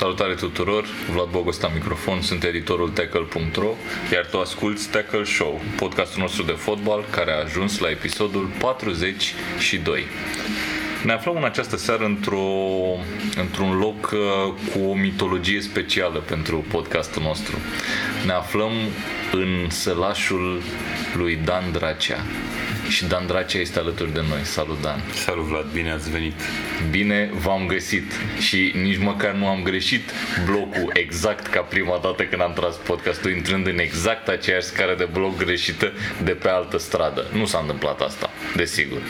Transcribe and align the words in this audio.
Salutare 0.00 0.34
tuturor, 0.34 0.84
Vlad 1.12 1.28
Bogostan 1.30 1.70
microfon, 1.74 2.22
sunt 2.22 2.44
editorul 2.44 2.88
Tackle.ro, 2.88 3.74
iar 4.12 4.26
tu 4.26 4.38
asculti 4.38 4.88
Tackle 4.90 5.24
Show, 5.24 5.60
podcastul 5.76 6.22
nostru 6.22 6.42
de 6.42 6.52
fotbal 6.52 7.04
care 7.10 7.32
a 7.32 7.42
ajuns 7.42 7.78
la 7.78 7.90
episodul 7.90 8.50
42. 8.58 10.04
Ne 11.04 11.12
aflăm 11.12 11.36
în 11.36 11.44
această 11.44 11.76
seară 11.76 12.04
într-o, 12.04 12.46
într-un 13.36 13.78
loc 13.78 14.10
uh, 14.12 14.52
cu 14.72 14.88
o 14.88 14.94
mitologie 14.94 15.60
specială 15.60 16.18
pentru 16.18 16.64
podcastul 16.70 17.22
nostru. 17.22 17.56
Ne 18.26 18.32
aflăm 18.32 18.72
în 19.32 19.70
sălașul 19.70 20.62
lui 21.16 21.36
Dan 21.44 21.72
Dracea. 21.72 22.24
Și 22.90 23.04
Dan 23.04 23.26
Dracea 23.26 23.58
este 23.58 23.78
alături 23.78 24.12
de 24.12 24.22
noi. 24.28 24.40
Salut, 24.42 24.80
Dan! 24.80 25.00
Salut, 25.14 25.44
Vlad! 25.44 25.66
Bine 25.72 25.90
ați 25.92 26.10
venit! 26.10 26.32
Bine 26.90 27.30
v-am 27.32 27.66
găsit 27.66 28.12
și 28.38 28.72
nici 28.74 28.98
măcar 28.98 29.32
nu 29.32 29.46
am 29.46 29.62
greșit 29.62 30.10
blocul 30.44 30.90
exact 30.92 31.46
ca 31.46 31.60
prima 31.60 31.98
dată 32.02 32.22
când 32.22 32.42
am 32.42 32.52
tras 32.52 32.74
podcastul, 32.74 33.30
intrând 33.30 33.66
în 33.66 33.78
exact 33.78 34.28
aceeași 34.28 34.66
scară 34.66 34.94
de 34.94 35.08
bloc 35.12 35.36
greșită 35.36 35.92
de 36.24 36.30
pe 36.30 36.48
altă 36.48 36.78
stradă. 36.78 37.26
Nu 37.32 37.44
s-a 37.44 37.58
întâmplat 37.58 38.00
asta, 38.00 38.30
desigur. 38.56 39.00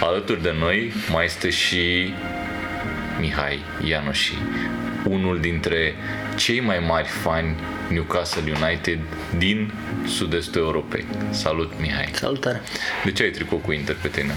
Alături 0.00 0.42
de 0.42 0.54
noi 0.58 0.92
mai 1.10 1.24
este 1.24 1.50
și 1.50 2.14
Mihai 3.22 3.58
Ianoși, 3.84 4.32
unul 5.08 5.40
dintre 5.40 5.94
cei 6.36 6.60
mai 6.60 6.78
mari 6.86 7.08
fani 7.08 7.56
Newcastle 7.90 8.52
United 8.62 8.98
din 9.38 9.72
sud-estul 10.06 10.60
Europei. 10.60 11.04
Salut, 11.30 11.72
Mihai! 11.80 12.08
Salutare! 12.12 12.62
De 13.04 13.12
ce 13.12 13.22
ai 13.22 13.30
tricou 13.30 13.58
cu 13.58 13.72
Inter 13.72 13.96
pe 14.02 14.08
tine? 14.08 14.34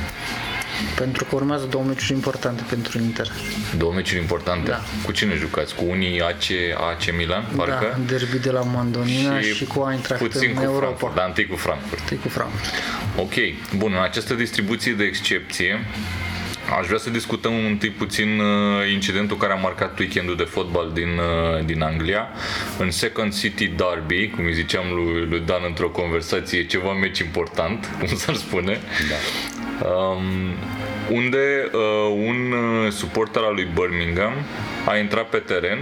Pentru 0.95 1.25
că 1.25 1.35
urmează 1.35 1.65
două 1.65 1.83
meciuri 1.83 2.13
importante 2.13 2.63
pentru 2.69 2.97
Inter. 2.99 3.31
Două 3.77 3.93
meciuri 3.93 4.21
importante? 4.21 4.69
Da. 4.69 4.81
Cu 5.05 5.11
cine 5.11 5.35
jucați? 5.35 5.75
Cu 5.75 5.83
unii 5.89 6.21
AC, 6.21 6.43
AC 6.77 7.15
Milan, 7.17 7.45
parcă? 7.55 7.97
Da, 7.97 8.15
derby 8.15 8.37
de 8.37 8.51
la 8.51 8.61
Mandonina 8.61 9.39
și, 9.39 9.53
și 9.53 9.65
cu 9.65 9.87
Eintracht 9.91 10.21
puțin 10.21 10.49
în 10.49 10.55
cu 10.55 10.61
Europa. 10.61 10.79
Frankfurt, 10.79 11.15
dar 11.15 11.27
întâi 11.27 11.45
cu 11.47 11.55
Frankfurt. 11.55 11.99
Întâi 11.99 12.17
cu 12.17 12.27
Frankfurt. 12.27 12.73
Ok, 13.17 13.33
bun, 13.77 13.93
în 13.93 14.03
această 14.03 14.33
distribuție 14.33 14.93
de 14.93 15.03
excepție, 15.03 15.85
Aș 16.79 16.85
vrea 16.85 16.97
să 16.97 17.09
discutăm 17.09 17.53
întâi 17.65 17.89
puțin 17.89 18.39
uh, 18.39 18.91
incidentul 18.91 19.37
care 19.37 19.53
a 19.53 19.55
marcat 19.55 19.99
weekendul 19.99 20.35
de 20.35 20.43
fotbal 20.43 20.91
din, 20.93 21.17
uh, 21.17 21.65
din 21.65 21.81
Anglia. 21.81 22.27
În 22.79 22.91
Second 22.91 23.39
City 23.39 23.67
Derby, 23.67 24.29
cum 24.29 24.45
îi 24.45 24.53
ziceam 24.53 24.83
lui, 24.93 25.25
lui 25.29 25.39
Dan 25.45 25.61
într-o 25.67 25.89
conversație, 25.89 26.65
ceva 26.65 26.93
meci 26.93 27.19
important, 27.19 27.89
cum 27.99 28.07
s-ar 28.07 28.35
spune. 28.35 28.79
Da. 29.09 29.15
Um, 29.87 30.23
unde 31.11 31.69
uh, 31.73 31.79
un 32.25 32.51
uh, 32.51 32.91
suporter 32.91 33.41
al 33.41 33.53
lui 33.53 33.67
Birmingham 33.73 34.33
a 34.85 34.97
intrat 34.97 35.29
pe 35.29 35.37
teren 35.37 35.79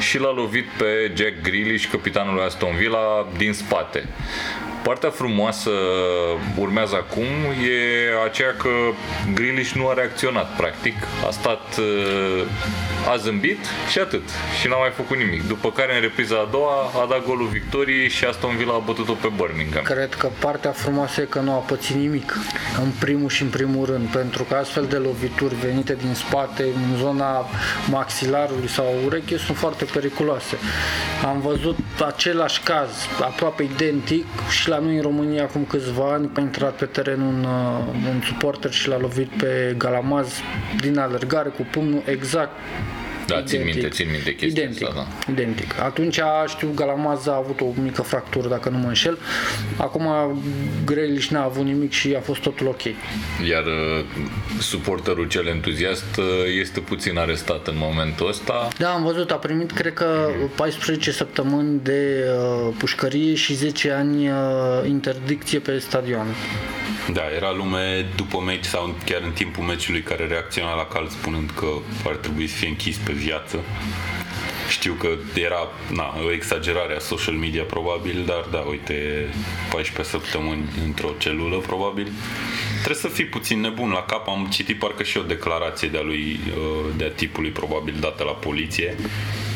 și 0.00 0.18
l-a 0.18 0.32
lovit 0.32 0.66
pe 0.78 1.12
Jack 1.14 1.40
Grealish, 1.42 1.86
capitanul 1.90 2.34
lui 2.34 2.42
Aston 2.42 2.76
Villa, 2.76 3.26
din 3.36 3.52
spate. 3.52 4.08
Partea 4.84 5.10
frumoasă 5.10 5.70
urmează 6.56 6.94
acum 6.94 7.30
e 7.68 8.24
aceea 8.26 8.54
că 8.58 8.68
Grealish 9.34 9.72
nu 9.72 9.88
a 9.88 9.92
reacționat 9.92 10.56
practic, 10.56 10.94
a 11.26 11.30
stat, 11.30 11.76
uh, 11.78 13.12
a 13.12 13.16
zâmbit 13.16 13.58
și 13.90 13.98
atât 13.98 14.22
și 14.60 14.68
n-a 14.68 14.76
mai 14.76 14.92
făcut 14.96 15.16
nimic. 15.16 15.48
După 15.48 15.70
care 15.72 15.94
în 15.94 16.00
repriza 16.00 16.36
a 16.36 16.48
doua 16.50 16.76
a 17.02 17.06
dat 17.08 17.24
golul 17.26 17.46
victoriei 17.46 18.08
și 18.08 18.24
Aston 18.24 18.56
Villa 18.56 18.74
a 18.74 18.82
bătut-o 18.86 19.12
pe 19.12 19.30
Birmingham. 19.36 19.82
Cred 19.82 20.14
că 20.14 20.28
partea 20.38 20.70
frumoasă 20.70 21.20
e 21.20 21.24
că 21.24 21.40
nu 21.40 21.52
a 21.52 21.58
pățit 21.58 21.96
nimic, 21.96 22.38
în 22.82 22.90
primul 22.98 23.28
și 23.28 23.42
în 23.42 23.48
primul 23.48 23.86
rând, 23.86 24.08
pentru 24.08 24.42
că 24.42 24.54
astfel 24.54 24.84
de 24.84 24.96
lovituri 24.96 25.54
venite 25.54 25.94
din 25.94 26.14
spate, 26.14 26.62
în 26.62 26.96
zona 26.96 27.46
maxilarului 27.90 28.68
sau 28.68 28.86
ureche, 29.04 29.36
sunt 29.36 29.56
foarte 29.56 29.84
periculoase. 29.84 30.56
Am 31.24 31.40
văzut 31.40 31.78
același 32.06 32.60
caz, 32.60 32.90
aproape 33.20 33.62
identic, 33.62 34.26
și 34.50 34.68
la 34.68 34.73
noi 34.78 34.96
în 34.96 35.02
România 35.02 35.42
acum 35.42 35.64
câțiva 35.64 36.12
ani, 36.12 36.30
a 36.34 36.40
intrat 36.40 36.76
pe 36.76 36.84
teren 36.84 37.20
un, 37.20 37.44
uh, 37.44 38.10
un 38.14 38.20
suporter 38.24 38.72
și 38.72 38.88
l-a 38.88 38.98
lovit 38.98 39.28
pe 39.28 39.74
Galamaz 39.78 40.32
din 40.80 40.98
alergare 40.98 41.48
cu 41.48 41.66
pumnul 41.70 42.02
exact 42.06 42.52
Da, 43.26 43.42
țin 43.42 43.60
Identic. 43.60 43.74
minte, 43.82 43.96
țin 43.96 44.08
minte 44.10 44.34
chestia 44.34 44.62
Identic, 44.62 44.88
asta, 44.88 45.06
da. 45.26 45.32
identic. 45.32 45.80
Atunci 45.80 46.20
știu 46.46 46.70
Galamaz 46.74 47.26
a 47.26 47.36
avut 47.36 47.60
o 47.60 47.66
mică 47.82 48.02
fractură, 48.02 48.48
dacă 48.48 48.68
nu 48.68 48.78
mă 48.78 48.86
înșel. 48.86 49.18
Acum 49.76 50.08
Grealish 50.84 51.26
n-a 51.26 51.42
avut 51.42 51.64
nimic 51.64 51.92
și 51.92 52.14
a 52.16 52.20
fost 52.20 52.40
totul 52.40 52.66
ok. 52.66 52.82
Iar 53.48 53.64
uh, 53.64 54.04
suporterul 54.60 55.28
cel 55.28 55.46
entuziast 55.46 56.16
uh, 56.18 56.24
este 56.60 56.80
puțin 56.80 57.18
arestat 57.18 57.66
în 57.66 57.74
momentul 57.76 58.28
ăsta. 58.28 58.68
Da, 58.78 58.90
am 58.92 59.02
văzut, 59.04 59.30
a 59.30 59.34
primit 59.36 59.70
cred 59.72 59.92
că 59.92 60.30
14 60.54 61.10
săptămâni 61.12 61.80
de 61.82 62.24
uh, 62.38 62.74
pușcărie 62.78 63.34
și 63.34 63.54
10 63.54 63.90
ani 63.90 64.28
uh, 64.28 64.34
interdicție 64.86 65.58
pe 65.58 65.78
stadion. 65.78 66.26
Da, 67.12 67.22
era 67.36 67.52
lume 67.56 68.06
după 68.16 68.42
meci 68.46 68.64
sau 68.64 68.94
chiar 69.04 69.20
în 69.24 69.30
timpul 69.32 69.64
meciului 69.64 70.00
care 70.02 70.26
reacționa 70.26 70.74
la 70.74 70.84
cal 70.86 71.08
spunând 71.08 71.50
că 71.50 71.66
ar 72.06 72.14
trebui 72.16 72.46
să 72.46 72.56
fie 72.56 72.68
închis 72.68 72.96
pe 72.96 73.12
viață. 73.14 73.64
Știu 74.68 74.92
că 74.92 75.08
era 75.34 75.68
na, 75.90 76.14
o 76.24 76.32
exagerare 76.32 76.94
a 76.94 76.98
social 76.98 77.34
media 77.34 77.62
probabil, 77.62 78.22
dar 78.26 78.46
da, 78.50 78.58
uite, 78.58 79.28
14 79.70 80.16
săptămâni 80.16 80.68
într-o 80.84 81.14
celulă 81.18 81.56
probabil. 81.56 82.12
Trebuie 82.82 83.02
să 83.02 83.08
fii 83.08 83.26
puțin 83.26 83.60
nebun 83.60 83.90
la 83.90 84.02
cap. 84.02 84.28
Am 84.28 84.48
citit 84.50 84.78
parcă 84.78 85.02
și 85.02 85.18
o 85.18 85.22
declarație 85.22 85.88
de-a 85.88 86.02
lui, 86.02 86.40
uh, 86.56 86.94
de-a 86.96 87.10
tipului 87.10 87.50
probabil 87.50 87.94
dată 88.00 88.24
la 88.24 88.32
poliție, 88.32 88.96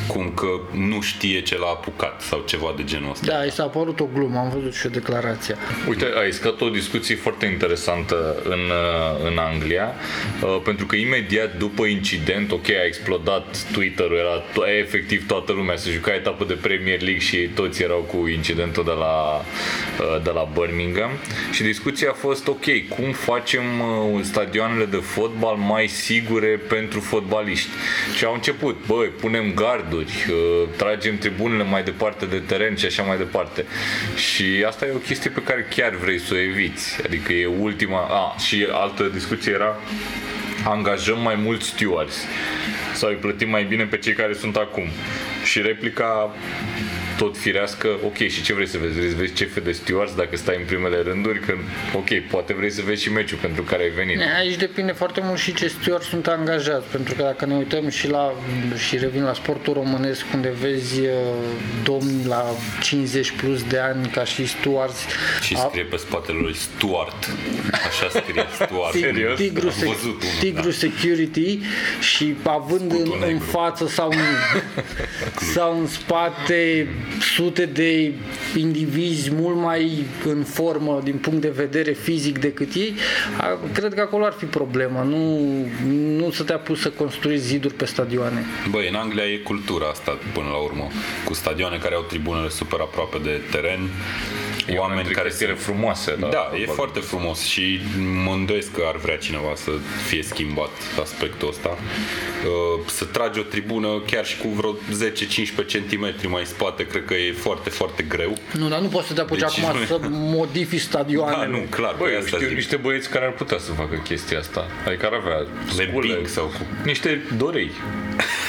cum 0.09 0.33
că 0.35 0.47
nu 0.73 1.01
știe 1.01 1.41
ce 1.43 1.59
l-a 1.59 1.67
apucat 1.67 2.21
sau 2.21 2.43
ceva 2.47 2.75
de 2.77 2.85
genul 2.85 3.11
ăsta. 3.11 3.27
Da, 3.27 3.45
i 3.45 3.51
s-a 3.51 3.67
părut 3.67 4.01
o 4.01 4.09
glumă, 4.15 4.39
am 4.39 4.51
văzut 4.51 4.75
și 4.75 4.87
o 4.87 4.89
declarație. 4.89 5.57
Uite, 5.89 6.07
ai 6.21 6.33
scăt 6.33 6.61
o 6.61 6.69
discuție 6.69 7.15
foarte 7.17 7.47
interesantă 7.47 8.37
în, 8.45 8.59
uh, 8.59 9.27
în 9.31 9.39
Anglia, 9.39 9.95
uh, 10.43 10.61
pentru 10.65 10.87
că 10.87 10.97
imediat 10.97 11.57
după 11.57 11.85
incident, 11.85 12.53
ok, 12.53 12.69
a 12.69 12.87
explodat 12.87 13.57
Twitter-ul, 13.73 14.17
era 14.17 14.43
to- 14.53 14.79
efectiv 14.81 15.27
toată 15.27 15.53
lumea, 15.53 15.77
se 15.77 15.91
juca 15.91 16.15
etapă 16.15 16.45
de 16.45 16.55
Premier 16.55 17.01
League 17.01 17.21
și 17.21 17.37
ei 17.37 17.47
toți 17.47 17.83
erau 17.83 17.99
cu 17.99 18.27
incidentul 18.27 18.85
de 18.85 18.91
la, 18.99 19.15
uh, 19.37 20.23
de 20.23 20.31
la 20.31 20.49
Birmingham 20.55 21.11
și 21.53 21.63
discuția 21.63 22.09
a 22.11 22.13
fost, 22.13 22.49
ok, 22.49 22.65
cum 22.89 23.13
facem 23.13 23.63
uh, 23.81 24.21
stadioanele 24.23 24.85
de 24.85 24.97
fotbal 24.97 25.57
mai 25.57 25.87
sigure 25.87 26.61
pentru 26.69 27.01
fotbaliști? 27.01 27.69
Și 28.17 28.25
au 28.25 28.35
început, 28.35 28.77
băi, 28.87 29.07
punem 29.21 29.53
garduri, 29.55 29.98
uh, 30.01 30.69
tragem 30.77 31.19
tribunele 31.19 31.63
mai 31.63 31.83
departe 31.83 32.27
de 32.27 32.39
teren 32.39 32.77
și 32.77 32.87
așa 32.87 33.03
mai 33.03 33.17
departe. 33.17 33.65
Și 34.17 34.65
asta 34.67 34.87
e 34.87 34.93
o 34.95 34.99
chestie 34.99 35.31
pe 35.31 35.43
care 35.43 35.67
chiar 35.71 35.95
vrei 35.95 36.19
să 36.19 36.35
o 36.35 36.39
eviți. 36.39 37.01
Adică 37.05 37.33
e 37.33 37.47
ultima... 37.47 38.01
A, 38.01 38.37
și 38.39 38.67
altă 38.71 39.11
discuție 39.13 39.53
era 39.53 39.77
angajăm 40.65 41.21
mai 41.21 41.35
mulți 41.35 41.67
stewards 41.67 42.25
sau 42.95 43.09
îi 43.09 43.15
plătim 43.15 43.49
mai 43.49 43.65
bine 43.65 43.85
pe 43.85 43.97
cei 43.97 44.13
care 44.13 44.33
sunt 44.33 44.57
acum. 44.57 44.85
Și 45.45 45.61
replica 45.61 46.35
tot 47.19 47.37
firească, 47.39 47.89
ok, 48.05 48.17
și 48.17 48.43
ce 48.43 48.53
vrei 48.55 48.67
să 48.67 48.79
vezi? 48.79 48.93
Vrei 48.99 49.09
să 49.11 49.17
vezi 49.17 49.33
cefe 49.33 49.61
de 49.61 49.73
stewards 49.73 50.15
dacă 50.15 50.37
stai 50.37 50.57
în 50.59 50.65
primele 50.67 51.01
rânduri? 51.03 51.41
Că, 51.41 51.55
ok, 51.97 52.09
poate 52.31 52.53
vrei 52.55 52.71
să 52.71 52.83
vezi 52.85 53.03
și 53.03 53.13
meciul 53.13 53.39
pentru 53.41 53.63
care 53.63 53.83
ai 53.83 53.89
venit. 53.89 54.19
Aici 54.39 54.57
depinde 54.57 54.93
foarte 54.93 55.21
mult 55.25 55.39
și 55.39 55.55
ce 55.55 55.69
steward 55.69 56.03
sunt 56.03 56.27
angajați, 56.27 56.87
pentru 56.91 57.15
că 57.15 57.23
dacă 57.23 57.47
ne 57.47 57.55
uităm 57.55 57.89
și 57.89 58.09
la 58.09 58.35
și 58.89 58.97
revin 58.97 59.23
la 59.23 59.33
sportul 59.35 59.73
românesc, 59.73 60.25
unde 60.35 60.53
vezi 60.61 61.01
uh, 61.01 61.09
domni 61.83 62.25
la 62.27 62.45
50 62.83 63.31
plus 63.31 63.63
de 63.63 63.79
ani 63.79 64.07
ca 64.09 64.25
și 64.25 64.47
stewards, 64.47 64.99
Și 65.43 65.55
a- 65.55 65.67
scrie 65.69 65.83
pe 65.85 65.97
spatele 65.97 66.39
lui 66.39 66.55
Stuart. 66.55 67.29
Așa 67.89 68.09
scrie 68.09 68.45
Stuart. 68.65 68.95
Serios? 68.95 69.39
Tigru, 69.39 69.67
Am 69.67 69.73
sec- 69.75 69.87
văzut 69.87 70.23
unul, 70.23 70.35
Tigru 70.41 70.63
da. 70.71 70.71
Security 70.71 71.59
și 72.01 72.35
având 72.43 72.91
în, 72.91 72.97
Scutul 72.99 73.19
în 73.23 73.27
negru. 73.29 73.45
față 73.45 73.87
sau 73.89 74.09
în, 74.11 74.63
sau 75.55 75.81
în 75.81 75.87
spate 75.87 76.89
sute 77.35 77.65
de 77.65 78.13
indivizi 78.57 79.31
mult 79.35 79.57
mai 79.57 80.05
în 80.25 80.43
formă 80.45 81.01
din 81.05 81.17
punct 81.17 81.41
de 81.41 81.49
vedere 81.57 81.93
fizic 81.93 82.39
decât 82.39 82.75
ei, 82.75 82.95
a- 83.41 83.59
cred 83.73 83.95
că 83.95 84.01
acolo 84.01 84.25
ar 84.25 84.33
fi 84.33 84.45
problema. 84.45 85.03
Nu, 85.03 85.39
nu 86.17 86.31
să 86.31 86.43
te 86.43 86.53
apuci 86.53 86.79
să 86.79 86.91
construiezi 86.91 87.47
ziduri 87.47 87.75
pe 87.75 87.85
stadioane. 87.85 88.45
Băi, 88.71 88.89
în 88.89 88.95
Anglia 88.95 89.25
e 89.25 89.37
cultura 89.37 89.87
asta 89.89 90.19
până 90.33 90.47
la 90.49 90.57
urmă, 90.57 90.87
cu 91.25 91.35
stadioane 91.35 91.77
care 91.77 91.95
au 91.95 92.03
tribunele 92.03 92.49
super 92.49 92.81
aproape 92.81 93.19
de 93.23 93.41
teren, 93.51 93.81
oameni 94.77 95.09
care 95.09 95.31
se... 95.31 95.47
frumoase. 95.47 96.17
Da, 96.21 96.27
Da, 96.29 96.51
e 96.63 96.67
foarte 96.67 97.01
frumos 97.01 97.41
și 97.45 97.81
mă 98.25 98.33
îndoiesc 98.33 98.73
că 98.73 98.83
ar 98.87 98.97
vrea 98.97 99.17
cineva 99.17 99.53
să 99.55 99.71
fie 100.07 100.23
schimbat 100.23 100.71
aspectul 101.03 101.49
ăsta. 101.49 101.69
Uh, 101.69 102.85
Să 102.87 103.05
tragi 103.05 103.39
o 103.39 103.43
tribună 103.43 103.89
chiar 104.07 104.27
și 104.27 104.37
cu 104.39 104.49
vreo 104.49 104.75
10-15 104.75 104.77
cm 105.89 106.31
mai 106.31 106.45
spate, 106.47 106.87
cred 106.87 107.05
că 107.05 107.15
e 107.15 107.33
foarte, 107.33 107.71
foarte 107.71 108.03
greu. 108.03 108.37
Nu, 108.53 108.69
dar 108.69 108.81
nu 108.81 108.89
poți 108.89 109.07
să 109.07 109.13
te 109.15 109.21
apuci 109.21 109.39
Deci 109.39 109.59
acum 109.65 109.79
nu- 109.79 109.85
să 109.87 109.99
modifici 110.39 110.81
stadioane. 110.81 111.37
Da, 111.37 111.45
nu, 111.47 111.59
clar, 111.71 111.95
Băi, 111.99 112.07
pe 112.09 112.13
eu 112.13 112.19
asta 112.21 112.37
știu 112.37 112.49
zic. 112.49 112.57
niște 112.57 112.77
băieți 112.77 113.09
care 113.11 113.25
ar 113.25 113.33
putea 113.33 113.59
să 113.59 113.73
facă 113.73 113.95
chestia 114.05 114.39
asta. 114.39 114.67
Adică 114.87 115.07
ar 115.07 115.13
avea 115.13 115.37
Le 115.77 115.89
scule, 115.91 116.15
bing 116.15 116.27
sau 116.27 116.45
cu... 116.45 116.67
niște 116.85 117.23
dorei. 117.37 117.71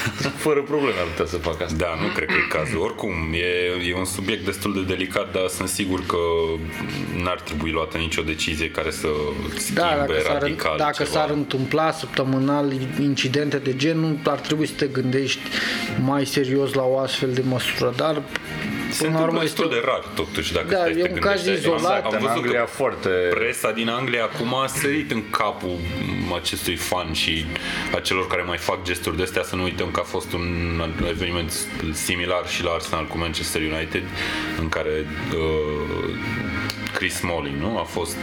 fără 0.45 0.61
probleme 0.61 0.99
ar 0.99 1.05
putea 1.05 1.25
să 1.25 1.37
facă 1.37 1.63
asta. 1.63 1.75
Da, 1.77 1.97
nu 2.01 2.07
cred 2.15 2.27
că 2.27 2.33
e 2.33 2.57
cazul. 2.57 2.79
Oricum, 2.81 3.11
e, 3.33 3.89
e 3.89 3.95
un 3.95 4.05
subiect 4.05 4.45
destul 4.45 4.73
de 4.73 4.93
delicat, 4.93 5.31
dar 5.31 5.47
sunt 5.47 5.69
sigur 5.69 6.05
că 6.05 6.17
n-ar 7.23 7.39
trebui 7.41 7.71
luată 7.71 7.97
nicio 7.97 8.21
decizie 8.21 8.69
care 8.71 8.91
să 8.91 9.07
schimbe 9.57 9.81
Da, 9.81 9.95
dacă, 9.97 10.21
s-ar, 10.23 10.41
radical 10.41 10.77
dacă 10.77 11.03
ceva. 11.03 11.09
s-ar 11.09 11.29
întâmpla 11.29 11.91
săptămânal 11.91 12.73
incidente 12.99 13.57
de 13.57 13.75
genul, 13.75 14.17
ar 14.23 14.39
trebui 14.39 14.67
să 14.67 14.73
te 14.77 14.85
gândești 14.85 15.41
mai 16.03 16.25
serios 16.25 16.73
la 16.73 16.83
o 16.83 16.97
astfel 16.97 17.31
de 17.33 17.43
măsură. 17.47 17.93
Dar 17.95 18.21
Se 18.89 19.03
până 19.03 19.18
la 19.18 19.24
urmă 19.24 19.39
întâmplă 19.39 19.44
este... 19.44 19.62
destul 19.62 19.69
de 19.75 19.81
rar, 19.86 20.03
totuși, 20.15 20.53
dacă 20.53 20.68
Da, 20.68 20.77
stai 20.77 20.94
să 20.94 21.00
e 21.00 21.03
te 21.03 21.12
un 21.13 21.19
caz 21.19 21.44
gândești. 21.44 21.68
Adică 21.68 21.75
izolat. 21.75 22.06
Am 22.06 22.12
în 22.12 22.19
văzut 22.19 22.36
Anglia 22.36 22.63
că 22.63 22.65
foarte... 22.65 23.09
presa 23.09 23.71
din 23.71 23.89
Anglia 23.89 24.24
acum 24.24 24.56
a 24.56 24.68
sărit 24.68 25.12
în 25.12 25.24
capul 25.30 25.77
acestui 26.36 26.75
fan 26.75 27.13
și 27.13 27.45
a 27.95 28.00
celor 28.00 28.27
care 28.27 28.41
mai 28.41 28.57
fac 28.57 28.83
gesturi 28.83 29.18
de 29.18 29.24
astea 29.24 29.44
să 29.44 29.56
nu 29.56 29.63
uităm 29.63 29.91
că 29.91 30.00
a 30.00 30.03
fost 30.03 30.33
un 30.33 30.47
eveniment 31.09 31.51
similar 31.94 32.47
și 32.47 32.63
la 32.63 32.71
Arsenal 32.71 33.06
cu 33.07 33.18
Manchester 33.18 33.62
United 33.62 34.03
în 34.59 34.69
care 34.69 35.06
uh, 35.33 36.15
Chris 36.99 37.13
Smalling, 37.13 37.55
nu? 37.61 37.77
A 37.77 37.83
fost, 37.83 38.15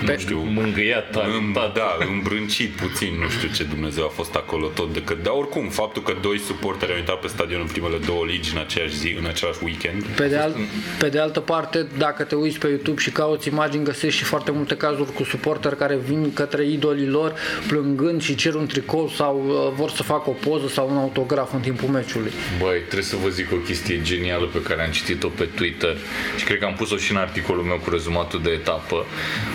nu 0.00 0.06
Pe- 0.06 0.16
știu, 0.18 0.38
Mângâiat, 0.38 1.06
În, 1.06 1.20
talentat. 1.20 1.74
da, 1.74 1.96
îmbrâncit 2.12 2.70
puțin, 2.70 3.12
nu 3.22 3.28
știu 3.28 3.48
ce 3.56 3.62
Dumnezeu 3.64 4.04
a 4.04 4.08
fost 4.08 4.34
acolo 4.34 4.66
tot 4.66 4.92
decât. 4.92 5.22
Dar 5.22 5.32
oricum, 5.36 5.68
faptul 5.68 6.02
că 6.02 6.12
doi 6.22 6.38
suporteri 6.38 6.92
au 6.92 6.98
intrat 6.98 7.20
pe 7.20 7.26
stadion 7.28 7.60
în 7.60 7.66
primele 7.66 7.96
două 8.06 8.24
ligi 8.24 8.50
în 8.54 8.58
aceeași 8.60 8.94
zi, 8.96 9.16
în 9.18 9.26
același 9.26 9.58
weekend, 9.64 10.04
Pe 10.04 10.26
de, 10.26 10.36
al, 10.36 10.54
pe 10.98 11.08
de 11.08 11.18
altă 11.18 11.40
parte, 11.40 11.86
dacă 11.98 12.22
te 12.22 12.34
uiți 12.34 12.58
pe 12.58 12.68
YouTube 12.68 13.00
și 13.00 13.10
cauți 13.10 13.48
imagini, 13.48 13.84
găsești 13.84 14.18
și 14.18 14.24
foarte 14.24 14.50
multe 14.50 14.76
cazuri 14.76 15.12
cu 15.12 15.24
suporteri 15.24 15.76
care 15.76 15.96
vin 15.96 16.32
către 16.32 16.66
idolii 16.66 17.06
lor 17.08 17.34
plângând 17.68 18.22
și 18.22 18.34
cer 18.34 18.54
un 18.54 18.66
tricou 18.66 19.08
sau 19.08 19.44
uh, 19.46 19.72
vor 19.76 19.90
să 19.90 20.02
facă 20.02 20.28
o 20.30 20.32
poză 20.32 20.68
sau 20.68 20.90
un 20.90 20.96
autograf 20.96 21.52
în 21.52 21.60
timpul 21.60 21.88
meciului. 21.88 22.32
Băi, 22.58 22.78
trebuie 22.78 23.02
să 23.02 23.16
vă 23.22 23.28
zic 23.28 23.52
o 23.52 23.56
chestie 23.56 24.00
genială 24.02 24.46
pe 24.46 24.62
care 24.62 24.84
am 24.84 24.90
citit-o 24.90 25.28
pe 25.28 25.44
Twitter 25.54 25.96
și 26.36 26.44
cred 26.44 26.58
că 26.58 26.64
am 26.64 26.74
pus-o 26.74 26.96
și 26.96 27.10
în 27.10 27.16
articolul 27.16 27.62
meu 27.64 27.76
cu 27.84 27.90
rezumatul 27.96 28.42
de 28.42 28.50
etapă. 28.50 29.04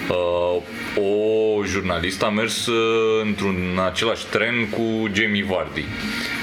Uh, 0.10 0.62
o 1.04 1.66
jurnalistă 1.66 2.26
a 2.26 2.30
mers 2.30 2.66
uh, 2.66 3.22
într-un 3.24 3.80
același 3.86 4.26
tren 4.26 4.70
cu 4.70 5.10
Jamie 5.14 5.46
Vardy 5.50 5.86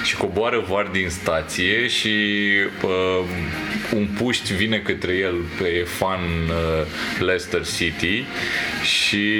și 0.04 0.16
coboară 0.16 0.64
Vardy 0.68 1.02
în 1.02 1.10
stație 1.10 1.86
și 1.86 2.08
uh, 2.82 3.24
un 3.94 4.06
puști 4.06 4.54
vine 4.54 4.78
către 4.78 5.12
el 5.12 5.34
pe 5.58 5.86
fan 5.86 6.20
uh, 6.20 6.86
Leicester 7.18 7.66
City 7.66 8.24
și 8.82 9.34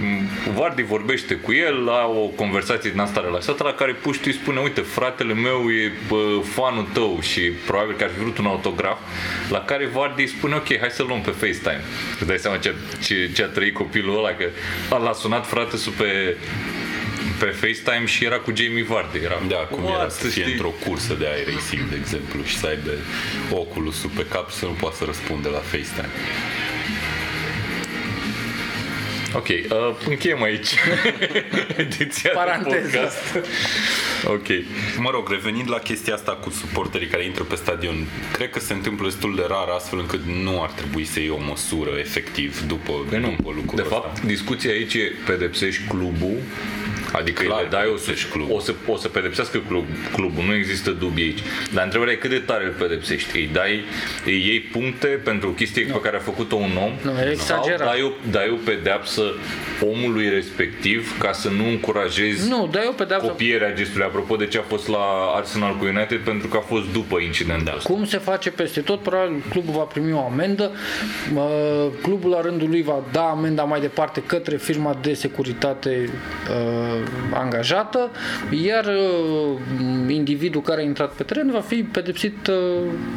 mm, 0.00 0.28
Vardy 0.54 0.82
vorbește 0.82 1.34
cu 1.34 1.52
el, 1.52 1.84
la 1.84 2.06
o 2.06 2.26
conversație 2.26 2.90
din 2.90 3.00
asta 3.00 3.20
relaxată 3.20 3.62
la 3.62 3.72
care 3.72 3.92
puștii 3.92 4.30
îi 4.30 4.36
spune 4.36 4.60
uite 4.60 4.80
fratele 4.80 5.34
meu 5.34 5.70
e 5.70 5.92
bă, 6.08 6.40
fanul 6.44 6.86
tău 6.92 7.18
și 7.20 7.40
probabil 7.40 7.96
că 7.96 8.04
ar 8.04 8.10
fi 8.10 8.20
vrut 8.20 8.38
un 8.38 8.46
autograf 8.46 8.98
la 9.50 9.58
care 9.58 9.86
Vardy 9.86 10.20
îi 10.20 10.28
spune 10.28 10.54
ok, 10.54 10.78
hai 10.78 10.90
să 10.90 11.02
luăm 11.02 11.20
pe 11.20 11.30
FaceTime. 11.30 11.80
Îți 12.18 12.26
dai 12.26 12.38
seama 12.38 12.56
ce, 12.56 12.74
ce, 13.02 13.30
ce 13.34 13.42
a 13.42 13.46
trăit 13.46 13.74
copilul 13.74 14.16
ăla 14.18 14.30
că 14.30 14.48
l-a 14.90 15.12
sunat 15.12 15.46
frate 15.46 15.76
pe 15.98 16.36
pe 17.42 17.50
FaceTime 17.50 18.06
și 18.06 18.24
era 18.24 18.36
cu 18.38 18.52
Jamie 18.56 18.82
Vardy. 18.84 19.18
Era, 19.24 19.42
da, 19.48 19.56
cum 19.56 19.82
What, 19.84 19.98
era 20.00 20.08
să 20.08 20.26
fie 20.26 20.42
știi? 20.42 20.52
într-o 20.52 20.74
cursă 20.86 21.14
de 21.14 21.26
iRacing, 21.40 21.88
de 21.90 21.96
exemplu, 22.00 22.42
și 22.44 22.56
să 22.58 22.66
aibă 22.66 22.90
Oculusul 23.50 24.10
pe 24.16 24.26
cap 24.30 24.50
și 24.50 24.56
să 24.56 24.64
nu 24.64 24.70
poată 24.80 24.96
să 24.96 25.04
răspundă 25.04 25.48
la 25.48 25.58
FaceTime. 25.58 26.10
Ok, 29.34 29.48
uh, 29.48 30.08
încheiem 30.08 30.42
aici 30.42 30.68
ediția 31.84 32.30
de 32.30 32.36
Paranteză. 32.36 32.96
podcast. 32.98 33.46
Ok. 34.24 34.46
Mă 34.98 35.10
rog, 35.10 35.30
revenind 35.30 35.70
la 35.70 35.78
chestia 35.78 36.14
asta 36.14 36.32
cu 36.32 36.50
suporterii 36.50 37.06
care 37.06 37.24
intră 37.24 37.42
pe 37.42 37.54
stadion, 37.54 38.06
cred 38.32 38.50
că 38.50 38.58
se 38.60 38.72
întâmplă 38.72 39.06
destul 39.08 39.34
de 39.36 39.44
rar 39.48 39.68
astfel 39.68 39.98
încât 39.98 40.20
nu 40.42 40.62
ar 40.62 40.70
trebui 40.70 41.04
să 41.04 41.20
iei 41.20 41.28
o 41.28 41.38
măsură 41.48 41.90
efectiv 41.98 42.60
după, 42.66 42.92
Păi 43.08 43.18
nu, 43.20 43.34
după 43.36 43.52
lucrul 43.54 43.76
de 43.76 43.82
ăsta. 43.82 43.94
fapt, 43.94 44.20
discuția 44.20 44.70
aici 44.70 44.94
e 44.94 45.12
pedepsești 45.26 45.82
clubul, 45.88 46.36
adică 47.12 47.42
Clar 47.42 47.58
îi 47.58 47.64
le 47.64 47.68
dai 47.70 47.86
o 47.92 47.96
să, 47.96 48.04
pedepsești 48.04 48.30
clubul. 48.32 48.56
o 48.56 48.60
să, 48.60 48.74
o 48.86 48.96
să 48.96 49.08
pedepsească 49.08 49.58
club, 49.68 49.84
clubul, 50.12 50.44
nu 50.44 50.54
există 50.54 50.90
dubii 50.90 51.24
aici. 51.24 51.38
Dar 51.74 51.84
întrebarea 51.84 52.12
e 52.12 52.16
cât 52.16 52.30
de 52.30 52.38
tare 52.38 52.64
îl 52.64 52.70
pedepsești. 52.78 53.36
Îi 53.38 53.48
dai, 53.52 53.84
îi 54.24 54.46
iei 54.46 54.60
puncte 54.60 55.06
pentru 55.06 55.48
o 55.48 55.52
chestie 55.52 55.82
pe 55.84 56.00
care 56.00 56.16
a 56.16 56.20
făcut-o 56.20 56.56
un 56.56 56.76
om 56.84 56.92
Nu, 57.02 57.10
e 57.10 57.34
sau 57.34 57.56
exagerat. 57.58 57.86
dai 57.92 58.02
o, 58.02 58.10
dai 58.30 58.48
o 58.50 58.56
pedeapsă 58.64 59.22
omului 59.80 60.28
respectiv 60.28 61.18
ca 61.18 61.32
să 61.32 61.48
nu 61.48 61.68
încurajezi 61.68 62.48
Nu, 62.48 62.68
dar 62.72 62.82
eu 62.84 62.92
pedeapsă 62.92 63.26
copierea 63.26 63.72
gestului, 63.74 64.06
apropo 64.06 64.36
de 64.36 64.46
ce 64.46 64.58
a 64.58 64.62
fost 64.62 64.88
la 64.88 65.32
Arsenal 65.36 65.76
cu 65.76 65.84
United, 65.84 66.18
pentru 66.18 66.48
că 66.48 66.56
a 66.56 66.60
fost 66.60 66.92
după 66.92 67.18
incidentul 67.18 67.74
ăsta. 67.76 67.92
Cum 67.92 68.04
se 68.04 68.18
face 68.18 68.50
peste 68.50 68.80
tot, 68.80 69.00
probabil 69.00 69.42
clubul 69.50 69.72
va 69.74 69.82
primi 69.82 70.12
o 70.12 70.24
amendă, 70.24 70.70
uh, 71.34 71.86
clubul 72.02 72.30
la 72.30 72.40
rândul 72.40 72.68
lui 72.68 72.82
va 72.82 73.02
da 73.12 73.22
amenda 73.22 73.62
mai 73.62 73.80
departe 73.80 74.22
către 74.26 74.56
firma 74.56 74.98
de 75.02 75.14
securitate 75.14 76.10
uh, 76.50 77.01
angajată, 77.34 78.10
iar 78.50 78.84
uh, 78.84 79.58
individul 80.08 80.60
care 80.60 80.80
a 80.80 80.84
intrat 80.84 81.12
pe 81.12 81.22
teren 81.22 81.50
va 81.50 81.60
fi 81.60 81.82
pedepsit 81.82 82.46
uh, 82.46 82.56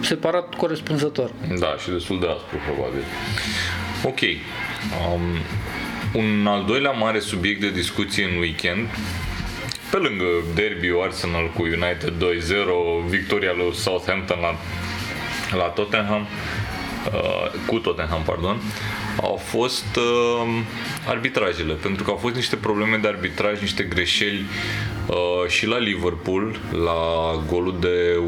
separat 0.01 0.55
corespunzător. 0.55 1.31
Da, 1.59 1.75
și 1.77 1.89
destul 1.89 2.19
de 2.19 2.27
aspru, 2.27 2.57
probabil. 2.65 3.03
Ok. 4.03 4.19
Um, 5.13 5.21
un 6.13 6.47
al 6.47 6.63
doilea 6.67 6.91
mare 6.91 7.19
subiect 7.19 7.59
de 7.59 7.69
discuție 7.69 8.23
în 8.23 8.37
weekend, 8.39 8.87
pe 9.91 9.97
lângă 9.97 10.25
derby 10.55 10.87
Arsenal 11.03 11.51
cu 11.55 11.61
United 11.61 12.13
2-0, 13.05 13.07
victoria 13.07 13.53
lui 13.57 13.73
Southampton 13.73 14.37
la, 14.39 14.55
la 15.57 15.63
Tottenham, 15.63 16.21
uh, 16.21 17.51
cu 17.65 17.79
Tottenham, 17.79 18.21
pardon, 18.25 18.61
au 19.21 19.35
fost 19.35 19.95
uh, 19.95 20.47
arbitrajele, 21.07 21.73
pentru 21.73 22.03
că 22.03 22.09
au 22.09 22.17
fost 22.17 22.35
niște 22.35 22.55
probleme 22.55 22.97
de 22.97 23.07
arbitraj, 23.07 23.59
niște 23.61 23.83
greșeli 23.83 24.45
uh, 25.07 25.47
și 25.47 25.67
la 25.67 25.77
Liverpool, 25.77 26.59
la 26.71 26.99
golul 27.51 27.75
de 27.79 28.19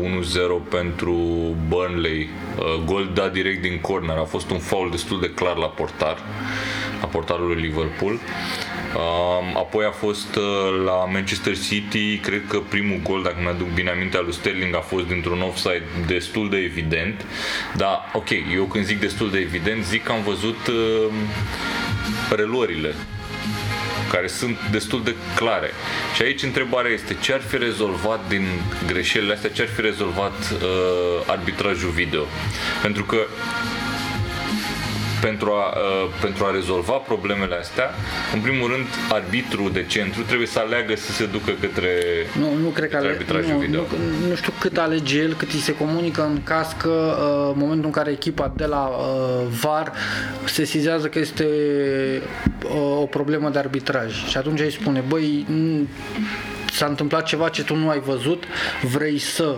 1-0 0.68 0.70
pentru 0.70 1.16
Burnley, 1.68 2.30
uh, 2.58 2.84
gol 2.86 3.10
dat 3.14 3.34
direct 3.34 3.62
din 3.62 3.80
corner, 3.82 4.18
a 4.18 4.24
fost 4.24 4.50
un 4.50 4.60
foul 4.60 4.90
destul 4.92 5.20
de 5.20 5.30
clar 5.30 5.56
la 5.56 5.68
portar, 5.68 6.18
la 7.02 7.08
portarul 7.08 7.48
lui 7.48 7.62
Liverpool. 7.62 8.12
Um, 8.12 8.20
apoi 9.54 9.86
a 9.86 9.92
fost 9.92 10.36
uh, 10.36 10.44
la 10.86 11.06
Manchester 11.12 11.58
City, 11.58 12.18
cred 12.18 12.44
că 12.48 12.58
primul 12.60 13.00
gol, 13.04 13.24
dacă 13.24 13.36
mi-aduc 13.42 13.68
bine 13.68 13.90
aminte, 13.90 14.18
al 14.18 14.24
lui 14.24 14.34
Sterling 14.34 14.76
a 14.76 14.80
fost 14.80 15.08
dintr-un 15.08 15.42
offside 15.42 15.84
destul 16.08 16.50
de 16.50 16.58
evident. 16.58 17.26
Dar, 17.76 18.10
ok, 18.14 18.30
eu 18.56 18.64
când 18.64 18.86
zic 18.86 19.00
destul 19.00 19.32
de 19.32 19.40
evident, 19.40 19.84
zic 19.84 20.04
că 20.04 20.12
am 20.12 20.24
văzut 20.24 20.68
uh, 20.68 21.14
preluările 22.30 22.96
care 24.12 24.28
sunt 24.28 24.58
destul 24.72 25.04
de 25.04 25.16
clare. 25.36 25.72
Și 26.16 26.22
aici 26.22 26.44
întrebarea 26.44 26.92
este 26.92 27.16
ce 27.20 27.34
ar 27.34 27.42
fi 27.42 27.58
rezolvat 27.58 28.28
din 28.28 28.48
greșelile 28.88 29.34
astea, 29.34 29.50
ce 29.50 29.62
ar 29.62 29.68
fi 29.68 29.82
rezolvat 29.82 30.52
uh, 30.52 30.60
arbitrajul 31.26 31.90
video. 31.90 32.24
Pentru 32.82 33.04
că 33.04 33.18
pentru 35.22 35.52
a, 35.52 35.66
uh, 35.78 36.10
pentru 36.22 36.46
a 36.46 36.52
rezolva 36.52 36.94
problemele 36.94 37.56
astea, 37.56 37.90
în 38.34 38.40
primul 38.40 38.68
rând, 38.72 38.86
arbitrul 39.10 39.72
de 39.72 39.84
centru 39.88 40.22
trebuie 40.22 40.48
să 40.48 40.60
aleagă 40.60 40.96
să 40.96 41.12
se 41.12 41.26
ducă 41.26 41.52
către 41.62 41.92
Nu, 42.40 42.54
nu 42.62 42.68
cred 42.70 42.90
că 42.90 42.96
către 42.96 42.98
ale, 42.98 43.08
arbitrajul 43.18 43.52
nu, 43.52 43.58
video. 43.58 43.80
nu, 43.82 44.28
nu 44.30 44.36
știu 44.36 44.54
cât 44.60 44.78
alege 44.78 45.18
el, 45.18 45.34
cât 45.34 45.52
îi 45.52 45.60
se 45.60 45.76
comunică 45.76 46.24
în 46.24 46.44
caz 46.44 46.68
că 46.78 47.18
uh, 47.20 47.52
în 47.54 47.60
momentul 47.60 47.86
în 47.86 47.92
care 47.92 48.12
echipa 48.12 48.52
de 48.56 48.66
la 48.66 48.84
uh, 48.88 49.48
VAR 49.62 49.92
sesizează 50.46 51.08
că 51.08 51.20
este 51.20 51.46
uh, 52.64 52.72
o 53.00 53.06
problemă 53.06 53.50
de 53.50 53.60
arbitraj 53.60 54.26
și 54.28 54.38
atunci 54.38 54.60
îi 54.60 54.72
spune, 54.72 55.04
băi, 55.08 55.46
n- 55.50 55.88
s-a 56.72 56.86
întâmplat 56.86 57.24
ceva 57.26 57.50
ce 57.50 57.64
tu 57.64 57.76
nu 57.76 57.90
ai 57.90 58.00
văzut, 58.00 58.44
vrei 58.82 59.18
să 59.20 59.56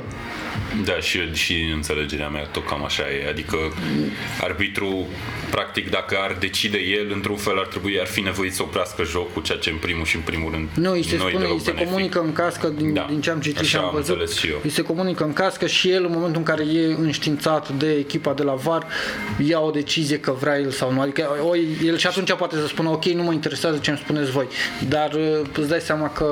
Da, 0.86 1.00
și, 1.00 1.20
și 1.34 1.54
în 1.54 1.72
înțelegerea 1.76 2.28
mea 2.30 2.44
tot 2.44 2.66
cam 2.68 2.84
așa 2.84 3.04
e. 3.04 3.30
Adică 3.30 3.58
arbitru, 4.42 5.08
practic, 5.50 5.90
dacă 5.90 6.18
ar 6.22 6.36
decide 6.40 6.78
el, 6.78 7.12
într-un 7.14 7.36
fel 7.36 7.58
ar 7.60 7.66
trebui, 7.66 8.00
ar 8.00 8.08
fi 8.08 8.22
nevoit 8.22 8.54
să 8.54 8.62
oprească 8.64 9.04
jocul, 9.04 9.42
ceea 9.42 9.58
ce 9.58 9.70
în 9.70 9.76
primul 9.78 10.06
și 10.06 10.16
în 10.16 10.22
primul 10.22 10.52
rând 10.52 10.68
Nu, 10.74 10.92
îi 10.92 11.04
se 11.04 11.16
noi 11.18 11.28
spune, 11.30 11.44
deloc 11.44 11.58
îi 11.58 11.64
se 11.64 11.72
benefic. 11.72 11.90
comunică 11.92 12.20
în 12.20 12.34
cască, 12.34 12.68
din, 12.68 12.94
Da, 12.94 13.06
din 13.10 13.22
ce 13.22 13.30
am 13.30 13.40
citit 13.40 13.66
și 13.66 13.76
așa 13.76 13.80
am 13.80 13.86
am 13.86 13.96
văzut, 13.96 14.10
înțeles 14.10 14.38
și 14.40 14.48
eu. 14.50 14.60
îi 14.64 14.70
se 14.70 14.82
comunică 14.82 15.24
în 15.24 15.34
cască 15.34 15.68
și 15.68 15.90
el, 15.92 16.06
în 16.06 16.12
momentul 16.12 16.38
în 16.38 16.44
care 16.44 16.64
e 16.64 16.86
înștiințat 16.86 17.70
de 17.70 17.92
echipa 17.92 18.34
de 18.34 18.44
la 18.44 18.54
VAR, 18.54 18.86
ia 19.46 19.60
o 19.60 19.70
decizie 19.70 20.20
că 20.20 20.32
vrea 20.40 20.60
el 20.60 20.70
sau 20.72 20.92
nu. 20.94 21.02
Adică 21.02 21.28
o, 21.44 21.56
el 21.86 21.98
și 21.98 22.08
atunci 22.08 22.34
poate 22.34 22.56
să 22.56 22.68
spună, 22.68 22.90
ok, 22.90 23.06
nu 23.06 23.24
mă 23.24 23.34
interesează 23.34 23.78
ce 23.78 23.90
îmi 23.90 24.00
spuneți 24.04 24.32
voi, 24.32 24.48
dar 24.88 25.14
uh, 25.14 25.48
îți 25.58 25.70
dai 25.70 25.80
seama 25.80 26.10
că 26.10 26.26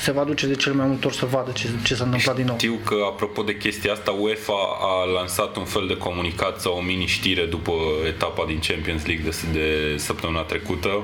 se 0.00 0.12
va 0.12 0.24
duce 0.24 0.46
de 0.46 0.54
cel 0.54 0.72
mai 0.72 0.86
multe 0.86 1.06
ori 1.06 1.16
să 1.16 1.26
vadă 1.26 1.50
ce, 1.54 1.66
ce 1.82 1.94
s-a 1.94 2.04
întâmplat 2.04 2.36
din 2.36 2.44
nou. 2.44 2.56
Știu 2.58 2.78
că 2.84 2.94
a 3.06 3.11
apropo 3.12 3.42
de 3.42 3.56
chestia 3.56 3.92
asta, 3.92 4.10
UEFA 4.10 4.60
a 4.80 5.04
lansat 5.04 5.56
un 5.56 5.64
fel 5.64 5.86
de 5.86 5.96
comunicat 5.96 6.60
sau 6.60 6.76
o 6.76 6.80
mini-știre 6.80 7.44
după 7.44 7.72
etapa 8.06 8.44
din 8.46 8.60
Champions 8.68 9.06
League 9.06 9.24
de, 9.28 9.58
de 9.58 9.96
săptămâna 9.96 10.40
trecută, 10.40 11.02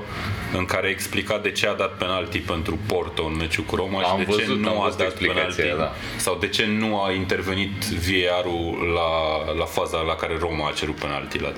în 0.57 0.65
care 0.65 0.87
explica 0.87 1.37
de 1.37 1.51
ce 1.51 1.67
a 1.67 1.73
dat 1.73 1.97
penalti 1.97 2.39
pentru 2.39 2.77
Porto 2.87 3.23
în 3.23 3.35
meciul 3.35 3.63
cu 3.63 3.75
Roma 3.75 4.01
Am 4.01 4.19
și 4.19 4.25
de 4.25 4.31
ce 4.31 4.37
văzut, 4.37 4.65
am 4.65 4.73
nu 4.73 4.81
a 4.81 4.83
văzut 4.83 4.97
dat 4.97 5.07
explicația, 5.07 5.63
penalti 5.63 5.77
da. 5.77 5.93
sau 6.17 6.37
de 6.39 6.47
ce 6.47 6.65
nu 6.65 7.01
a 7.01 7.11
intervenit 7.11 7.85
VAR-ul 7.85 8.91
la, 8.93 9.11
la 9.53 9.65
faza 9.65 9.97
la 10.01 10.15
care 10.15 10.37
Roma 10.39 10.67
a 10.67 10.71
cerut 10.71 10.95
penalti 10.95 11.39
la 11.39 11.51
3-2. 11.51 11.55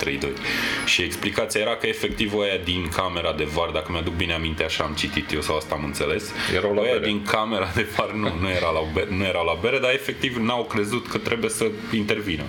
Și 0.86 1.02
explicația 1.02 1.62
era 1.62 1.76
că 1.76 1.88
efectiv 1.88 2.34
aia 2.40 2.58
din 2.64 2.90
camera 2.96 3.32
de 3.34 3.44
VAR, 3.44 3.70
dacă 3.70 3.92
mi-aduc 3.92 4.14
bine 4.14 4.34
aminte, 4.34 4.64
așa 4.64 4.84
am 4.84 4.94
citit 4.94 5.32
eu 5.32 5.42
sau 5.42 5.56
asta 5.56 5.76
am 5.76 5.84
înțeles, 5.84 6.32
Erau 6.56 6.74
la 6.74 6.82
aia 6.82 6.92
bere. 6.92 7.06
din 7.06 7.24
camera 7.24 7.72
de 7.76 7.88
VAR 7.96 8.12
nu, 8.12 8.34
nu, 8.42 8.50
era 8.50 8.70
la 8.70 8.82
bere, 8.94 9.08
nu 9.10 9.24
era 9.24 9.42
la 9.42 9.58
bere, 9.62 9.80
dar 9.80 9.92
efectiv 9.92 10.38
n-au 10.42 10.64
crezut 10.64 11.08
că 11.08 11.18
trebuie 11.18 11.50
să 11.50 11.66
intervină. 11.94 12.44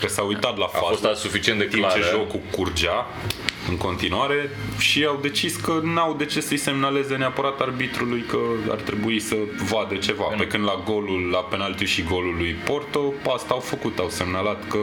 Că 0.00 0.08
s-au 0.08 0.26
uitat 0.26 0.58
la 0.58 0.64
A 0.64 0.68
fost 0.68 1.00
fază 1.00 1.20
suficient 1.20 1.58
de 1.58 1.64
în 1.64 1.70
timp 1.70 1.88
ce 1.88 1.98
clară. 1.98 2.16
jocul 2.16 2.40
curgea 2.50 3.06
în 3.68 3.76
continuare 3.76 4.50
și 4.78 5.04
au 5.04 5.18
decis 5.22 5.56
că 5.56 5.80
n-au 5.82 6.14
de 6.14 6.24
ce 6.24 6.40
să-i 6.40 6.56
semnaleze 6.56 7.16
neapărat 7.16 7.60
arbitrului 7.60 8.24
că 8.28 8.38
ar 8.70 8.76
trebui 8.76 9.20
să 9.20 9.36
vadă 9.70 9.94
ceva. 9.94 10.24
Pe 10.24 10.46
când 10.46 10.64
la 10.64 10.82
golul, 10.84 11.28
la 11.30 11.38
penalti 11.38 11.84
și 11.84 12.02
golul 12.02 12.34
lui 12.38 12.56
Porto, 12.64 13.14
asta 13.34 13.54
au 13.54 13.60
făcut, 13.60 13.98
au 13.98 14.08
semnalat 14.08 14.68
că 14.68 14.78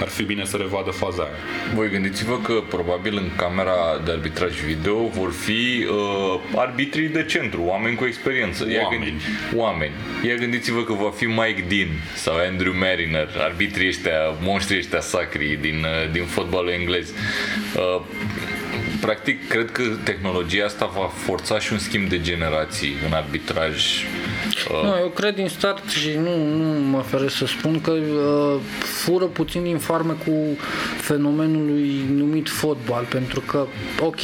ar 0.00 0.08
fi 0.08 0.22
bine 0.22 0.44
să 0.44 0.56
revadă 0.56 0.90
faza 0.90 1.22
aia. 1.22 1.32
Voi 1.74 1.90
gândiți-vă 1.90 2.38
că 2.38 2.62
probabil 2.68 3.16
în 3.16 3.30
camera 3.36 4.00
de 4.04 4.10
arbitraj 4.10 4.60
video 4.60 5.06
vor 5.06 5.32
fi 5.32 5.86
uh, 5.90 6.40
arbitrii 6.56 7.08
de 7.08 7.24
centru, 7.24 7.62
oameni 7.62 7.96
cu 7.96 8.04
experiență. 8.04 8.70
Ia 8.70 8.80
Oameni. 8.82 9.04
Gândi, 9.04 9.24
oameni. 9.54 9.92
Ia 10.26 10.34
gândiți-vă 10.34 10.82
că 10.82 10.92
va 10.92 11.10
fi 11.10 11.24
Mike 11.24 11.64
Dean 11.68 11.88
sau 12.14 12.34
Andrew 12.36 12.72
Mariner, 12.78 13.28
arbitrii 13.38 13.88
ăștia, 13.88 14.18
monștrii 14.40 14.78
ăștia 14.78 15.00
sacri 15.00 15.58
din, 15.60 15.74
uh, 15.74 16.12
din 16.12 16.24
fotbalul 16.24 16.70
englez. 16.70 17.12
Uh, 17.76 18.02
practic, 19.00 19.48
cred 19.48 19.70
că 19.70 19.82
tehnologia 20.02 20.64
asta 20.64 20.90
va 20.94 21.10
forța 21.14 21.58
și 21.58 21.72
un 21.72 21.78
schimb 21.78 22.08
de 22.08 22.20
generații 22.20 22.94
în 23.06 23.12
arbitraj. 23.12 24.04
Uh, 24.70 24.82
Nu, 24.82 24.96
eu 25.00 25.08
cred 25.08 25.34
din 25.34 25.48
start 25.48 25.88
și 25.88 26.10
nu, 26.22 26.46
nu 26.46 26.80
mă 26.80 27.00
feresc 27.00 27.36
să 27.36 27.46
spun 27.46 27.80
că 27.80 27.90
uh, 27.90 28.60
fură 28.78 29.24
puțin 29.24 29.62
din 29.62 29.78
farme 29.78 30.12
cu 30.26 30.32
fenomenului 31.00 32.04
numit 32.14 32.48
fotbal, 32.48 33.04
pentru 33.08 33.40
că, 33.40 33.66
ok, 34.00 34.20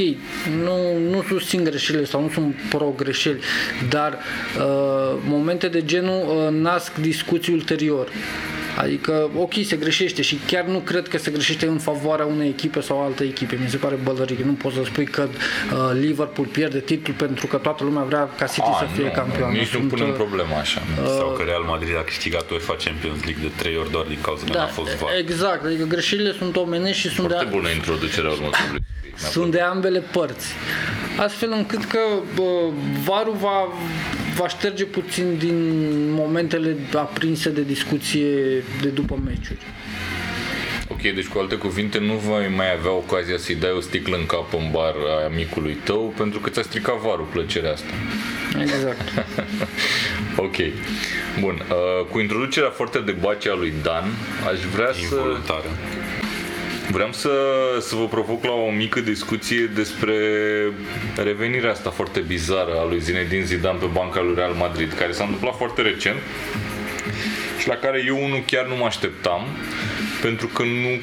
nu, 0.64 0.98
nu 1.10 1.22
susțin 1.28 1.64
greșelile 1.64 2.04
sau 2.04 2.22
nu 2.22 2.28
sunt 2.28 2.54
pro-greșeli, 2.68 3.40
dar 3.88 4.12
uh, 4.12 5.18
momente 5.24 5.68
de 5.68 5.84
genul 5.84 6.26
uh, 6.28 6.60
nasc 6.60 6.94
discuții 6.94 7.52
ulterior. 7.52 8.08
Adică, 8.76 9.30
ok, 9.36 9.52
se 9.64 9.76
greșește 9.76 10.22
și 10.22 10.38
chiar 10.46 10.64
nu 10.64 10.78
cred 10.78 11.08
că 11.08 11.18
se 11.18 11.30
greșește 11.30 11.66
în 11.66 11.78
favoarea 11.78 12.26
unei 12.26 12.48
echipe 12.48 12.80
sau 12.80 13.02
alte 13.04 13.24
echipe. 13.24 13.58
Mi 13.62 13.68
se 13.70 13.76
pare 13.76 13.94
bălăric. 14.02 14.38
Nu 14.38 14.52
poți 14.52 14.74
să 14.74 14.82
spui 14.84 15.04
că 15.04 15.28
uh, 15.28 15.78
Liverpool 16.00 16.46
pierde 16.46 16.80
titlul 16.80 17.16
pentru 17.16 17.46
că 17.46 17.56
toată 17.56 17.84
lumea 17.84 18.02
vrea 18.02 18.28
ca 18.38 18.46
City 18.46 18.68
a, 18.72 18.76
să 18.78 18.86
fie 18.94 19.04
nu, 19.04 19.10
campion. 19.10 19.50
Nici 19.50 19.60
nu 19.72 19.78
Sunt, 19.78 19.88
punem 19.88 20.08
uh, 20.08 20.14
problema 20.14 20.56
așa. 20.58 20.82
Sau 21.06 21.28
că 21.36 21.42
Real 21.42 21.62
Madrid 21.62 21.96
a 21.96 22.02
câștigat 22.02 22.50
UEFA 22.50 22.76
Champions 22.84 23.24
League 23.24 23.42
de 23.42 23.50
trei 23.56 23.76
ori 23.76 23.90
doar 23.90 24.04
din 24.04 24.18
cauza 24.20 24.44
că 24.44 24.52
Da, 24.52 24.58
n-a 24.58 24.66
fost 24.66 24.94
VAR. 24.96 25.10
exact, 25.18 25.64
adică 25.64 25.84
greșelile 25.84 26.32
sunt 26.32 26.56
omenești 26.56 27.00
și 27.00 27.14
sunt 27.14 27.26
Foarte 27.28 27.44
de, 27.44 27.50
bună 27.56 27.68
introducerea 27.68 28.30
următorului. 28.30 28.80
subiect. 28.94 29.18
Mi-a 29.20 29.28
sunt 29.30 29.50
de 29.52 29.60
ambele 29.60 30.00
părți. 30.00 30.48
Astfel 31.16 31.50
încât 31.52 31.84
că 31.84 31.98
bă, 32.34 32.50
varul 33.04 33.36
va, 33.40 33.68
va 34.40 34.48
șterge 34.48 34.84
puțin 34.84 35.38
din 35.38 35.56
momentele 36.12 36.76
aprinse 36.94 37.50
de 37.50 37.62
discuție 37.62 38.28
de 38.80 38.88
după 38.88 39.20
meciuri. 39.24 39.58
Ok, 40.88 41.00
deci 41.00 41.26
cu 41.26 41.38
alte 41.38 41.54
cuvinte 41.54 41.98
nu 41.98 42.14
voi 42.14 42.52
mai 42.56 42.72
avea 42.72 42.92
ocazia 42.92 43.38
să-i 43.38 43.54
dai 43.54 43.70
o 43.70 43.80
sticlă 43.80 44.16
în 44.16 44.26
cap 44.26 44.54
în 44.54 44.70
bar 44.72 44.94
a 45.08 45.24
amicului 45.24 45.76
tău 45.84 46.14
pentru 46.16 46.38
că 46.38 46.50
ți-a 46.50 46.62
stricat 46.62 46.96
varul 46.96 47.28
plăcerea 47.32 47.72
asta. 47.72 47.92
Exact. 48.60 49.00
Ok. 50.36 50.56
Bun. 51.40 51.62
Uh, 51.70 52.06
cu 52.10 52.18
introducerea 52.18 52.70
foarte 52.70 52.98
de 52.98 53.12
bace 53.12 53.50
a 53.50 53.54
lui 53.54 53.72
Dan, 53.82 54.04
aș 54.52 54.60
vrea 54.74 54.92
să... 55.08 55.36
Involuntară. 56.90 56.98
Vreau 56.98 57.12
să, 57.12 57.86
să 57.88 57.94
vă 57.94 58.06
provoc 58.06 58.44
la 58.44 58.52
o 58.52 58.70
mică 58.70 59.00
discuție 59.00 59.70
despre 59.74 60.16
revenirea 61.16 61.70
asta 61.70 61.90
foarte 61.90 62.20
bizară 62.20 62.72
a 62.78 62.84
lui 62.84 63.00
Zinedine 63.00 63.44
Zidane 63.44 63.78
pe 63.78 63.86
banca 63.92 64.20
lui 64.20 64.34
Real 64.34 64.52
Madrid, 64.52 64.92
care 64.92 65.12
s-a 65.12 65.24
întâmplat 65.24 65.56
foarte 65.56 65.82
recent 65.82 66.18
și 67.58 67.68
la 67.68 67.74
care 67.74 68.02
eu 68.06 68.24
unul 68.24 68.42
chiar 68.46 68.66
nu 68.66 68.76
mă 68.76 68.84
așteptam, 68.84 69.46
pentru 70.20 70.46
că 70.46 70.62
nu 70.62 71.00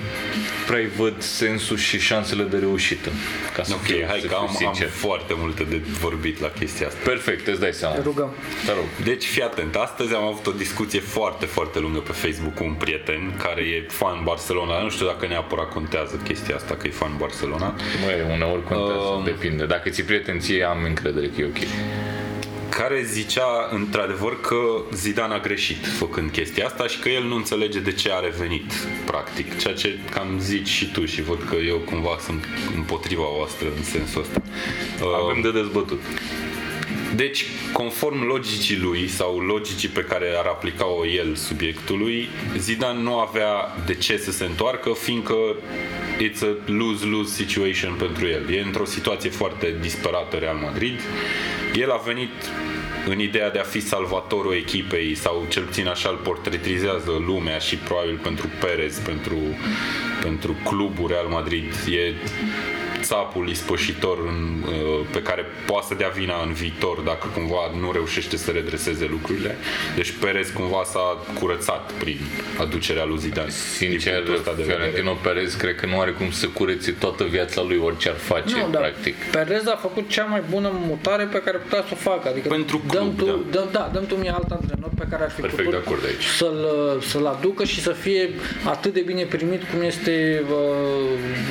prea 0.68 0.80
văd 0.98 1.22
sensul 1.22 1.78
și 1.78 2.00
șansele 2.00 2.44
de 2.44 2.58
reușită. 2.58 3.10
Ca 3.56 3.64
să 3.64 3.74
Ok, 3.74 3.82
fiu, 3.82 4.04
hai 4.08 4.20
să 4.20 4.28
că 4.28 4.34
fiu 4.34 4.38
am, 4.38 4.48
am 4.48 4.56
sincer. 4.74 4.88
foarte 4.88 5.34
multe 5.38 5.64
de 5.64 5.82
vorbit 6.00 6.40
la 6.42 6.48
chestia 6.60 6.88
asta. 6.88 7.00
Perfect, 7.04 7.48
îți 7.48 7.60
dai 7.60 7.74
seama. 7.74 7.96
Te 7.96 8.02
rugăm. 8.02 8.30
Te 8.66 8.72
rog. 8.72 8.86
Deci 9.04 9.24
fii 9.26 9.42
atent, 9.42 9.76
astăzi 9.76 10.14
am 10.14 10.24
avut 10.24 10.46
o 10.48 10.52
discuție 10.52 11.00
foarte, 11.00 11.46
foarte 11.46 11.80
lungă 11.80 12.00
pe 12.00 12.12
Facebook 12.12 12.54
cu 12.54 12.64
un 12.64 12.74
prieten 12.74 13.34
care 13.44 13.62
e 13.62 13.86
fan 13.90 14.24
Barcelona. 14.24 14.82
Nu 14.82 14.90
știu 14.90 15.06
dacă 15.06 15.28
neapărat 15.28 15.70
contează 15.70 16.16
chestia 16.24 16.56
asta 16.56 16.76
că 16.76 16.88
e 16.88 16.92
fan 16.92 17.14
Barcelona. 17.18 17.76
Măi, 18.06 18.34
uneori 18.36 18.64
contează, 18.64 19.06
Um, 19.18 19.24
depinde. 19.24 19.66
Dacă 19.66 19.90
ți 19.90 20.02
prietenție, 20.04 20.64
am 20.64 20.84
încredere 20.84 21.28
că 21.28 21.42
e 21.42 21.46
ok. 21.46 21.58
Care 22.78 23.04
zicea 23.04 23.70
într-adevăr 23.72 24.42
că 24.42 24.82
Zidane 24.94 25.34
a 25.34 25.40
greșit 25.40 25.86
făcând 25.86 26.32
chestia 26.32 26.66
asta 26.66 26.88
și 26.88 27.00
că 27.00 27.10
el 27.10 27.24
nu 27.24 27.36
înțelege 27.36 27.80
de 27.80 27.92
ce 27.92 28.12
a 28.12 28.20
revenit 28.20 28.74
practic, 29.06 29.58
ceea 29.58 29.74
ce 29.74 30.00
cam 30.12 30.40
zici 30.40 30.68
și 30.68 30.92
tu 30.92 31.06
și 31.06 31.22
văd 31.22 31.38
că 31.50 31.56
eu 31.56 31.78
cumva 31.78 32.18
sunt 32.26 32.46
împotriva 32.76 33.24
voastră 33.38 33.68
în 33.78 33.84
sensul 33.84 34.22
ăsta. 34.22 34.42
Avem 35.24 35.42
de 35.42 35.52
dezbătut. 35.52 36.02
Deci, 37.16 37.46
conform 37.74 38.24
logicii 38.28 38.78
lui 38.78 39.08
sau 39.08 39.40
logicii 39.40 39.90
pe 39.90 40.02
care 40.02 40.34
ar 40.38 40.46
aplica-o 40.46 41.06
el 41.06 41.36
subiectului, 41.36 42.30
Zidane 42.58 43.02
nu 43.02 43.20
avea 43.20 43.76
de 43.86 43.94
ce 43.94 44.18
să 44.18 44.32
se 44.32 44.46
întoarcă, 44.46 44.90
fiindcă 44.94 45.36
it's 46.20 46.42
a 46.42 46.72
lose-lose 46.72 47.34
situation 47.34 47.94
pentru 47.94 48.28
el. 48.28 48.54
E 48.54 48.62
într-o 48.62 48.86
situație 48.86 49.30
foarte 49.30 49.76
disperată 49.82 50.38
Real 50.38 50.58
Madrid. 50.58 51.00
El 51.74 51.92
a 51.92 52.02
venit 52.06 52.52
în 53.08 53.20
ideea 53.20 53.50
de 53.52 53.60
a 53.60 53.64
fi 53.64 53.80
salvatorul 53.80 54.54
echipei 54.54 55.16
sau 55.16 55.46
cel 55.50 55.64
puțin 55.64 55.88
așa 55.88 56.10
îl 56.10 56.16
portretizează 56.16 57.12
lumea 57.26 57.58
și 57.58 57.76
probabil 57.76 58.20
pentru 58.24 58.50
Perez, 58.60 59.00
pentru, 59.00 59.38
pentru 60.22 60.56
clubul 60.64 61.08
Real 61.08 61.28
Madrid. 61.28 61.74
E 61.90 62.14
țapul 63.02 63.50
ispășitor 63.50 64.18
în, 64.28 64.64
uh, 64.68 65.06
pe 65.12 65.22
care 65.22 65.46
poate 65.66 65.86
să 65.90 65.94
dea 65.94 66.08
vina 66.08 66.42
în 66.46 66.54
viitor 66.54 66.98
dacă 67.00 67.28
cumva 67.34 67.72
nu 67.80 67.92
reușește 67.92 68.38
să 68.38 68.52
redreseze 68.52 69.08
lucrurile. 69.10 69.56
Deci 69.96 70.12
Perez 70.12 70.50
cumva 70.50 70.82
s-a 70.86 71.18
curățat 71.40 71.92
prin 71.92 72.20
aducerea 72.60 73.06
lui 73.06 73.18
Zidane. 73.18 73.48
din 73.48 73.56
Sincer, 73.56 74.14
punctul 74.14 74.36
ăsta 74.36 74.54
de 74.58 74.64
vedere. 74.64 74.84
Fiorentino 74.84 75.14
Perez 75.14 75.54
cred 75.54 75.76
că 75.76 75.86
nu 75.86 76.00
are 76.00 76.12
cum 76.12 76.32
să 76.32 76.48
curețe 76.48 76.92
toată 76.92 77.24
viața 77.24 77.62
lui 77.62 77.78
orice 77.78 78.10
ar 78.10 78.16
face, 78.16 78.56
Nu, 78.56 78.68
dar 78.72 78.82
practic. 78.82 79.16
Perez 79.32 79.68
a 79.68 79.76
făcut 79.76 80.10
cea 80.10 80.24
mai 80.24 80.42
bună 80.50 80.72
mutare 80.88 81.24
pe 81.24 81.42
care 81.46 81.58
putea 81.58 81.82
să 81.88 81.90
o 81.92 81.96
facă. 81.96 82.28
Adică 82.30 82.48
Pentru 82.48 82.82
dăm 82.92 83.14
club, 83.16 83.30
tu, 83.30 83.46
dăm, 83.52 83.70
da, 83.72 83.90
dăm 83.94 84.06
tu 84.06 84.16
mie 84.16 84.30
alt 84.30 84.52
antrenor 84.52 84.90
pe 84.98 85.06
care 85.10 85.24
ar 85.24 85.32
fi 85.32 85.42
Perfect 85.42 85.64
putut 85.64 85.80
de 85.80 85.86
acord 85.86 86.06
aici. 86.06 86.24
să-l, 86.38 86.60
să-l 87.02 87.26
aducă 87.26 87.64
și 87.64 87.82
să 87.82 87.92
fie 87.92 88.30
atât 88.64 88.94
de 88.94 89.00
bine 89.00 89.24
primit 89.24 89.62
cum 89.72 89.82
este 89.82 90.44
uh, 90.50 90.56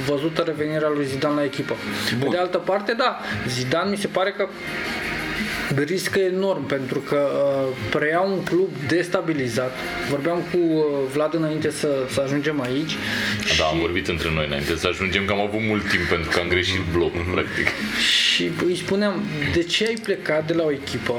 văzută 0.07 0.43
revenirea 0.43 0.89
lui 0.95 1.05
Zidane 1.05 1.36
la 1.37 1.45
echipă. 1.45 1.75
Pe 2.21 2.27
de 2.31 2.37
altă 2.37 2.59
parte, 2.59 2.93
da, 2.93 3.21
Zidane 3.49 3.91
mi 3.91 3.97
se 3.97 4.07
pare 4.07 4.31
că 4.31 4.49
riscă 5.83 6.19
enorm 6.19 6.67
pentru 6.67 6.99
că 6.99 7.29
uh, 7.33 7.77
preia 7.91 8.21
un 8.21 8.43
club 8.43 8.69
destabilizat. 8.89 9.77
Vorbeam 10.11 10.39
cu 10.51 10.59
uh, 10.59 10.85
Vlad 11.13 11.35
înainte 11.35 11.71
să, 11.71 11.89
să 12.11 12.21
ajungem 12.21 12.61
aici. 12.61 12.97
Da, 13.59 13.65
am 13.65 13.79
vorbit 13.79 14.09
între 14.09 14.31
noi 14.35 14.47
înainte 14.47 14.77
să 14.77 14.87
ajungem 14.87 15.25
că 15.25 15.33
am 15.33 15.41
avut 15.41 15.61
mult 15.61 15.89
timp 15.89 16.03
pentru 16.03 16.31
că 16.31 16.41
am 16.41 16.49
greșit 16.49 16.81
blocul, 16.93 17.27
practic. 17.33 17.67
Și 18.35 18.51
îi 18.67 18.77
spuneam, 18.77 19.23
de 19.55 19.63
ce 19.63 19.87
ai 19.87 19.95
plecat 20.03 20.47
de 20.47 20.53
la 20.53 20.65
o 20.65 20.71
echipă 20.71 21.15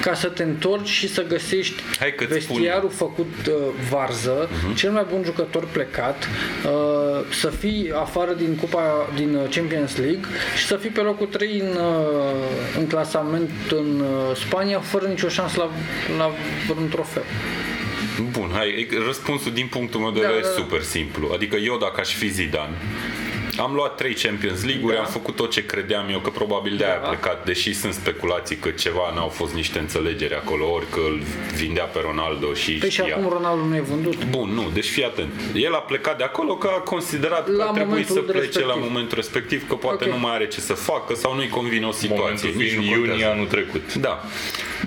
ca 0.00 0.14
să 0.14 0.28
te 0.28 0.42
întorci 0.42 0.88
și 0.88 1.08
să 1.08 1.24
găsești 1.28 1.82
Hai 1.98 2.14
că-ți 2.14 2.32
vestiarul 2.32 2.90
făcut 2.90 3.34
uh, 3.48 3.54
varză, 3.90 4.48
cel 4.74 4.90
mai 4.90 5.06
bun 5.10 5.22
jucător 5.24 5.66
plecat, 5.72 6.28
uh, 6.64 7.24
să 7.40 7.48
fii 7.48 7.92
afară 7.94 8.32
din 8.32 8.56
Cupa 8.56 9.08
din 9.14 9.34
uh, 9.34 9.48
Champions 9.50 9.96
League 9.96 10.24
și 10.56 10.66
să 10.66 10.76
fii 10.76 10.90
pe 10.90 11.00
locul 11.00 11.26
3 11.26 11.58
în, 11.58 11.76
uh, 11.76 12.78
în 12.78 12.86
clasament 12.86 13.50
în 13.80 14.00
uh, 14.00 14.36
Spania 14.36 14.80
fără 14.80 15.06
nicio 15.06 15.28
șansă 15.28 15.58
la, 15.58 15.68
la 16.24 16.30
vreun 16.68 16.88
trofeu. 16.88 17.22
Bun, 18.30 18.50
hai, 18.52 18.88
răspunsul 19.06 19.52
din 19.52 19.66
punctul 19.66 20.00
meu 20.00 20.10
de 20.10 20.20
Da, 20.20 20.26
vedere 20.26 20.42
da, 20.42 20.48
e 20.48 20.54
da. 20.56 20.60
super 20.62 20.82
simplu. 20.82 21.30
Adică 21.34 21.56
eu 21.56 21.76
dacă 21.78 22.00
aș 22.00 22.14
fi 22.14 22.28
Zidane, 22.28 22.76
am 23.60 23.74
luat 23.74 23.94
trei 23.96 24.14
Champions 24.14 24.64
League-uri, 24.64 24.94
da. 24.94 25.00
am 25.00 25.06
făcut 25.06 25.36
tot 25.36 25.50
ce 25.50 25.64
credeam 25.66 26.08
eu 26.10 26.18
că 26.18 26.30
probabil 26.30 26.76
de-aia 26.76 26.98
Da. 27.00 27.06
a 27.06 27.08
plecat, 27.08 27.44
deși 27.44 27.74
sunt 27.74 27.92
speculații 27.92 28.56
că 28.56 28.68
ceva 28.70 29.12
n-au 29.14 29.28
fost 29.28 29.54
niște 29.54 29.78
înțelegeri 29.78 30.34
acolo, 30.34 30.70
ori 30.72 30.86
că 30.90 31.00
îl 31.06 31.20
vindea 31.54 31.84
pe 31.84 31.98
Ronaldo 32.02 32.54
și 32.54 32.72
Păi 32.72 32.90
și 32.90 33.00
știa. 33.00 33.14
acum 33.16 33.28
Ronaldo 33.28 33.64
nu 33.64 33.76
e 33.76 33.80
vândut. 33.80 34.24
Bun, 34.24 34.48
nu, 34.48 34.70
deci 34.72 34.88
fii 34.88 35.04
atent. 35.04 35.32
El 35.54 35.74
a 35.74 35.78
plecat 35.78 36.16
de 36.16 36.24
acolo 36.24 36.54
că 36.56 36.66
a 36.76 36.80
considerat 36.80 37.44
că 37.44 37.50
La 37.52 37.64
a 37.64 37.66
trebuit 37.66 37.88
momentul 37.88 38.14
să 38.14 38.20
plece 38.20 38.38
respectiv. 38.38 38.68
la 38.68 38.74
momentul 38.74 39.16
respectiv, 39.16 39.68
că 39.68 39.74
poate 39.74 40.04
Ok. 40.04 40.10
nu 40.10 40.18
mai 40.18 40.34
are 40.34 40.46
ce 40.48 40.60
să 40.60 40.72
facă 40.74 41.14
sau 41.14 41.34
nu-i 41.34 41.48
convine 41.48 41.86
o 41.86 41.92
situație. 41.92 42.18
Momentul 42.22 42.50
Nici 42.54 42.68
fiind 42.70 42.84
nu 42.84 42.90
contează. 42.90 43.10
iunie 43.10 43.24
anul 43.34 43.46
trecut. 43.46 43.94
Da. 43.94 44.24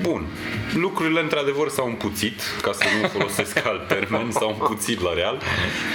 Bun. 0.01 0.25
Lucrurile 0.73 1.19
într-adevăr 1.19 1.69
s-au 1.69 1.85
împuțit, 1.85 2.41
ca 2.61 2.71
să 2.71 2.83
nu 3.01 3.07
folosesc 3.07 3.65
alt 3.65 3.87
termen, 3.87 4.31
s-au 4.31 4.49
împuțit 4.49 5.01
la 5.01 5.13
Real. 5.13 5.41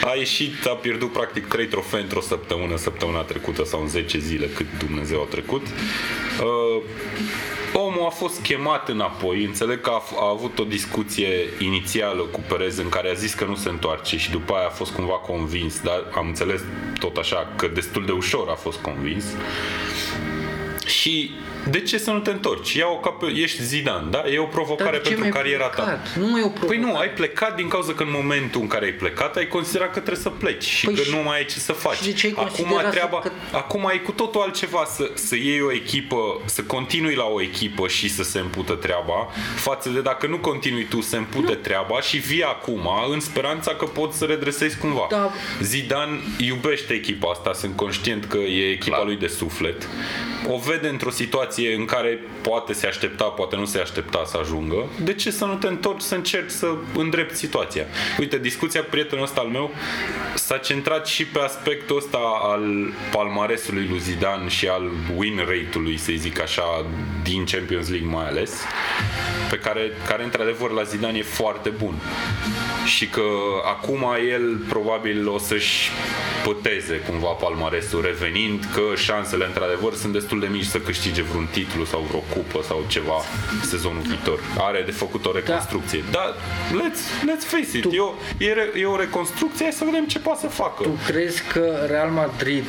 A 0.05 0.14
ieșit, 0.17 0.67
a 0.67 0.71
pierdut 0.75 1.12
practic 1.12 1.47
3 1.47 1.67
trofee 1.67 2.00
într-o 2.00 2.21
săptămână, 2.21 2.76
săptămâna 2.76 3.21
trecută 3.21 3.64
sau 3.64 3.81
în 3.81 3.88
10 3.88 4.19
zile, 4.19 4.47
cât 4.47 4.67
Dumnezeu 4.78 5.21
a 5.21 5.25
trecut. 5.25 5.67
Uh, 5.67 6.83
Omul 7.73 8.05
a 8.07 8.11
fost 8.11 8.40
chemat 8.40 8.88
înapoi, 8.88 9.45
înțeleg 9.45 9.81
că 9.81 9.90
a, 9.90 10.02
f- 10.02 10.19
a 10.21 10.28
avut 10.31 10.59
o 10.59 10.64
discuție 10.64 11.28
inițială 11.59 12.23
cu 12.23 12.40
Perez 12.49 12.78
în 12.78 12.88
care 12.88 13.11
a 13.11 13.12
zis 13.12 13.35
că 13.35 13.45
nu 13.45 13.55
se 13.55 13.69
întoarce 13.69 14.19
și 14.19 14.31
după 14.31 14.55
aia 14.55 14.67
a 14.67 14.71
fost 14.71 14.93
cumva 14.93 15.12
convins, 15.12 15.81
dar 15.81 16.05
am 16.14 16.26
înțeles 16.26 16.61
tot 16.99 17.17
așa 17.17 17.52
că 17.57 17.67
destul 17.67 18.05
de 18.05 18.12
ușor 18.12 18.49
a 18.49 18.55
fost 18.55 18.78
convins. 18.78 19.25
Și 20.87 21.31
de 21.70 21.80
ce 21.80 21.98
să 21.98 22.10
nu 22.10 22.18
te 22.18 22.30
întorci? 22.30 22.72
Ia-o 22.75 22.94
ca 22.96 23.10
pe, 23.10 23.26
ești 23.26 23.62
Zidane, 23.62 24.06
da? 24.10 24.22
E 24.26 24.38
o 24.38 24.44
provocare 24.44 24.90
Dar 24.90 25.00
de 25.00 25.08
ce 25.08 25.14
pentru 25.14 25.20
mi-ai 25.20 25.32
cariera 25.42 25.64
ta. 25.68 25.82
plecat? 25.82 26.14
Nu 26.16 26.26
mai 26.26 26.40
e 26.40 26.44
o 26.44 26.48
Păi 26.48 26.56
provocare. 26.58 26.80
nu, 26.92 26.96
ai 26.96 27.10
plecat 27.10 27.56
din 27.56 27.68
cauza 27.68 27.92
că 27.92 28.02
în 28.02 28.08
momentul 28.12 28.60
în 28.60 28.66
care 28.66 28.84
ai 28.84 28.92
plecat 28.92 29.37
ai 29.37 29.46
considerat 29.48 29.87
că 29.92 30.00
trebuie 30.00 30.22
să 30.22 30.28
pleci 30.30 30.64
și 30.64 30.84
Păi 30.84 30.94
că 30.94 31.00
și- 31.02 31.10
nu 31.14 31.22
mai 31.22 31.37
ai 31.37 31.44
ce 31.44 31.58
să 31.58 31.72
faci. 31.72 31.96
și 31.96 32.04
de 32.04 32.12
ce 32.12 32.26
ai 32.26 32.32
acum 32.37 32.46
considerat 32.48 32.90
treaba, 32.90 33.18
că- 33.18 33.30
acum 33.52 33.87
ai 33.87 34.02
cu 34.02 34.12
totul 34.12 34.40
altceva 34.40 34.84
să, 34.94 35.10
să 35.14 35.37
iei 35.37 35.60
o 35.60 35.72
echipă, 35.72 36.16
să 36.44 36.62
continui 36.62 37.14
la 37.14 37.25
o 37.25 37.40
echipă 37.40 37.88
și 37.88 38.08
să 38.10 38.22
se 38.22 38.38
împută 38.38 38.72
treaba, 38.72 39.28
față 39.56 39.88
de 39.88 40.00
dacă 40.00 40.26
nu 40.26 40.38
continui 40.38 40.84
tu 40.84 41.00
să 41.00 41.16
împute 41.16 41.54
treaba 41.54 42.00
și 42.00 42.16
vii 42.16 42.42
acum 42.42 42.88
în 43.12 43.20
speranța 43.20 43.75
că 43.75 43.84
poți 43.84 44.18
să 44.18 44.25
redresezi 44.25 44.78
cumva. 44.78 45.06
Da. 45.10 45.30
Zidane 45.62 46.18
iubește 46.38 46.92
echipa 46.92 47.30
asta, 47.30 47.52
sunt 47.52 47.76
conștient 47.76 48.25
că 48.25 48.37
e 48.38 48.70
echipa 48.70 48.94
Clar. 48.94 49.06
lui 49.06 49.16
de 49.16 49.26
suflet. 49.26 49.88
O 50.48 50.58
vede 50.58 50.88
într-o 50.88 51.10
situație 51.10 51.58
în 51.67 51.85
care 51.85 52.19
poate 52.43 52.73
se 52.73 52.87
aștepta, 52.87 53.25
poate 53.25 53.57
nu 53.57 53.65
se 53.65 53.79
aștepta 53.79 54.23
să 54.27 54.38
ajungă. 54.41 54.87
De 55.05 55.15
ce 55.15 55.31
să 55.31 55.45
nu 55.45 55.55
te 55.55 55.67
întorci 55.67 56.00
să 56.00 56.15
încerci 56.15 56.50
să 56.50 56.75
îndrepti 56.97 57.35
situația? 57.35 57.85
Uite, 58.19 58.38
discuția 58.38 58.81
cu 58.81 58.87
prietenul 58.91 59.25
ăsta 59.25 59.41
al 59.41 59.47
meu 59.47 59.71
s-a 60.35 60.57
centrat 60.57 61.07
și 61.07 61.27
pe 61.27 61.38
aspectul 61.38 61.97
ăsta 61.97 62.19
al 62.43 62.93
palmaresului 63.11 63.87
lui 63.88 63.99
Zidane 63.99 64.49
și 64.49 64.69
al 64.69 64.91
win 65.17 65.37
rate-ului, 65.37 65.97
să 65.97 66.12
zic 66.17 66.41
așa, 66.41 66.87
din 67.23 67.45
Champions 67.45 67.88
League 67.88 68.09
mai 68.09 68.27
ales, 68.27 68.61
pe 69.50 69.57
care, 69.57 69.93
care 70.07 70.25
într-adevăr 70.25 70.71
la 70.71 70.83
Zidane 70.83 71.19
e 71.19 71.23
foarte 71.23 71.69
bun 71.69 71.95
și 72.88 73.07
că 73.09 73.23
acum 73.64 74.07
el 74.30 74.57
probabil 74.68 75.28
o 75.28 75.38
să-și 75.38 75.90
păteze 76.45 76.97
cumva 77.09 77.28
palmaresul 77.28 78.02
revenind 78.02 78.64
că 78.75 78.83
șansele 78.97 79.45
într-adevăr 79.47 79.95
sunt 79.95 80.12
destul 80.12 80.40
de 80.40 80.49
mici 80.50 80.64
să 80.64 80.78
câștige 80.78 81.23
vreun 81.23 81.49
titlu 81.50 81.85
sau 81.85 82.00
vreo 82.09 82.18
cupă 82.35 82.62
sau 82.66 82.85
ceva 82.87 83.18
sezonul 83.62 84.02
viitor. 84.02 84.38
Are 84.59 84.83
de 84.87 84.90
făcut 84.90 85.26
o 85.26 85.33
reconstrucție. 85.33 86.04
Dar 86.11 86.35
let's, 86.80 87.00
let's 87.30 87.47
face 87.47 87.76
it, 87.76 87.83
Tu- 87.83 87.90
e, 87.95 88.00
o, 88.00 88.12
e, 88.38 88.52
re, 88.52 88.71
e 88.80 88.85
o 88.87 88.97
reconstrucție, 88.97 89.64
hai 89.64 89.73
să 89.73 89.85
vedem 89.85 90.07
ce 90.07 90.18
poate 90.18 90.40
să 90.40 90.47
facă. 90.49 90.83
Tu 90.83 90.99
crezi 91.07 91.42
că 91.52 91.87
Real 91.88 92.11
Madrid 92.11 92.64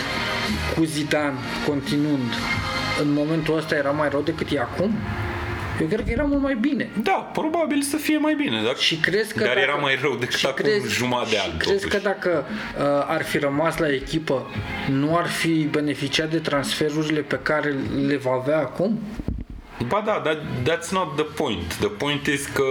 cu 0.75 0.83
Zidane 0.83 1.37
continuând 1.67 2.33
în 3.01 3.13
momentul 3.13 3.57
ăsta 3.57 3.75
era 3.75 3.89
mai 3.91 4.09
rău 4.09 4.21
decât 4.21 4.51
e 4.51 4.59
acum? 4.59 4.91
Eu 5.79 5.87
cred 5.87 6.05
că 6.05 6.11
era 6.11 6.23
mult 6.23 6.41
mai 6.41 6.55
bine. 6.55 6.89
Da, 7.03 7.29
probabil 7.33 7.81
să 7.81 7.97
fie 7.97 8.17
mai 8.17 8.33
bine. 8.33 8.61
Dar, 8.63 8.75
Și 8.77 8.95
crezi 8.95 9.33
că 9.33 9.39
dar 9.39 9.47
dacă, 9.47 9.59
era 9.59 9.73
mai 9.73 9.97
rău 10.01 10.15
decât 10.15 10.35
și 10.35 10.45
acum 10.45 10.65
jumătate 10.87 11.29
de 11.29 11.35
și 11.35 11.41
an. 11.51 11.57
crezi 11.57 11.73
totuși. 11.83 11.95
că 11.95 12.09
dacă 12.09 12.45
uh, 12.77 12.83
ar 13.07 13.23
fi 13.23 13.37
rămas 13.37 13.77
la 13.77 13.93
echipă, 13.93 14.51
nu 14.89 15.17
ar 15.17 15.27
fi 15.27 15.67
beneficiat 15.71 16.29
de 16.29 16.37
transferurile 16.39 17.19
pe 17.19 17.39
care 17.41 17.75
le 18.07 18.17
va 18.17 18.31
avea 18.31 18.57
acum? 18.57 18.99
Ba 19.87 20.03
da, 20.05 20.21
dar 20.23 20.41
that's 20.63 20.89
not 20.91 21.15
the 21.15 21.23
point. 21.23 21.73
The 21.73 21.87
point 21.87 22.25
is 22.25 22.45
că 22.45 22.63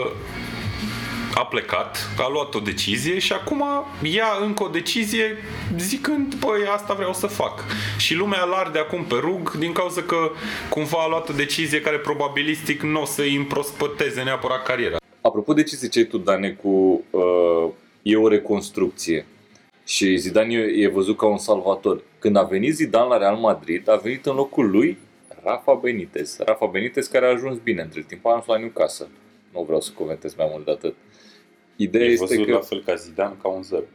a 1.38 1.46
plecat, 1.46 1.96
a 2.18 2.28
luat 2.32 2.54
o 2.54 2.58
decizie 2.58 3.18
și 3.18 3.32
acum 3.32 3.64
ia 4.02 4.26
încă 4.42 4.62
o 4.62 4.68
decizie 4.68 5.36
zicând, 5.76 6.34
băi, 6.34 6.66
asta 6.72 6.94
vreau 6.94 7.12
să 7.12 7.26
fac. 7.26 7.64
Și 7.98 8.14
lumea 8.14 8.42
îl 8.44 8.52
arde 8.52 8.78
acum 8.78 9.04
pe 9.04 9.14
rug 9.20 9.52
din 9.52 9.72
cauza 9.72 10.02
că 10.02 10.30
cumva 10.70 10.98
a 11.02 11.08
luat 11.08 11.28
o 11.28 11.32
decizie 11.32 11.80
care 11.80 11.98
probabilistic 11.98 12.82
nu 12.82 13.00
o 13.00 13.04
să-i 13.04 13.36
împrospăteze 13.36 14.22
neapărat 14.22 14.62
cariera. 14.62 14.96
Apropo 15.20 15.52
de 15.52 15.62
ce 15.62 15.76
ziceai 15.76 16.04
tu, 16.04 16.18
Dane, 16.18 16.50
cu 16.50 17.04
uh, 17.10 17.68
e 18.02 18.16
o 18.16 18.28
reconstrucție 18.28 19.26
și 19.84 20.16
Zidane 20.16 20.54
e, 20.54 20.82
e 20.82 20.88
văzut 20.88 21.16
ca 21.16 21.26
un 21.26 21.38
salvator. 21.38 22.02
Când 22.18 22.36
a 22.36 22.42
venit 22.42 22.74
Zidane 22.74 23.08
la 23.08 23.16
Real 23.16 23.36
Madrid, 23.36 23.88
a 23.88 23.96
venit 23.96 24.26
în 24.26 24.34
locul 24.34 24.70
lui 24.70 24.98
Rafa 25.44 25.74
Benitez. 25.74 26.36
Rafa 26.44 26.66
Benitez 26.66 27.06
care 27.06 27.26
a 27.26 27.30
ajuns 27.30 27.58
bine 27.58 27.82
între 27.82 28.04
timp, 28.08 28.26
a 28.26 28.30
ajuns 28.30 28.46
la 28.46 28.56
Newcastle. 28.56 29.08
Nu 29.52 29.62
vreau 29.62 29.80
să 29.80 29.90
comentez 29.94 30.34
mai 30.34 30.46
mult 30.50 30.64
de 30.64 30.70
atât. 30.70 30.94
Ideea 31.80 32.04
E 32.04 32.10
este 32.10 32.24
văzut 32.24 32.44
că... 32.44 32.52
la 32.52 32.60
fel 32.60 32.82
ca 32.82 32.94
Zidane 32.94 33.36
ca 33.42 33.48
un 33.48 33.62
zeu. 33.62 33.88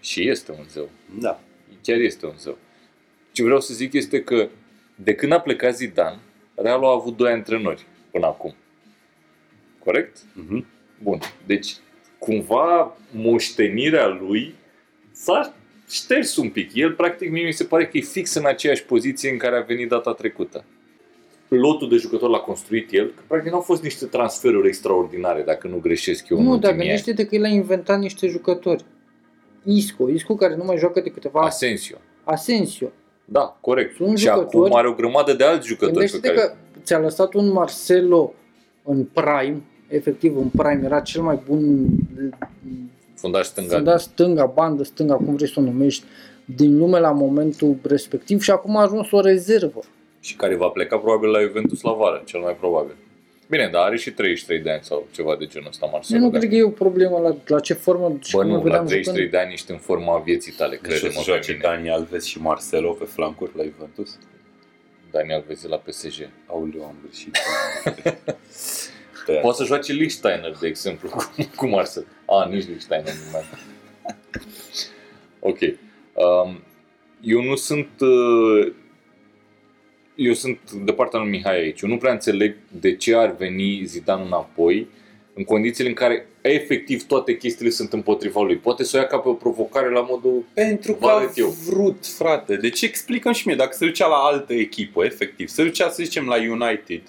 Și 0.00 0.28
este 0.28 0.52
un 0.52 0.64
zeu. 0.68 0.90
Da. 1.18 1.40
Chiar 1.82 1.98
este 1.98 2.26
un 2.26 2.36
zeu. 2.38 2.58
Ce 3.32 3.42
vreau 3.42 3.60
să 3.60 3.74
zic 3.74 3.92
este 3.92 4.22
că 4.22 4.48
de 4.94 5.14
când 5.14 5.32
a 5.32 5.40
plecat 5.40 5.76
Zidane, 5.76 6.18
Realul 6.54 6.84
a 6.84 6.92
avut 6.92 7.16
doi 7.16 7.32
antrenori 7.32 7.86
până 8.10 8.26
acum. 8.26 8.54
Corect? 9.84 10.18
Mhm. 10.32 10.66
Bun. 11.02 11.18
Deci, 11.46 11.72
cumva, 12.18 12.96
moștenirea 13.10 14.06
lui 14.06 14.54
s-a 15.12 15.54
șters 15.90 16.36
un 16.36 16.50
pic. 16.50 16.74
El, 16.74 16.92
practic, 16.92 17.30
mie 17.30 17.44
mi 17.44 17.52
se 17.52 17.64
pare 17.64 17.86
că 17.86 17.96
e 17.96 18.00
fix 18.00 18.34
în 18.34 18.46
aceeași 18.46 18.84
poziție 18.84 19.30
în 19.30 19.36
care 19.36 19.56
a 19.56 19.60
venit 19.60 19.88
data 19.88 20.12
trecută. 20.12 20.64
Lotul 21.48 21.88
de 21.88 21.96
jucători 21.96 22.32
l-a 22.32 22.38
construit 22.38 22.92
el, 22.92 23.06
că 23.06 23.22
practic 23.26 23.50
nu 23.50 23.56
au 23.56 23.62
fost 23.62 23.82
niște 23.82 24.04
transferuri 24.06 24.68
extraordinare, 24.68 25.42
dacă 25.46 25.68
nu 25.68 25.78
greșesc 25.82 26.28
eu 26.28 26.38
în 26.38 26.44
nu, 26.44 26.48
dar 26.48 26.54
ultimii 26.56 26.74
ani. 26.74 26.86
gândește-te 27.02 27.26
că 27.26 27.34
el 27.34 27.44
a 27.44 27.48
inventat 27.48 27.98
niște 27.98 28.26
jucători. 28.26 28.84
Isco, 29.62 30.08
Isco 30.08 30.34
care 30.34 30.56
nu 30.56 30.64
mai 30.64 30.76
joacă 30.78 31.00
de 31.00 31.08
câteva 31.10 31.40
Asensio. 31.40 31.96
Asensio. 32.24 32.88
Da, 33.24 33.58
corect. 33.60 33.94
Sunt 33.96 34.18
și 34.18 34.26
jucători- 34.26 34.64
acum 34.66 34.74
are 34.74 34.88
o 34.88 34.92
grămadă 34.92 35.32
de 35.34 35.44
alți 35.44 35.66
jucători 35.66 35.92
pe 35.92 36.10
Gândește-te 36.10 36.34
care... 36.34 36.46
că 36.46 36.54
ți-a 36.82 36.98
lăsat 36.98 37.34
un 37.34 37.52
Marcelo 37.52 38.32
în 38.84 39.04
prime, 39.04 39.62
efectiv 39.88 40.36
în 40.36 40.48
prime, 40.48 40.80
era 40.84 41.00
cel 41.00 41.22
mai 41.22 41.40
bun 41.48 41.86
Fundaș 43.14 43.46
stânga. 43.46 43.74
fundat 43.74 43.92
da 43.92 43.98
stânga, 44.00 44.44
bandă 44.46 44.82
stânga, 44.82 45.14
cum 45.14 45.34
vrei 45.34 45.48
să 45.48 45.60
o 45.60 45.62
numești, 45.62 46.04
din 46.44 46.78
lume 46.78 46.98
la 46.98 47.10
momentul 47.10 47.76
respectiv 47.82 48.40
și 48.42 48.50
acum 48.50 48.76
a 48.76 48.82
ajuns 48.82 49.10
o 49.10 49.20
rezervă. 49.20 49.80
Și 50.20 50.36
care 50.36 50.54
va 50.54 50.68
pleca 50.68 50.96
probabil 50.96 51.30
la 51.30 51.40
Juventus 51.40 51.80
la 51.80 51.92
vară, 51.92 52.22
cel 52.24 52.40
mai 52.40 52.56
probabil. 52.56 52.94
Bine, 53.50 53.68
dar 53.72 53.82
are 53.82 53.96
și 53.96 54.10
33 54.10 54.58
de 54.60 54.70
ani 54.70 54.82
sau 54.82 55.06
ceva 55.10 55.36
de 55.36 55.46
genul 55.46 55.68
ăsta, 55.68 55.84
Eu 55.86 55.92
Marcelo. 55.92 56.20
nu 56.20 56.30
da. 56.30 56.38
cred 56.38 56.50
că 56.50 56.56
e 56.56 56.62
o 56.62 56.70
problemă 56.70 57.18
la, 57.18 57.36
la 57.46 57.60
ce 57.60 57.74
formă 57.74 58.16
și 58.22 58.32
Bă, 58.36 58.42
cum 58.42 58.50
îl 58.50 58.56
nu, 58.56 58.56
la 58.56 58.62
vedeam 58.62 58.86
33 58.86 59.14
jucând. 59.14 59.30
de 59.30 59.38
ani 59.38 59.52
ești 59.52 59.70
în 59.70 59.78
forma 59.78 60.18
vieții 60.18 60.52
tale, 60.52 60.78
Deci 60.82 60.92
o 60.92 60.94
crede-mă 60.94 61.10
să 61.12 61.18
pe 61.18 61.24
joace 61.30 61.52
mine. 61.52 61.62
Dani 61.64 61.90
Alves 61.90 62.24
și 62.24 62.40
Marcelo 62.40 62.92
pe 62.92 63.04
flancuri 63.04 63.50
la 63.56 63.62
Juventus? 63.62 64.18
Daniel 65.10 65.44
vezi 65.46 65.68
la 65.68 65.76
PSG. 65.76 66.28
Aoleu, 66.46 66.84
am 66.84 66.94
greșit. 67.02 67.36
Poate 69.42 69.56
să 69.56 69.64
joace 69.64 69.92
Lichtsteiner, 69.92 70.56
de 70.60 70.66
exemplu, 70.66 71.08
cu, 71.08 71.24
cu 71.56 71.66
Marcel. 71.66 72.06
A, 72.26 72.48
nici 72.50 72.66
Lichtsteiner 72.66 73.12
nu 73.12 73.30
mai. 73.32 73.42
Ok. 75.40 75.58
Um, 75.60 76.62
eu 77.20 77.42
nu 77.42 77.56
sunt... 77.56 77.88
Uh, 78.00 78.72
eu 80.18 80.32
sunt 80.32 80.58
de 80.72 80.92
partea 80.92 81.18
lui 81.20 81.28
Mihai 81.30 81.56
aici. 81.60 81.80
Eu 81.80 81.88
nu 81.88 81.96
prea 81.96 82.12
înțeleg 82.12 82.56
de 82.80 82.96
ce 82.96 83.14
ar 83.16 83.34
veni 83.36 83.82
Zidane 83.84 84.24
înapoi 84.24 84.86
în 85.34 85.44
condițiile 85.44 85.88
în 85.88 85.94
care 85.94 86.26
efectiv 86.40 87.06
toate 87.06 87.36
chestiile 87.36 87.70
sunt 87.70 87.92
împotriva 87.92 88.42
lui. 88.42 88.56
Poate 88.56 88.84
să 88.84 88.96
o 88.96 89.00
ia 89.00 89.06
ca 89.06 89.18
pe 89.18 89.28
o 89.28 89.32
provocare 89.32 89.90
la 89.90 90.00
modul 90.00 90.44
Pentru 90.54 90.92
că 90.92 90.98
Vă 91.00 91.08
a 91.10 91.14
arăt 91.14 91.38
eu. 91.38 91.48
vrut, 91.48 92.06
frate. 92.06 92.56
Deci 92.56 92.82
explicăm 92.82 93.32
și 93.32 93.46
mie, 93.46 93.56
dacă 93.56 93.76
se 93.76 93.84
ducea 93.86 94.06
la 94.06 94.16
altă 94.16 94.52
echipă, 94.52 95.04
efectiv, 95.04 95.48
se 95.48 95.62
ducea, 95.62 95.88
să 95.88 96.02
zicem, 96.02 96.26
la 96.26 96.36
United, 96.36 97.02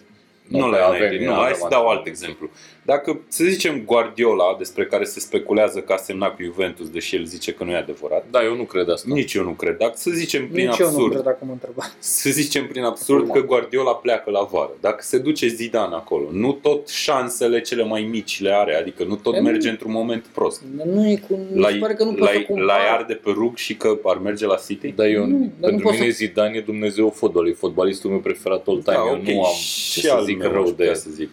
Nu 0.48 0.60
Nu, 0.60 0.70
la 0.70 0.86
avem, 0.86 1.00
United, 1.02 1.20
nu, 1.20 1.26
nu 1.26 1.34
hai 1.34 1.44
avem 1.44 1.56
să 1.62 1.68
dau 1.70 1.88
asta. 1.88 1.98
alt 1.98 2.08
exemplu. 2.08 2.50
Dacă, 2.90 3.20
să 3.28 3.44
zicem, 3.44 3.84
Guardiola, 3.86 4.56
despre 4.58 4.86
care 4.86 5.04
se 5.04 5.20
speculează 5.20 5.80
că 5.80 5.94
a 5.94 5.98
semnat 5.98 6.36
cu 6.36 6.42
Juventus, 6.44 6.90
deși 6.90 7.16
el 7.16 7.24
zice 7.26 7.52
că 7.54 7.64
nu 7.64 7.72
e 7.72 7.76
adevărat, 7.76 8.26
Da, 8.32 8.44
eu 8.44 8.56
nu 8.56 8.64
cred 8.64 8.90
asta. 8.90 9.08
nici 9.14 9.34
eu 9.34 9.44
nu 9.44 9.50
cred. 9.52 9.78
Dacă 9.78 9.94
să 9.96 10.10
zicem 10.12 10.48
prin 10.48 10.68
Nici 10.68 10.78
eu 10.78 10.86
nu 10.86 10.92
absurd, 10.92 11.12
cred 11.12 11.24
dacă 11.24 11.44
mă 11.46 11.52
întrebați. 11.52 11.90
să 12.00 12.30
zicem 12.30 12.68
prin 12.68 12.84
absurd 12.84 13.20
Normal. 13.26 13.42
că 13.42 13.48
Guardiola 13.48 13.96
pleacă 13.96 14.30
la 14.32 14.44
vară. 14.52 14.72
Dacă 14.80 14.98
se 15.02 15.18
duce 15.18 15.48
Zidane 15.48 15.96
acolo, 15.96 16.28
nu 16.32 16.52
tot 16.52 16.88
șansele 16.88 17.62
cele 17.62 17.84
mai 17.84 18.02
mici 18.12 18.42
le 18.42 18.52
are, 18.54 18.76
adică 18.76 19.04
nu 19.04 19.16
tot 19.16 19.36
E, 19.36 19.40
merge 19.40 19.66
nu. 19.68 19.72
într-un 19.72 19.92
moment 19.92 20.26
prost. 20.34 20.62
Nu 20.86 21.10
e 21.10 21.16
cu... 21.28 21.40
Mi 21.54 21.64
se 21.72 21.78
pare 21.78 21.94
că 21.94 22.04
nu 22.04 22.10
poți 22.14 22.24
să 22.26 22.34
l-ai, 22.34 22.46
compari. 22.46 22.68
l-ai 22.68 22.90
arde 22.98 23.14
pe 23.14 23.30
rug 23.34 23.56
și 23.58 23.76
că 23.76 23.98
ar 24.04 24.18
merge 24.18 24.46
la 24.46 24.56
City? 24.68 24.92
Dar 24.92 25.08
eu, 25.08 25.26
Nu, 25.26 25.38
dar 25.38 25.70
nu 25.72 25.78
pentru 25.78 25.86
poți 25.88 26.00
mine 26.00 26.12
să- 26.12 26.18
Zidane 26.18 26.58
e 26.58 26.62
Dumnezeu 26.62 27.10
fotbalului, 27.10 27.52
e 27.52 27.58
fotbalistul 27.60 28.10
meu 28.10 28.20
preferat 28.20 28.68
all 28.68 28.82
time. 28.82 28.96
Da, 28.96 29.04
eu 29.08 29.14
ok, 29.14 29.22
nu 29.28 29.44
am 29.44 29.54
și 29.54 30.00
ce 30.00 30.08
să 30.08 30.14
al 30.14 30.24
zic 30.24 30.38
meu, 30.38 30.52
rău 30.52 30.62
aș 30.64 30.70
putea 30.70 30.88
de, 30.88 30.94
să 30.94 31.10
zic. 31.10 31.30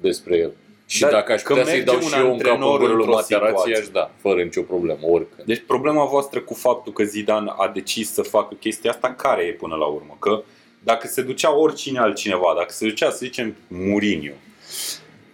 despre 0.00 0.36
el. 0.36 0.52
Și 0.86 1.00
Dar 1.00 1.10
dacă 1.10 1.32
aș 1.32 1.42
că 1.42 1.48
putea 1.52 1.64
să-i 1.68 1.74
merge 1.76 1.90
dau 1.92 2.00
un 2.02 2.08
și 2.08 2.18
eu 2.18 2.30
un 2.32 2.38
cap 2.38 2.50
antrenor 2.50 2.72
în 2.72 2.78
gură 2.80 2.92
lui 2.92 3.04
într-o 3.04 3.14
Materazzi, 3.14 3.54
situație. 3.56 3.76
aș 3.76 3.88
da, 3.88 4.10
fără 4.20 4.42
nicio 4.42 4.62
problemă, 4.62 4.98
oricând. 5.02 5.46
Deci 5.46 5.62
problema 5.66 6.04
voastră 6.04 6.40
cu 6.40 6.54
faptul 6.54 6.92
că 6.92 7.04
Zidane 7.04 7.52
a 7.56 7.68
decis 7.68 8.12
să 8.12 8.22
facă 8.22 8.54
chestia 8.60 8.90
asta, 8.90 9.14
care 9.14 9.42
e 9.42 9.52
până 9.52 9.74
la 9.74 9.86
urmă? 9.86 10.16
Că 10.20 10.42
dacă 10.82 11.06
se 11.06 11.22
ducea 11.22 11.56
oricine 11.56 11.98
altcineva, 11.98 12.54
dacă 12.56 12.72
se 12.72 12.86
ducea, 12.88 13.10
să 13.10 13.16
zicem, 13.20 13.54
Mourinho, 13.68 14.32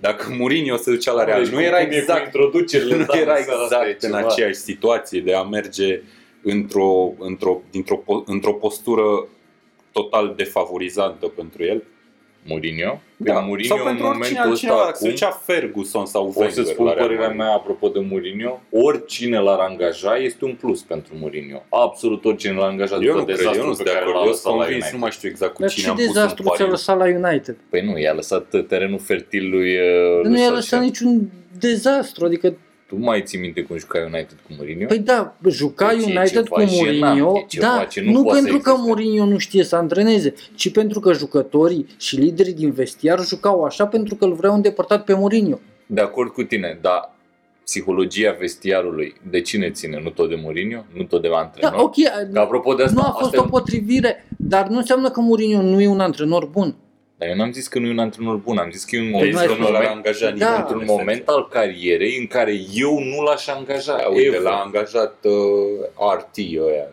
dacă 0.01 0.27
Mourinho 0.39 0.77
se 0.77 0.91
ducea 0.91 1.13
la 1.13 1.25
Real, 1.25 1.39
Deci 1.43 1.49
nu 1.51 1.57
cum- 1.57 1.65
era 1.67 1.77
cum 1.77 1.87
e 1.87 1.89
cu 1.89 1.95
exact, 1.95 2.25
introducerile, 2.25 2.97
nu 2.97 3.05
da, 3.05 3.19
era 3.19 3.35
în 3.37 3.43
seara 3.45 3.63
asta 3.63 3.87
e 3.87 3.91
exact 3.91 4.03
în 4.13 4.19
ceva. 4.19 4.33
aceeași 4.33 4.59
situație 4.59 5.21
de 5.21 5.35
a 5.35 5.43
merge 5.43 6.01
într-o, 6.43 7.13
într-o, 7.19 7.61
dintr-o, 7.71 7.97
po- 8.03 8.25
într-o 8.25 8.53
postură 8.53 9.27
total 9.93 10.33
defavorizantă 10.37 11.27
pentru 11.27 11.65
el. 11.65 11.83
Mourinho? 12.45 13.01
Da, 13.17 13.33
Că 13.35 13.41
Mourinho 13.47 13.75
sau 13.77 13.85
pentru 13.85 14.05
în 14.05 14.11
oricine 14.11 14.39
momentul 14.39 14.51
altcineva, 14.51 14.75
ăsta 14.77 14.85
dacă 14.87 14.97
se 14.99 15.05
acum, 15.07 15.11
ducea 15.11 15.31
Ferguson 15.31 16.07
sau 16.07 16.23
o 16.27 16.33
Wenger 16.37 16.65
să 16.65 16.71
spun 16.71 16.85
la 16.85 16.93
Real 16.93 17.05
părerea 17.07 17.27
Madrid. 17.29 17.43
mea 17.43 17.53
apropo 17.55 17.89
de 17.89 18.01
Mourinho, 18.11 18.61
oricine 18.71 19.39
l-ar 19.39 19.59
angaja 19.59 20.17
este 20.17 20.45
un 20.45 20.55
plus 20.55 20.81
pentru 20.83 21.13
Mourinho. 21.21 21.63
Absolut 21.71 22.25
oricine 22.25 22.53
l-ar 22.53 22.69
angaja 22.69 22.95
Eu 22.95 23.01
după 23.01 23.19
nu 23.19 23.25
cred, 23.25 23.37
eu 23.39 23.43
dezastrul 23.45 23.65
nu 23.67 23.71
pe 23.71 23.75
sunt 23.77 23.87
de 23.87 23.93
care 23.93 24.05
acord. 24.05 24.17
l-a 24.17 24.23
Eu 24.23 24.27
lăsat 24.29 24.43
sunt 24.43 24.55
la 24.55 24.61
convins, 24.61 24.77
United. 24.83 24.93
nu 24.95 24.99
mai 25.05 25.11
știu 25.11 25.29
exact 25.29 25.55
cu 25.55 25.61
Dar 25.61 25.71
cine 25.71 25.85
ce 25.85 25.91
am 25.91 25.97
pus 25.97 26.05
în 26.07 26.13
dezastru 26.13 26.43
ți-a 26.43 26.51
pariu. 26.51 26.71
lăsat 26.71 26.97
la 26.99 27.05
United? 27.05 27.57
Păi 27.71 27.81
nu, 27.87 27.99
i-a 27.99 28.13
lăsat 28.13 28.45
terenul 28.69 28.99
fertil 28.99 29.49
lui, 29.51 29.71
uh, 29.77 29.83
Dar 30.15 30.23
lui 30.23 30.31
nu 30.33 30.39
i-a 30.39 30.47
Solskjaer. 30.49 30.53
lăsat 30.53 30.81
niciun 30.81 31.31
dezastru, 31.59 32.25
adică 32.25 32.55
Tu 32.91 32.97
mai 32.99 33.23
ții 33.23 33.39
minte 33.39 33.63
cum 33.63 33.79
juca 33.79 33.99
United 33.99 34.37
cu 34.47 34.55
Mourinho? 34.57 34.87
Păi 34.87 34.99
da, 34.99 35.37
juca 35.49 35.89
Deci 35.89 36.03
e 36.03 36.05
United 36.05 36.45
ceva 36.45 36.49
cu 36.49 36.61
jenant, 36.61 37.01
Mourinho, 37.01 37.39
e 37.39 37.45
ceva 37.49 37.67
da, 37.77 37.85
ce 37.85 38.01
nu 38.01 38.11
nu 38.11 38.23
poate 38.23 38.39
să 38.39 38.45
pentru 38.45 38.63
că 38.63 38.71
existe. 38.71 38.89
Mourinho 38.89 39.25
nu 39.25 39.39
știe 39.39 39.65
să 39.65 39.77
antreneze, 39.77 40.35
ci 40.55 40.73
pentru 40.73 41.01
că 41.01 41.13
jucătorii 41.13 41.87
și 41.99 42.17
liderii 42.17 42.53
din 42.53 42.71
vestiar 42.71 43.21
jucau 43.21 43.63
așa 43.63 43.87
pentru 43.87 44.15
că 44.15 44.25
îl 44.25 44.33
vreau 44.33 44.55
îndepărtat 44.55 45.05
pe 45.05 45.15
Mourinho. 45.15 45.59
De 45.87 46.01
acord 46.01 46.31
cu 46.31 46.43
tine, 46.43 46.79
dar 46.81 47.15
psihologia 47.65 48.37
vestiarului, 48.39 49.15
de 49.31 49.41
cine 49.41 49.71
ține? 49.71 50.01
Nu 50.03 50.11
tot 50.11 50.29
de 50.29 50.41
Mourinho? 50.43 50.85
Nu 50.97 51.03
tot 51.03 51.23
de 51.23 51.29
antrenor? 51.33 51.77
Da, 51.77 51.83
ok, 51.83 51.95
Că 52.33 52.39
apropo 52.39 52.75
de 52.75 52.83
asta, 52.83 53.01
nu 53.01 53.07
a 53.07 53.11
fost 53.11 53.35
asta 53.35 53.43
o 53.43 53.49
potrivire, 53.49 54.27
dar 54.37 54.69
nu 54.69 54.77
înseamnă 54.77 55.11
că 55.11 55.21
Mourinho 55.21 55.63
nu 55.63 55.81
e 55.81 55.89
un 55.89 56.01
antrenor 56.01 56.47
bun. 56.47 56.77
Dar 57.21 57.29
eu 57.29 57.35
n-am 57.35 57.53
zis 57.53 57.69
că 57.69 57.79
nu 57.79 57.87
e 57.87 57.91
un 57.91 57.99
antrenor 57.99 58.37
bun, 58.37 58.59
am 58.59 58.71
zis 58.71 58.85
că 58.85 58.97
e 58.97 59.01
un 59.01 59.11
Păi 59.11 59.13
moment, 59.13 59.33
nu 59.33 59.39
ai 59.39 59.47
că 59.47 59.53
spus- 59.53 59.65
nu 59.67 59.73
l-ar 59.73 59.83
moment, 59.83 59.97
angaja 60.07 60.27
Da. 60.31 60.33
nimeni. 60.35 60.57
într-un 60.61 60.81
în 60.81 60.87
moment 60.87 61.09
esență. 61.11 61.33
al 61.33 61.49
carierei 61.49 62.17
în 62.19 62.27
care 62.27 62.55
eu 62.75 62.99
nu 62.99 63.23
l-aș 63.23 63.47
angaja. 63.49 63.97
Da, 63.97 64.07
uite, 64.09 64.27
ever. 64.27 64.41
l-a 64.41 64.61
angajat 64.65 65.17
uh, 65.25 66.15
RT 66.19 66.37
ăia, 66.67 66.89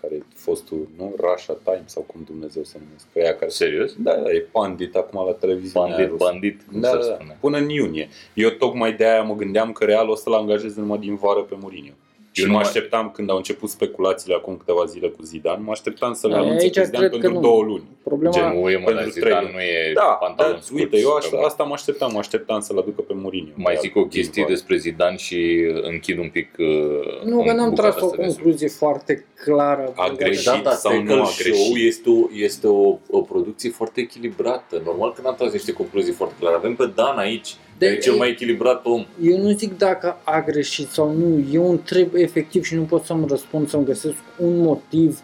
care 0.00 0.14
e 0.14 0.22
fostul, 0.34 0.88
nu? 0.96 1.14
Russia 1.20 1.56
Times 1.64 1.90
sau 1.92 2.02
cum 2.02 2.20
Dumnezeu 2.26 2.62
se 2.62 2.76
numesc. 2.84 3.06
Ăia 3.16 3.34
care... 3.36 3.50
Serios? 3.50 3.92
Da, 3.98 4.12
da, 4.14 4.30
e 4.30 4.46
pandit 4.52 4.94
acum 4.96 5.26
la 5.26 5.32
televiziune. 5.32 5.88
Bandit, 5.88 6.08
rusă. 6.10 6.24
bandit, 6.24 6.60
cum 6.70 6.80
Da, 6.80 6.88
se 6.88 6.94
da, 6.96 7.00
da. 7.06 7.14
spune. 7.14 7.36
Până 7.40 7.56
în 7.58 7.68
iunie. 7.68 8.08
Eu 8.34 8.48
tocmai 8.50 8.92
de 8.92 9.04
aia 9.06 9.22
mă 9.22 9.34
gândeam 9.34 9.72
că 9.72 9.84
Real 9.84 10.08
o 10.08 10.14
să-l 10.14 10.32
angajeze 10.34 10.80
numai 10.80 10.98
din 10.98 11.14
vară 11.16 11.40
pe 11.40 11.56
Mourinho. 11.60 11.92
Eu 12.34 12.44
Și 12.44 12.50
nu 12.50 12.56
mă 12.56 12.58
mai- 12.58 12.66
așteptam 12.66 13.10
când 13.10 13.30
au 13.30 13.36
început 13.36 13.68
speculațiile 13.68 14.34
acum 14.34 14.56
câteva 14.56 14.84
zile 14.84 15.08
cu 15.08 15.22
Zidane, 15.22 15.62
mă 15.64 15.70
așteptam 15.70 16.12
să 16.14 16.26
le 16.26 16.32
Da, 16.34 16.38
anunțe 16.40 16.62
aici 16.64 16.74
pe 16.74 16.84
Zidane 16.84 17.06
cred 17.08 17.20
că 17.20 17.26
pentru 17.26 17.40
nu. 17.40 17.46
două 17.48 17.62
luni. 17.62 17.84
Problema, 18.04 18.34
Gen, 18.34 18.60
nu 18.60 18.70
e 18.70 18.76
mă, 18.76 18.84
pentru 18.84 18.92
la 18.94 19.00
trei 19.00 19.10
Zidane 19.10 19.40
luni. 19.40 19.52
nu 19.54 19.60
e 19.60 19.92
Da, 19.94 20.02
pantalon 20.02 20.52
da, 20.52 20.60
scurt. 20.60 20.80
uite, 20.82 20.98
eu 20.98 21.08
că- 21.08 21.16
asta, 21.16 21.36
asta 21.44 21.62
mă 21.64 21.72
așteptam, 21.72 22.10
mă 22.12 22.18
așteptam 22.18 22.60
să-l 22.60 22.78
aducă 22.78 23.00
pe 23.00 23.12
Mourinho. 23.16 23.52
Mai 23.56 23.76
zic 23.80 23.96
o 23.96 24.00
Din 24.00 24.08
chestie 24.08 24.42
vară. 24.42 24.54
despre 24.54 24.76
Zidane 24.76 25.16
și 25.16 25.66
închid 25.82 26.18
un 26.18 26.28
pic 26.28 26.48
uh, 26.58 27.22
nu 27.24 27.42
că 27.42 27.50
în 27.50 27.56
n-am 27.56 27.68
bucata 27.68 27.88
tras 27.88 28.02
o 28.02 28.04
asta 28.04 28.16
de 28.16 28.26
concluzie 28.26 28.68
foarte 28.68 29.26
clară. 29.44 29.92
A 29.96 30.08
greșit. 30.16 30.44
Da, 30.44 30.60
da, 30.62 30.70
sau 30.70 30.92
Tackle 30.92 31.14
nu 31.14 31.20
a 31.22 31.24
Show 31.24 31.52
greșit. 31.52 31.86
este, 31.86 32.08
o, 32.08 32.28
este 32.34 32.66
o, 32.66 32.98
o 33.10 33.20
producție 33.20 33.70
foarte 33.70 34.00
echilibrată. 34.00 34.82
Normal 34.84 35.12
că 35.12 35.20
n-am 35.24 35.34
tras 35.34 35.52
niște 35.52 35.72
concluzii 35.72 36.12
foarte 36.12 36.34
clare. 36.40 36.54
Avem 36.56 36.74
pe 36.74 36.90
Dan 36.94 37.16
aici, 37.18 37.54
De- 37.78 37.86
de, 37.88 37.92
e 37.92 37.98
cel 37.98 38.14
mai 38.14 38.28
echilibrat 38.28 38.86
om. 38.86 39.06
Eu 39.22 39.38
nu 39.38 39.50
zic 39.50 39.78
dacă 39.78 40.16
a 40.24 40.40
greșit 40.40 40.88
sau 40.88 41.12
nu, 41.12 41.44
eu 41.52 41.70
întreb 41.70 42.14
efectiv 42.14 42.64
și 42.64 42.74
nu 42.74 42.82
pot 42.82 43.04
să-mi 43.04 43.26
răspund, 43.28 43.68
să-mi 43.68 43.84
găsesc 43.84 44.14
un 44.36 44.58
motiv 44.58 45.20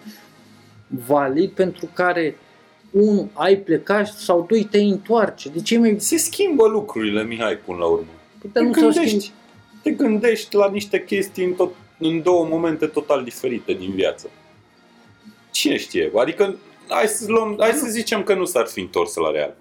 valid 1.06 1.50
pentru 1.50 1.88
care 1.94 2.36
unu, 2.90 3.30
ai 3.32 3.56
plecat 3.56 4.06
sau 4.08 4.46
doi, 4.48 4.64
te 4.64 4.78
întoarce. 4.78 5.48
De 5.48 5.60
ce 5.62 5.78
mai... 5.78 5.96
Se 5.98 6.16
schimbă 6.16 6.66
lucrurile, 6.68 7.24
Mihai, 7.24 7.56
până 7.56 7.78
la 7.78 7.84
urmă. 7.86 8.06
Păi, 8.40 8.50
Te 8.52 8.58
dar 8.58 8.62
nu 8.68 8.72
s-au 8.72 8.90
schimbat. 8.90 9.08
gândești, 9.10 9.32
te 9.82 9.90
gândești 9.90 10.56
la 10.56 10.68
niște 10.70 11.04
chestii 11.04 11.44
în, 11.44 11.52
tot, 11.52 11.74
în 11.98 12.22
două 12.22 12.46
momente 12.46 12.86
total 12.86 13.24
diferite 13.24 13.72
din 13.72 13.90
viață. 13.94 14.30
Cine 15.50 15.76
știe? 15.76 16.10
Adică, 16.16 16.56
hai 16.88 17.06
să, 17.06 17.24
luăm, 17.28 17.56
hai 17.58 17.72
să 17.72 17.86
zicem 17.90 18.22
că 18.22 18.34
nu 18.34 18.44
s-ar 18.44 18.66
fi 18.66 18.80
întors 18.80 19.14
la 19.14 19.30
Real. 19.30 19.54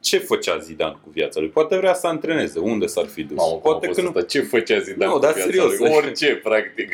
Ce 0.00 0.18
făcea 0.18 0.58
Zidane 0.58 0.96
cu 1.04 1.10
viața 1.12 1.40
lui? 1.40 1.48
Poate 1.48 1.76
vrea 1.76 1.94
să 1.94 2.06
antreneze. 2.06 2.58
Unde 2.58 2.86
s-ar 2.86 3.06
fi 3.06 3.22
dus? 3.22 3.36
Mamă, 3.36 3.50
cum 3.50 3.60
Poate 3.60 3.84
a 3.84 3.88
fost 3.88 3.98
că 3.98 4.04
nu. 4.04 4.10
asta? 4.14 4.22
Ce 4.22 4.40
făcea 4.40 4.78
Zidane 4.78 5.04
Nu, 5.10 5.12
cu 5.12 5.18
dar 5.18 5.32
viața 5.32 5.50
serios. 5.50 5.78
lui? 5.78 5.90
Orice, 5.96 6.40
practic. 6.42 6.90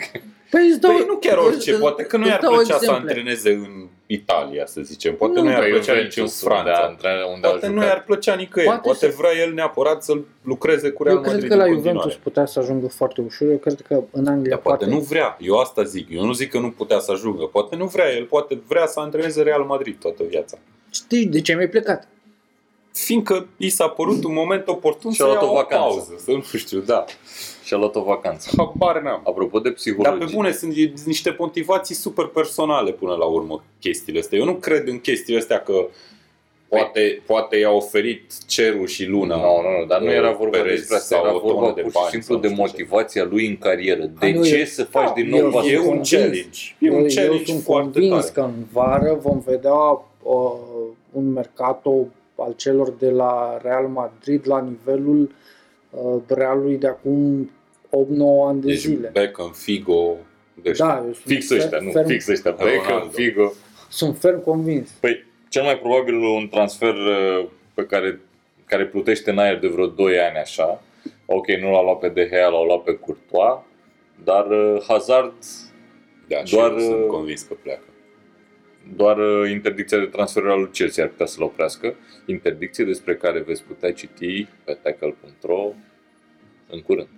Păi, 0.50 0.68
îți 0.70 0.80
dau, 0.80 0.92
Păi 0.92 1.04
nu 1.06 1.16
chiar 1.16 1.38
orice, 1.38 1.70
îți- 1.70 1.80
poate 1.80 2.02
că 2.02 2.16
nu 2.16 2.22
îți 2.22 2.30
i-ar 2.32 2.40
dau 2.40 2.52
plăcea 2.52 2.66
să 2.78 2.84
exemple. 2.84 3.02
antreneze 3.10 3.50
în 3.50 3.86
Italia, 4.06 4.66
să 4.66 4.80
zicem. 4.80 5.14
Poate 5.14 5.34
Nu, 5.34 5.42
nu, 5.42 5.50
i-ar 5.50 5.60
Pe 5.62 5.68
plăcea 5.68 5.92
nici 5.92 6.02
în 6.04 6.10
Juventus, 6.10 6.42
unde 6.42 6.54
a, 6.54 6.62
Franța. 6.62 6.80
antrenat- 6.86 7.32
unde 7.34 7.46
a 7.46 7.50
Poate 7.50 7.66
nu 7.66 7.72
jucat. 7.72 7.88
i-ar 7.88 8.02
plăcea 8.04 8.34
nicăieri. 8.34 8.70
Poate 8.72 8.88
Poate, 8.88 9.06
să- 9.10 9.14
vrea 9.18 9.30
el 9.46 9.52
neapărat 9.52 10.02
să 10.02 10.12
lucreze 10.42 10.88
cu 10.90 11.02
Real 11.02 11.16
Eu 11.16 11.20
cred 11.22 11.32
Madrid 11.34 11.50
că 11.50 11.56
la 11.56 11.62
în 11.64 11.68
Juventus 11.68 11.92
continuare. 12.02 12.20
putea 12.22 12.46
să 12.46 12.58
ajungă 12.58 12.86
foarte 12.88 13.20
ușor. 13.20 13.48
Eu 13.50 13.56
cred 13.56 13.80
că 13.88 14.02
în 14.10 14.26
Anglia 14.26 14.50
Dar 14.50 14.58
poate 14.58 14.84
nu 14.86 14.98
vrea. 14.98 15.36
Eu 15.40 15.58
asta 15.58 15.82
zic. 15.82 16.06
Eu 16.10 16.24
nu 16.24 16.32
zic 16.32 16.50
că 16.50 16.58
nu 16.58 16.70
putea 16.70 16.98
să 16.98 17.12
ajungă. 17.12 17.44
Poate 17.44 17.76
nu 17.76 17.86
vrea 17.86 18.10
el. 18.16 18.24
Poate 18.24 18.58
vrea 18.68 18.86
să 18.86 19.00
antreneze 19.00 19.42
Real 19.42 19.62
Madrid 19.62 19.96
toată 20.00 20.22
viața. 20.28 20.58
Știi 20.92 21.26
de 21.26 21.40
ce 21.40 21.54
mi-ai 21.54 21.68
plecat? 21.68 22.08
Fiindcă 23.04 23.46
i 23.56 23.68
s-a 23.68 23.88
părut 23.88 24.24
un 24.24 24.32
moment 24.32 24.68
oportun 24.68 25.12
Și-a 25.12 25.24
să 25.24 25.30
luat 25.30 25.42
ia 25.42 25.48
o 25.48 25.52
o 25.52 25.54
vacanță. 25.54 25.84
pauză. 25.84 26.14
Să 26.24 26.30
nu 26.30 26.42
știu, 26.58 26.78
da. 26.80 27.04
Și-a 27.64 27.76
luat 27.76 27.94
o 27.96 28.02
vacanță. 28.02 28.50
Habar 28.56 29.02
n-am. 29.02 29.20
Apropo 29.24 29.58
de 29.58 29.68
Dar 29.68 29.72
psihologie. 29.78 30.26
pe 30.26 30.32
bune, 30.34 30.52
sunt 30.52 30.74
niște 31.06 31.36
motivații 31.38 31.94
super 31.94 32.24
personale 32.24 32.92
până 32.92 33.14
la 33.14 33.24
urmă 33.24 33.62
chestiile 33.80 34.18
astea. 34.18 34.38
Eu 34.38 34.44
nu 34.44 34.54
cred 34.54 34.88
în 34.88 34.98
chestiile 35.00 35.38
astea 35.40 35.60
că 35.60 35.86
poate, 36.68 37.22
poate 37.26 37.56
i-a 37.56 37.70
oferit 37.70 38.32
cerul 38.46 38.86
și 38.86 39.04
luna. 39.06 39.36
Nu, 39.36 39.42
nu, 39.42 39.78
nu, 39.80 39.84
dar 39.86 40.00
nu 40.00 40.10
era 40.10 40.32
vorba 40.32 40.58
Perez 40.58 40.78
despre 40.78 40.96
asta, 40.96 41.16
sau 41.16 41.24
era 41.24 41.34
o 41.34 41.38
tonă 41.38 41.52
vorba 41.52 41.72
de 41.74 41.80
pur 41.80 41.90
și 41.90 41.96
bani 41.98 42.10
simplu 42.10 42.32
sau 42.34 42.42
de 42.42 42.48
nu 42.48 42.54
știu 42.54 42.64
ce. 42.66 42.70
motivația 42.72 43.24
lui 43.24 43.46
în 43.46 43.56
carieră. 43.58 44.04
De 44.20 44.26
A, 44.26 44.32
nu, 44.32 44.44
ce 44.44 44.54
e- 44.56 44.64
să 44.64 44.84
faci 44.84 45.06
da, 45.06 45.12
din 45.12 45.32
eu 45.34 45.40
nou 45.42 45.50
sunt 45.60 45.64
E 45.72 45.74
pasul? 45.74 45.78
un 45.78 45.84
convins. 45.86 46.10
challenge. 46.10 46.60
E 46.78 46.90
un 46.90 46.96
eu, 46.96 47.06
challenge 47.14 47.38
eu 47.38 47.44
sunt 47.44 47.62
foarte 47.62 47.90
convins 48.00 48.20
tare. 48.20 48.30
că 48.34 48.40
în 48.40 48.64
vară 48.72 49.18
vom 49.22 49.42
vedea 49.46 49.74
uh, 50.22 50.52
un 51.12 51.32
mercato 51.32 52.06
al 52.36 52.52
celor 52.56 52.92
de 52.92 53.10
la 53.10 53.58
Real 53.62 53.86
Madrid 53.86 54.46
la 54.48 54.60
nivelul 54.60 55.34
uh, 55.90 56.20
Realului 56.28 56.76
de 56.78 56.86
acum 56.86 57.50
8-9 57.86 57.90
ani 58.48 58.60
de 58.60 58.66
Deci 58.66 58.78
zile. 58.78 59.08
Beckham, 59.12 59.50
Figo, 59.50 60.16
deci 60.62 60.78
Da, 60.78 60.96
eu 61.06 61.12
sunt 61.12 61.24
Fix 61.24 61.46
fer- 61.54 61.56
ăștia, 61.56 61.78
nu, 61.80 61.90
ferm, 61.90 62.06
fix 62.08 62.28
ăștia. 62.28 62.50
Beckham, 62.50 62.84
Ronaldo. 62.86 63.10
Figo. 63.10 63.52
Sunt 63.88 64.18
ferm 64.18 64.42
convins. 64.42 64.90
Păi, 64.90 65.24
cel 65.48 65.62
mai 65.62 65.78
probabil 65.78 66.14
un 66.14 66.48
transfer 66.48 66.94
uh, 66.94 67.46
pe 67.74 67.84
care, 67.86 68.20
care 68.66 68.86
plutește 68.86 69.30
în 69.30 69.38
aer 69.38 69.58
de 69.58 69.68
vreo 69.68 69.86
2 69.86 70.18
ani 70.18 70.36
așa. 70.36 70.82
Ok, 71.26 71.46
nu 71.46 71.70
l-a 71.70 71.82
luat 71.82 71.98
pe 71.98 72.08
De 72.08 72.28
Gea, 72.28 72.48
l-a 72.48 72.64
luat 72.64 72.82
pe 72.82 72.94
Courtois, 72.98 73.58
dar 74.24 74.46
uh, 74.50 74.82
Hazard, 74.88 75.34
da, 76.28 76.44
și 76.44 76.54
Doar, 76.54 76.70
eu 76.70 76.78
sunt 76.78 76.94
uh, 77.02 77.06
convins 77.06 77.42
că 77.42 77.54
pleacă. 77.62 77.82
Doar 78.94 79.18
uh, 79.18 79.50
interdicția 79.50 79.98
de 79.98 80.04
transfer 80.04 80.46
al 80.46 80.60
lui 80.60 80.70
Chelsea 80.70 81.04
ar 81.04 81.10
putea 81.10 81.26
să-l 81.26 81.42
oprească. 81.42 81.94
Interdicție 82.26 82.84
despre 82.84 83.16
care 83.16 83.40
veți 83.40 83.64
putea 83.64 83.92
citi 83.92 84.46
pe 84.64 84.78
tackle.ro 84.82 85.72
în 86.70 86.80
curând. 86.80 87.08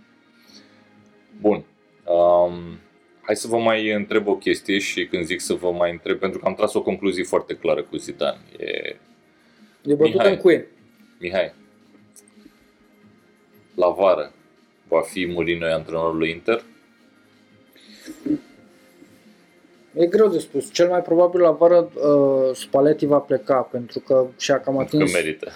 Bun. 1.41 1.65
Um, 2.05 2.79
hai 3.23 3.37
să 3.37 3.49
vă 3.49 3.59
mai 3.59 3.93
întreb 3.93 4.27
o 4.27 4.37
chestie 4.37 4.79
și 4.79 5.07
când 5.07 5.25
zic 5.25 5.41
să 5.41 5.55
vă 5.55 5.71
mai 5.71 5.91
întreb, 5.91 6.19
pentru 6.19 6.39
că 6.39 6.47
am 6.47 6.55
tras 6.55 6.75
o 6.75 6.83
concluzie 6.83 7.25
foarte 7.25 7.55
clară 7.55 7.83
cu 7.83 7.97
Zidane. 7.97 8.41
E 8.59 8.97
E 9.85 9.95
bătută 9.95 10.17
Mihai. 10.17 10.31
în 10.31 10.37
cuie. 10.37 10.67
Mihai, 11.21 11.55
la 13.75 13.89
vară 13.89 14.33
va 14.89 15.01
fi 15.01 15.25
Mourinho 15.25 15.67
antrenorul 15.67 16.17
lui 16.17 16.31
Inter? 16.31 16.63
E 19.95 20.07
greu 20.07 20.29
de 20.29 20.39
spus. 20.39 20.73
Cel 20.73 20.89
mai 20.89 21.03
probabil 21.03 21.41
la 21.41 21.51
vară 21.51 21.91
uh, 21.95 22.55
Spalletti 22.57 23.07
va 23.07 23.19
pleca 23.19 23.55
pentru 23.57 24.01
că 24.01 24.27
și-a 24.39 24.61
cam 24.61 24.75
Că 24.77 24.81
atins 24.83 25.13
merită. 25.13 25.51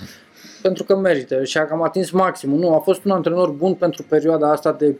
pentru 0.62 0.85
că 0.85 0.97
merită 0.97 1.45
și 1.45 1.59
a 1.59 1.66
cam 1.66 1.83
atins 1.83 2.11
maximul. 2.11 2.59
Nu, 2.59 2.75
a 2.75 2.79
fost 2.79 3.05
un 3.05 3.11
antrenor 3.11 3.51
bun 3.51 3.75
pentru 3.75 4.03
perioada 4.09 4.51
asta 4.51 4.73
de, 4.73 4.95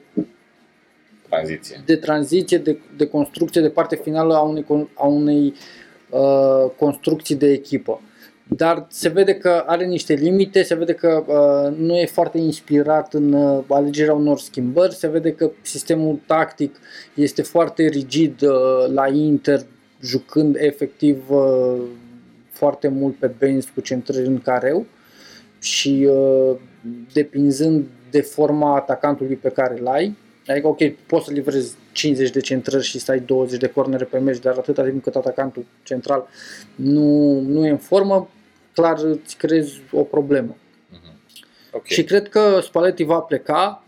Tranziție. 1.29 1.83
de 1.87 1.97
tranziție, 1.97 2.59
de, 2.59 2.79
de 2.97 3.07
construcție, 3.07 3.61
de 3.61 3.71
parte 3.71 3.97
finală 3.97 4.35
a 4.35 4.41
unei, 4.41 4.63
con- 4.65 4.95
a 4.95 5.07
unei 5.07 5.55
uh, 6.11 6.71
construcții 6.79 7.35
de 7.35 7.51
echipă. 7.51 8.01
Dar 8.57 8.87
se 8.89 9.09
vede 9.09 9.35
că 9.35 9.63
are 9.67 9.85
niște 9.85 10.15
limite, 10.15 10.63
se 10.63 10.75
vede 10.75 10.93
că 10.93 11.25
uh, 11.27 11.77
nu 11.79 11.97
e 11.97 12.07
foarte 12.07 12.39
inspirat 12.39 13.15
în 13.15 13.33
uh, 13.33 13.65
alegerea 13.69 14.15
unor 14.15 14.39
schimbări, 14.39 14.95
se 14.95 15.09
vede 15.09 15.33
că 15.33 15.51
sistemul 15.63 16.21
tactic 16.27 16.79
este 17.15 17.43
foarte 17.43 17.87
rigid 17.87 18.43
uh, 18.43 18.93
la 18.95 19.09
Inter, 19.09 19.61
jucând 20.01 20.57
efectiv 20.59 21.31
uh, 21.31 21.81
foarte 22.51 22.89
mult 22.89 23.15
pe 23.15 23.31
bench 23.39 23.67
cu 23.75 23.81
centrări 23.81 24.27
în 24.27 24.41
careu 24.41 24.87
și 25.59 26.09
uh, 26.11 26.57
depinzând 27.13 27.87
de 28.11 28.21
forma 28.21 28.75
atacantului 28.77 29.37
pe 29.37 29.49
care 29.49 29.79
îl 29.79 29.87
ai. 29.87 30.17
Adică, 30.47 30.67
ok, 30.67 30.79
poți 31.07 31.25
să 31.25 31.33
livrezi 31.33 31.75
50 31.93 32.31
de 32.31 32.41
centrări 32.41 32.85
și 32.85 32.99
să 32.99 33.11
ai 33.11 33.21
20 33.21 33.61
de 33.61 33.67
cornere 33.67 34.05
pe 34.05 34.19
meci, 34.19 34.39
dar 34.39 34.57
atâta 34.57 34.83
timp 34.83 35.03
cât 35.03 35.15
atacantul 35.15 35.65
central 35.83 36.27
nu, 36.75 37.41
nu 37.41 37.67
e 37.67 37.71
în 37.71 37.77
formă, 37.77 38.29
clar 38.75 38.99
îți 38.99 39.37
creezi 39.37 39.81
o 39.93 40.03
problemă. 40.03 40.57
Ok. 41.73 41.87
Și 41.87 42.05
cred 42.05 42.29
că 42.29 42.61
Spalletti 42.63 43.05
va 43.05 43.19
pleca, 43.19 43.85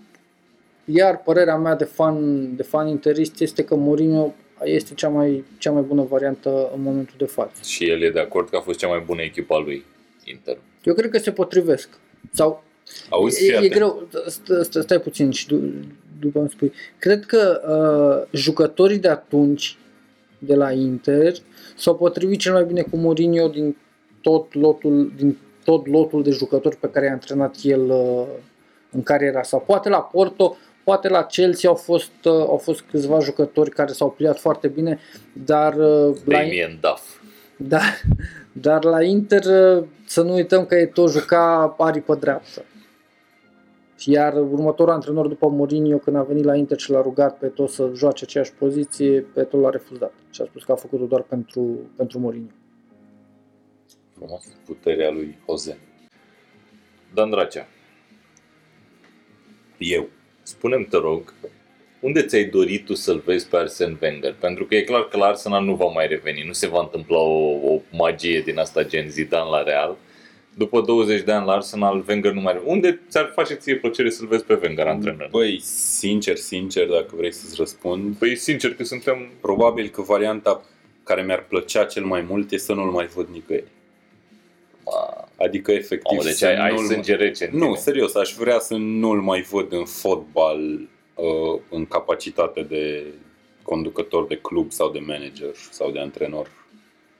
iar 0.85 1.23
părerea 1.23 1.57
mea 1.57 1.75
de 1.75 1.85
fan, 1.85 2.57
de 2.57 2.63
fan 2.63 2.89
interist 2.89 3.41
este 3.41 3.65
că 3.65 3.75
Mourinho 3.75 4.35
este 4.63 4.95
cea 4.95 5.09
mai, 5.09 5.45
cea 5.59 5.71
mai 5.71 5.83
bună 5.83 6.03
variantă 6.03 6.71
în 6.75 6.83
momentul 6.83 7.15
de 7.19 7.25
față. 7.25 7.63
Și 7.63 7.91
el 7.91 8.03
e 8.03 8.11
de 8.11 8.21
acord 8.21 8.49
că 8.49 8.57
a 8.57 8.61
fost 8.61 8.79
cea 8.79 8.89
mai 8.89 9.03
bună 9.07 9.23
echipă 9.23 9.55
a 9.55 9.59
lui, 9.59 9.85
Inter. 10.25 10.59
Eu 10.83 10.95
cred 10.95 11.11
că 11.11 11.19
se 11.19 11.33
potrivesc. 11.33 11.89
Sau 12.33 12.65
Auzi, 13.09 13.39
fii 13.39 13.49
e, 13.49 13.53
e 13.53 13.57
atent. 13.57 13.73
greu, 13.73 14.09
stă, 14.27 14.63
stă, 14.63 14.81
stai 14.81 15.01
puțin 15.01 15.31
și 15.31 15.47
du, 15.47 15.61
după 16.21 16.39
îmi 16.39 16.51
spui. 16.51 16.73
Cred 16.99 17.25
că 17.25 17.61
uh, 17.67 18.39
jucătorii 18.41 18.99
de 18.99 19.09
atunci, 19.09 19.77
de 20.39 20.55
la 20.55 20.73
Inter, 20.73 21.35
s-au 21.77 21.97
potrivit 21.97 22.39
cel 22.39 22.53
mai 22.53 22.65
bine 22.65 22.83
cu 22.83 22.97
Mourinho 22.97 23.49
din 23.49 23.77
tot 24.25 24.55
lotul, 24.55 25.13
din 25.17 25.39
tot 25.65 25.87
lotul 25.87 26.23
de 26.23 26.31
jucători 26.31 26.77
pe 26.77 26.91
care 26.91 27.07
i-a 27.07 27.13
antrenat 27.13 27.57
el 27.63 27.91
uh, 27.91 28.27
în 28.91 29.03
cariera 29.03 29.43
sa. 29.43 29.57
Poate 29.57 29.89
la 29.89 30.01
Porto, 30.01 30.57
poate 30.85 31.09
la 31.09 31.23
Chelsea 31.25 31.71
au 31.71 31.77
fost, 31.77 32.13
uh, 32.25 32.33
au 32.33 32.57
fost 32.57 32.81
câțiva 32.91 33.19
jucători 33.19 33.71
care 33.71 33.93
s-au 33.93 34.11
pliat 34.11 34.39
foarte 34.39 34.69
bine, 34.69 34.99
dar 35.45 35.75
uh, 35.75 36.17
la, 36.25 36.39
Damien 36.39 36.79
Duff. 36.81 37.21
da, 37.57 37.81
dar 38.53 38.85
la 38.85 39.03
Inter 39.03 39.45
uh, 39.45 39.85
să 40.07 40.23
nu 40.23 40.35
uităm 40.35 40.67
că 40.67 40.75
e 40.75 40.87
tot 40.87 41.11
juca 41.11 41.75
aripă 41.79 42.15
dreaptă. 42.15 42.65
Iar 44.07 44.35
următorul 44.35 44.93
antrenor 44.93 45.27
după 45.27 45.49
Mourinho, 45.49 45.97
când 45.97 46.17
a 46.17 46.23
venit 46.23 46.45
la 46.45 46.55
Inter 46.55 46.79
și 46.79 46.91
l-a 46.91 47.03
rugat 47.03 47.39
pe 47.39 47.47
tot 47.47 47.71
să 47.71 47.91
joace 47.95 48.25
aceeași 48.25 48.53
poziție, 48.53 49.21
pe 49.21 49.43
tot 49.43 49.61
l-a 49.61 49.71
refuzat. 49.71 50.13
Și 50.31 50.43
a 50.43 50.45
spus 50.45 50.65
că 50.65 50.73
a 50.73 50.75
făcut-o 50.75 51.05
doar 51.05 51.23
pentru, 51.23 51.79
pentru 51.97 52.19
Mourinho. 52.19 52.53
Frumos. 54.17 54.45
Puterea 54.67 55.11
lui 55.11 55.39
Jose. 55.47 55.79
Dan 57.15 57.31
Dracea, 57.31 57.67
Eu. 59.79 60.09
spune-mi, 60.43 60.85
te 60.85 60.97
rog, 60.97 61.33
unde 62.01 62.23
ți-ai 62.23 62.45
dorit 62.45 62.85
tu 62.85 62.95
să-l 62.95 63.19
vezi 63.25 63.49
pe 63.49 63.57
Arsene 63.57 63.99
Wenger? 64.03 64.35
Pentru 64.41 64.65
că 64.65 64.75
e 64.75 64.83
clar 64.83 65.09
că 65.09 65.17
la 65.17 65.27
Arsenal 65.27 65.65
nu 65.65 65.75
va 65.75 65.87
mai 65.87 66.07
reveni, 66.07 66.47
nu 66.47 66.53
se 66.53 66.67
va 66.67 66.81
întâmpla 66.81 67.19
o, 67.19 67.73
o 67.75 67.81
magie 67.93 68.41
din 68.41 68.59
asta 68.59 68.85
gen 68.85 69.09
Zidane 69.11 69.51
la 69.51 69.63
Real. 69.63 69.97
După 70.57 70.81
20 70.81 71.23
de 71.23 71.33
ani 71.33 71.47
la 71.47 71.53
Arsenal, 71.53 72.05
Wenger 72.09 72.33
nu 72.33 72.41
mai 72.41 72.53
reveni. 72.53 72.71
Unde 72.71 73.01
ți-ar 73.09 73.31
face 73.35 73.55
ție 73.55 73.77
plăcere 73.77 74.11
să-l 74.11 74.27
vezi 74.27 74.45
pe 74.45 74.59
Wenger 74.63 74.87
antrenor? 74.87 75.29
Băi, 75.31 75.61
sincer, 75.61 76.37
sincer, 76.37 76.87
dacă 76.87 77.13
vrei 77.17 77.33
să-ți 77.33 77.55
răspund, 77.57 78.17
Păi 78.17 78.37
sincer 78.37 78.75
că 78.75 78.85
suntem... 78.85 79.31
probabil 79.41 79.89
că 79.89 80.03
varianta 80.03 80.65
care 81.03 81.23
mi-ar 81.23 81.45
plăcea 81.49 81.85
cel 81.85 82.05
mai 82.05 82.21
mult 82.21 82.51
e 82.51 82.57
să 82.57 82.73
nu-l 82.75 82.91
mai 82.91 83.07
văd 83.07 83.29
nicăieri. 83.29 83.67
Ma, 84.85 85.29
Adică, 85.37 85.73
efectiv, 85.73 86.11
Mamă, 86.17 86.23
deci 86.23 86.33
să 86.35 86.47
ai, 86.47 86.57
ai 86.57 86.75
nu-l 86.75 86.85
sânge 86.85 87.15
rece 87.15 87.49
în 87.53 87.59
Nu, 87.59 87.65
tine. 87.65 87.77
serios, 87.77 88.15
aș 88.15 88.33
vrea 88.35 88.59
să 88.59 88.75
nu-l 88.77 89.21
mai 89.21 89.41
văd 89.41 89.73
în 89.73 89.85
fotbal 89.85 90.81
uh, 91.15 91.61
în 91.71 91.87
capacitate 91.87 92.63
de 92.63 93.05
conducător 93.63 94.27
de 94.27 94.37
club 94.37 94.73
sau 94.73 94.91
de 94.91 94.99
manager 94.99 95.55
sau 95.71 95.91
de 95.91 95.99
antrenor 95.99 96.51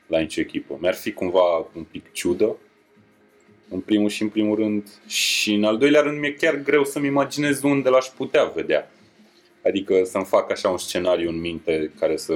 la 0.07 0.19
nicio 0.19 0.41
echipă. 0.41 0.77
Mi-ar 0.81 0.93
fi 0.93 1.11
cumva 1.13 1.57
un 1.75 1.83
pic 1.91 2.11
ciudă, 2.11 2.55
în 3.69 3.79
primul 3.79 4.09
și 4.09 4.21
în 4.21 4.29
primul 4.29 4.55
rând, 4.55 4.89
și 5.07 5.53
în 5.53 5.63
al 5.63 5.77
doilea 5.77 6.01
rând 6.01 6.19
mi-e 6.19 6.33
chiar 6.33 6.55
greu 6.55 6.83
să-mi 6.83 7.07
imaginez 7.07 7.63
unde 7.63 7.89
l-aș 7.89 8.05
putea 8.05 8.43
vedea. 8.43 8.91
Adică 9.67 10.03
să-mi 10.03 10.25
fac 10.25 10.51
așa 10.51 10.69
un 10.69 10.77
scenariu 10.77 11.29
în 11.29 11.39
minte 11.39 11.91
care 11.99 12.17
să 12.17 12.33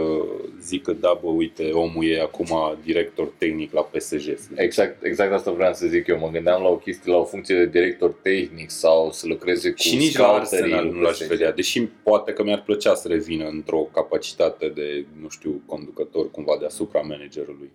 zică, 0.61 0.91
da, 0.91 1.19
bă, 1.21 1.27
uite, 1.29 1.69
omul 1.71 2.05
e 2.05 2.21
acum 2.21 2.77
director 2.83 3.31
tehnic 3.37 3.73
la 3.73 3.81
PSG. 3.81 4.01
să 4.01 4.17
zic. 4.17 4.51
Exact, 4.55 5.03
exact 5.03 5.33
asta 5.33 5.51
vreau 5.51 5.73
să 5.73 5.87
zic 5.87 6.07
eu. 6.07 6.19
Mă 6.19 6.29
gândeam 6.29 6.61
la 6.61 6.67
o 6.67 6.77
chestie, 6.77 7.11
la 7.11 7.17
o 7.17 7.23
funcție 7.23 7.55
de 7.55 7.65
director 7.65 8.11
tehnic 8.21 8.69
sau 8.69 9.11
să 9.11 9.27
lucreze 9.27 9.69
cu 9.71 9.77
Și 9.77 9.95
nici 9.95 10.17
la 10.17 10.25
scouterii 10.25 10.63
Arsenal 10.63 10.85
lui 10.85 10.93
nu 10.93 11.01
l-aș 11.01 11.17
PSG. 11.17 11.27
vedea, 11.27 11.51
deși 11.51 11.81
poate 11.81 12.31
că 12.33 12.43
mi-ar 12.43 12.61
plăcea 12.61 12.95
să 12.95 13.07
revină 13.07 13.47
într-o 13.47 13.89
capacitate 13.93 14.67
de, 14.67 15.05
nu 15.21 15.29
știu, 15.29 15.61
conducător 15.65 16.31
cumva 16.31 16.57
deasupra 16.59 16.99
managerului. 16.99 17.71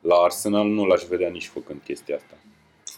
La 0.00 0.14
Arsenal 0.14 0.66
nu 0.66 0.84
l-aș 0.84 1.02
vedea 1.02 1.28
nici 1.28 1.46
făcând 1.46 1.80
chestia 1.84 2.14
asta. 2.16 2.34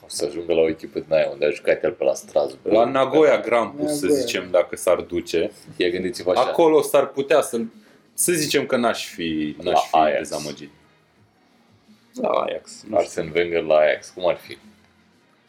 O 0.05 0.09
să 0.09 0.25
ajungă 0.25 0.55
la 0.55 0.61
o 0.61 0.69
echipă 0.69 0.99
din 1.01 1.13
aia 1.13 1.29
unde 1.33 1.47
a 1.47 1.51
jucat 1.51 1.85
el 1.85 1.93
pe 1.93 2.05
la 2.05 2.15
Strasbourg. 2.15 2.77
La 2.77 2.85
Nagoya 2.85 3.41
Grampus, 3.41 3.99
să 3.99 4.05
Nagoya. 4.07 4.21
zicem, 4.21 4.49
dacă 4.51 4.77
s-ar 4.77 5.01
duce, 5.01 5.51
Ia 5.77 5.89
gândiți-vă 5.89 6.31
așa. 6.31 6.41
acolo 6.41 6.81
s-ar 6.83 7.07
putea 7.09 7.41
să 7.41 7.61
să 8.15 8.33
zicem 8.33 8.67
că 8.67 8.77
n-aș 8.77 9.07
fi, 9.07 9.57
n-aș 9.63 9.73
La 9.73 9.79
fi 9.81 9.97
Ajax. 9.97 10.19
dezamăgit. 10.19 10.71
La 12.21 12.29
Ajax. 12.29 12.71
Nu 12.83 12.87
știu. 12.87 12.97
Arsene 12.97 13.31
Wenger 13.35 13.63
la 13.63 13.75
Ajax. 13.77 14.09
Cum 14.09 14.27
ar 14.29 14.37
fi? 14.37 14.57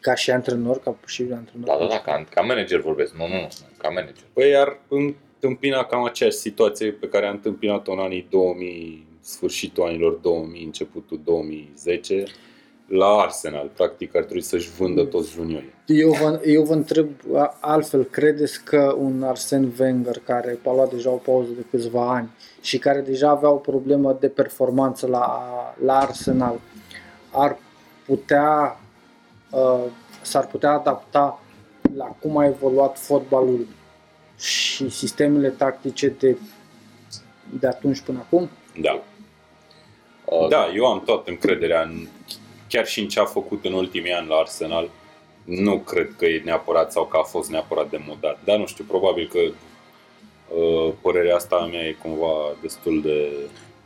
Ca 0.00 0.14
și 0.14 0.30
antrenor, 0.30 0.80
ca 0.80 0.96
și 1.06 1.22
antrenor. 1.22 1.66
Da, 1.66 1.76
da, 1.78 1.86
da, 1.86 2.00
ca, 2.00 2.24
ca 2.30 2.40
manager 2.40 2.80
vorbesc. 2.80 3.14
Nu, 3.14 3.26
nu, 3.26 3.34
nu, 3.34 3.48
ca 3.78 3.88
manager. 3.88 4.24
Păi 4.32 4.56
ar 4.56 4.78
întâmpina 4.88 5.84
cam 5.84 6.04
aceeași 6.04 6.36
situație 6.36 6.90
pe 6.92 7.08
care 7.08 7.26
a 7.26 7.30
întâmpinat-o 7.30 7.92
în 7.92 7.98
anii 7.98 8.26
2000, 8.30 9.06
sfârșitul 9.20 9.84
anilor 9.84 10.12
2000, 10.12 10.64
începutul 10.64 11.20
2010, 11.24 12.24
la 12.86 13.06
Arsenal. 13.06 13.70
Practic 13.76 14.16
ar 14.16 14.22
trebui 14.22 14.42
să-și 14.42 14.70
vândă 14.70 15.04
toți 15.04 15.30
juniorii. 15.30 15.72
Eu 15.86 16.10
vă, 16.10 16.40
eu 16.44 16.62
vă 16.62 16.72
întreb 16.72 17.08
a- 17.34 17.56
altfel, 17.60 18.04
credeți 18.04 18.64
că 18.64 18.94
un 18.98 19.22
Arsene 19.22 19.68
Wenger 19.80 20.18
care 20.24 20.58
a 20.66 20.72
luat 20.72 20.90
deja 20.92 21.10
o 21.10 21.16
pauză 21.16 21.50
de 21.56 21.64
câțiva 21.70 22.10
ani 22.14 22.28
și 22.60 22.78
care 22.78 23.00
deja 23.00 23.28
avea 23.30 23.50
o 23.50 23.56
problemă 23.56 24.16
de 24.20 24.28
performanță 24.28 25.06
la, 25.06 25.46
la 25.84 25.98
Arsenal 25.98 26.60
ar 27.30 27.56
putea 28.06 28.80
uh, 29.50 29.84
s-ar 30.22 30.46
putea 30.46 30.70
adapta 30.70 31.40
la 31.96 32.04
cum 32.04 32.36
a 32.36 32.46
evoluat 32.46 32.98
fotbalul 32.98 33.66
și 34.38 34.88
sistemele 34.90 35.48
tactice 35.48 36.08
de, 36.08 36.36
de 37.60 37.66
atunci 37.66 38.00
până 38.00 38.18
acum? 38.18 38.48
Da. 38.80 39.02
Uh, 40.24 40.48
Da, 40.48 40.66
eu 40.74 40.86
am 40.86 41.02
toată 41.04 41.30
încrederea 41.30 41.82
în, 41.82 42.06
chiar 42.68 42.86
și 42.86 43.00
în 43.00 43.08
ce 43.08 43.20
a 43.20 43.24
făcut 43.24 43.64
în 43.64 43.72
ultimii 43.72 44.12
ani 44.12 44.28
la 44.28 44.36
Arsenal. 44.36 44.90
Nu 45.44 45.78
cred 45.78 46.14
că 46.18 46.24
e 46.24 46.42
neapărat 46.44 46.92
sau 46.92 47.06
că 47.06 47.16
a 47.16 47.22
fost 47.22 47.50
neapărat 47.50 47.90
demodat. 47.90 48.38
Dar 48.44 48.56
nu 48.58 48.66
știu, 48.66 48.84
probabil 48.84 49.28
că 49.32 49.38
uh, 49.38 50.92
părerea 51.00 51.34
asta 51.34 51.56
a 51.56 51.66
mea 51.66 51.86
e 51.86 51.96
cumva 52.02 52.56
destul 52.62 53.02
de 53.02 53.32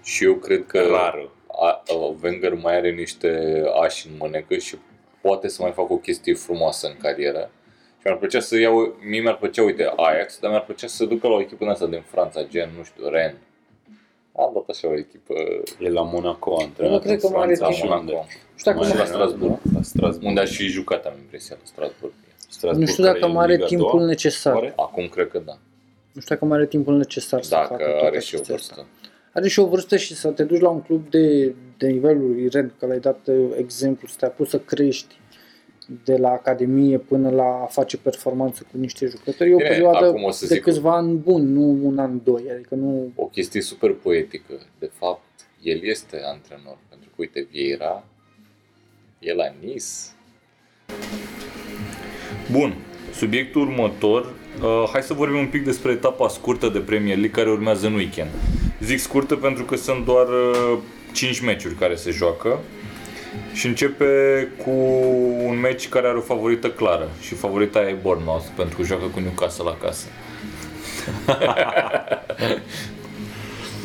Și 0.02 0.24
eu 0.24 0.34
cred 0.34 0.66
că 0.66 0.80
rară. 0.80 1.30
a, 1.60 1.66
a, 1.66 1.82
Wenger 2.22 2.54
mai 2.54 2.76
are 2.76 2.90
niște 2.90 3.62
ași 3.82 4.06
în 4.06 4.12
mânecă 4.18 4.56
și 4.56 4.76
poate 5.20 5.48
să 5.48 5.62
mai 5.62 5.72
facă 5.72 5.92
o 5.92 5.96
chestie 5.96 6.34
frumoasă 6.34 6.86
în 6.86 6.96
carieră. 7.02 7.50
Și 7.96 8.06
mi-ar 8.06 8.18
plăcea 8.18 8.40
să 8.40 8.58
iau, 8.58 8.96
mie 9.08 9.20
mi-ar 9.20 9.36
plăcea, 9.36 9.62
uite, 9.62 9.92
Ajax, 9.96 10.38
dar 10.40 10.50
mi-ar 10.50 10.64
plăcea 10.64 10.86
să 10.86 11.04
ducă 11.04 11.28
la 11.28 11.34
o 11.34 11.40
echipă 11.40 11.56
din 11.58 11.68
asta 11.68 11.86
din 11.86 12.02
Franța, 12.10 12.42
gen, 12.42 12.70
nu 12.76 12.84
știu, 12.84 13.08
Rennes. 13.08 13.40
Am 14.36 14.50
dat 14.54 14.64
așa 14.68 14.88
o 14.88 14.94
echipă 14.98 15.34
E 15.78 15.88
la 15.90 16.02
Monaco 16.02 16.50
Eu 16.58 16.66
antrenat 16.66 16.92
nu 16.92 16.98
cred 16.98 17.12
în 17.12 17.18
că 17.20 17.28
mai 17.28 17.42
are 17.42 17.54
Franța 17.54 17.66
la 17.66 17.72
și 17.72 17.80
timp. 17.80 17.92
unde? 18.00 18.12
Monaco, 18.12 18.28
Nu 18.52 18.58
știu 18.58 18.72
Mai 18.72 18.80
dacă 18.88 18.96
la 18.96 19.02
are, 19.02 19.12
Strasbourg. 19.12 19.52
nu? 19.62 19.70
La 19.74 19.82
Strasbourg. 19.82 20.26
unde 20.26 20.40
aș 20.40 20.56
fi 20.56 20.66
jucat, 20.66 21.04
am 21.06 21.12
impresia, 21.18 21.56
la 21.58 21.64
Strasbourg. 21.64 22.12
Strasbourg 22.48 22.78
nu 22.80 22.86
știu 22.92 23.04
care 23.04 23.18
dacă 23.18 23.30
e 23.30 23.34
mai 23.34 23.44
are 23.44 23.52
Liga 23.52 23.64
a 23.64 23.68
timpul 23.68 23.90
doua? 23.98 24.04
necesar. 24.04 24.54
Oare? 24.54 24.72
Acum 24.76 25.06
cred 25.08 25.28
că 25.28 25.38
da. 25.38 25.58
Nu 26.12 26.20
știu 26.20 26.34
dacă 26.34 26.44
mai 26.44 26.56
are 26.58 26.66
timpul 26.66 26.96
necesar 26.96 27.42
să 27.42 27.54
facă 27.54 27.68
Dacă 27.78 27.82
toate 27.90 28.06
are 28.06 28.20
și 28.20 28.34
o 28.34 28.38
acestea. 28.38 28.54
vârstă. 28.54 28.86
Are 29.32 29.48
și 29.48 29.58
o 29.60 29.66
vârstă 29.66 29.96
și 29.96 30.14
să 30.14 30.28
te 30.28 30.44
duci 30.44 30.60
la 30.60 30.68
un 30.68 30.82
club 30.82 31.10
de, 31.10 31.54
de 31.76 31.86
nivelul 31.86 32.26
lui 32.30 32.48
Ren, 32.48 32.72
că 32.78 32.86
l-ai 32.86 32.98
dat 32.98 33.18
uh, 33.26 33.50
exemplu, 33.58 34.08
să 34.08 34.14
te 34.18 34.24
apuci 34.26 34.48
să 34.48 34.58
crești 34.58 35.14
de 36.04 36.16
la 36.16 36.28
academie 36.28 36.98
până 36.98 37.30
la 37.30 37.60
a 37.62 37.66
face 37.66 37.96
performanță 37.96 38.66
cu 38.70 38.78
niște 38.78 39.06
jucători. 39.06 39.50
E 39.50 39.54
o 39.54 39.56
Bine, 39.56 39.68
perioadă 39.68 40.06
acum 40.06 40.22
o 40.22 40.30
să 40.30 40.46
de 40.46 40.54
zic- 40.54 40.62
câțiva 40.62 40.96
ani 40.96 41.14
buni, 41.14 41.50
nu 41.50 41.78
un 41.82 41.98
an, 41.98 42.20
doi. 42.24 42.42
Adică 42.52 42.74
nu... 42.74 43.10
O 43.14 43.24
chestie 43.24 43.60
super 43.60 43.92
poetică. 43.92 44.52
De 44.78 44.90
fapt, 44.98 45.22
el 45.62 45.80
este 45.82 46.20
antrenor. 46.24 46.78
Pentru 46.88 47.08
că, 47.08 47.14
uite, 47.18 47.46
Vieira, 47.50 48.04
e 49.18 49.34
la 49.34 49.54
Nice, 49.60 49.84
Bun, 52.50 52.74
subiectul 53.14 53.60
următor, 53.60 54.34
uh, 54.62 54.88
hai 54.92 55.02
să 55.02 55.14
vorbim 55.14 55.38
un 55.38 55.46
pic 55.46 55.64
despre 55.64 55.92
etapa 55.92 56.28
scurtă 56.28 56.68
de 56.68 56.78
Premier 56.78 57.16
League 57.16 57.42
care 57.42 57.50
urmează 57.50 57.86
în 57.86 57.94
weekend. 57.94 58.30
Zic 58.80 58.98
scurtă 58.98 59.36
pentru 59.36 59.64
că 59.64 59.76
sunt 59.76 60.04
doar 60.04 60.26
uh, 60.28 60.78
5 61.12 61.40
meciuri 61.40 61.74
care 61.74 61.94
se 61.94 62.10
joacă 62.10 62.58
și 63.52 63.66
începe 63.66 64.48
cu 64.64 64.70
un 65.46 65.60
meci 65.60 65.88
care 65.88 66.06
are 66.06 66.16
o 66.16 66.20
favorită 66.20 66.70
clară 66.70 67.08
și 67.20 67.34
favorita 67.34 67.88
e 67.88 67.96
Bournemouth 68.02 68.44
pentru 68.56 68.76
că 68.76 68.82
joacă 68.82 69.04
cu 69.04 69.20
Newcastle 69.20 69.64
la 69.64 69.76
casă. 69.82 70.06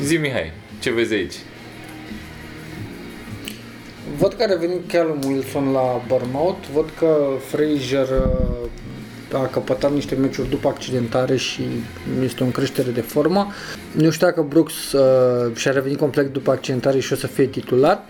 Zi 0.02 0.16
Mihai, 0.16 0.52
ce 0.80 0.90
vezi 0.90 1.14
aici? 1.14 1.34
Văd 4.18 4.32
că 4.32 4.42
a 4.42 4.46
revenit 4.46 4.90
Callum 4.90 5.18
Wilson 5.26 5.72
la 5.72 6.02
Bournemouth, 6.06 6.66
văd 6.72 6.90
că 6.98 7.16
Fraser 7.48 8.08
uh, 8.08 8.68
a 9.32 9.46
căpătat 9.46 9.92
niște 9.92 10.14
meciuri 10.14 10.50
după 10.50 10.68
accidentare 10.68 11.36
și 11.36 11.62
este 12.24 12.44
o 12.44 12.46
creștere 12.46 12.90
de 12.90 13.00
formă. 13.00 13.46
Nu 13.92 14.10
știu 14.10 14.26
dacă 14.26 14.42
Brooks 14.48 14.92
uh, 14.92 15.56
și-a 15.56 15.72
revenit 15.72 15.98
complet 15.98 16.32
după 16.32 16.50
accidentare 16.50 16.98
și 16.98 17.12
o 17.12 17.16
să 17.16 17.26
fie 17.26 17.46
titular. 17.46 18.04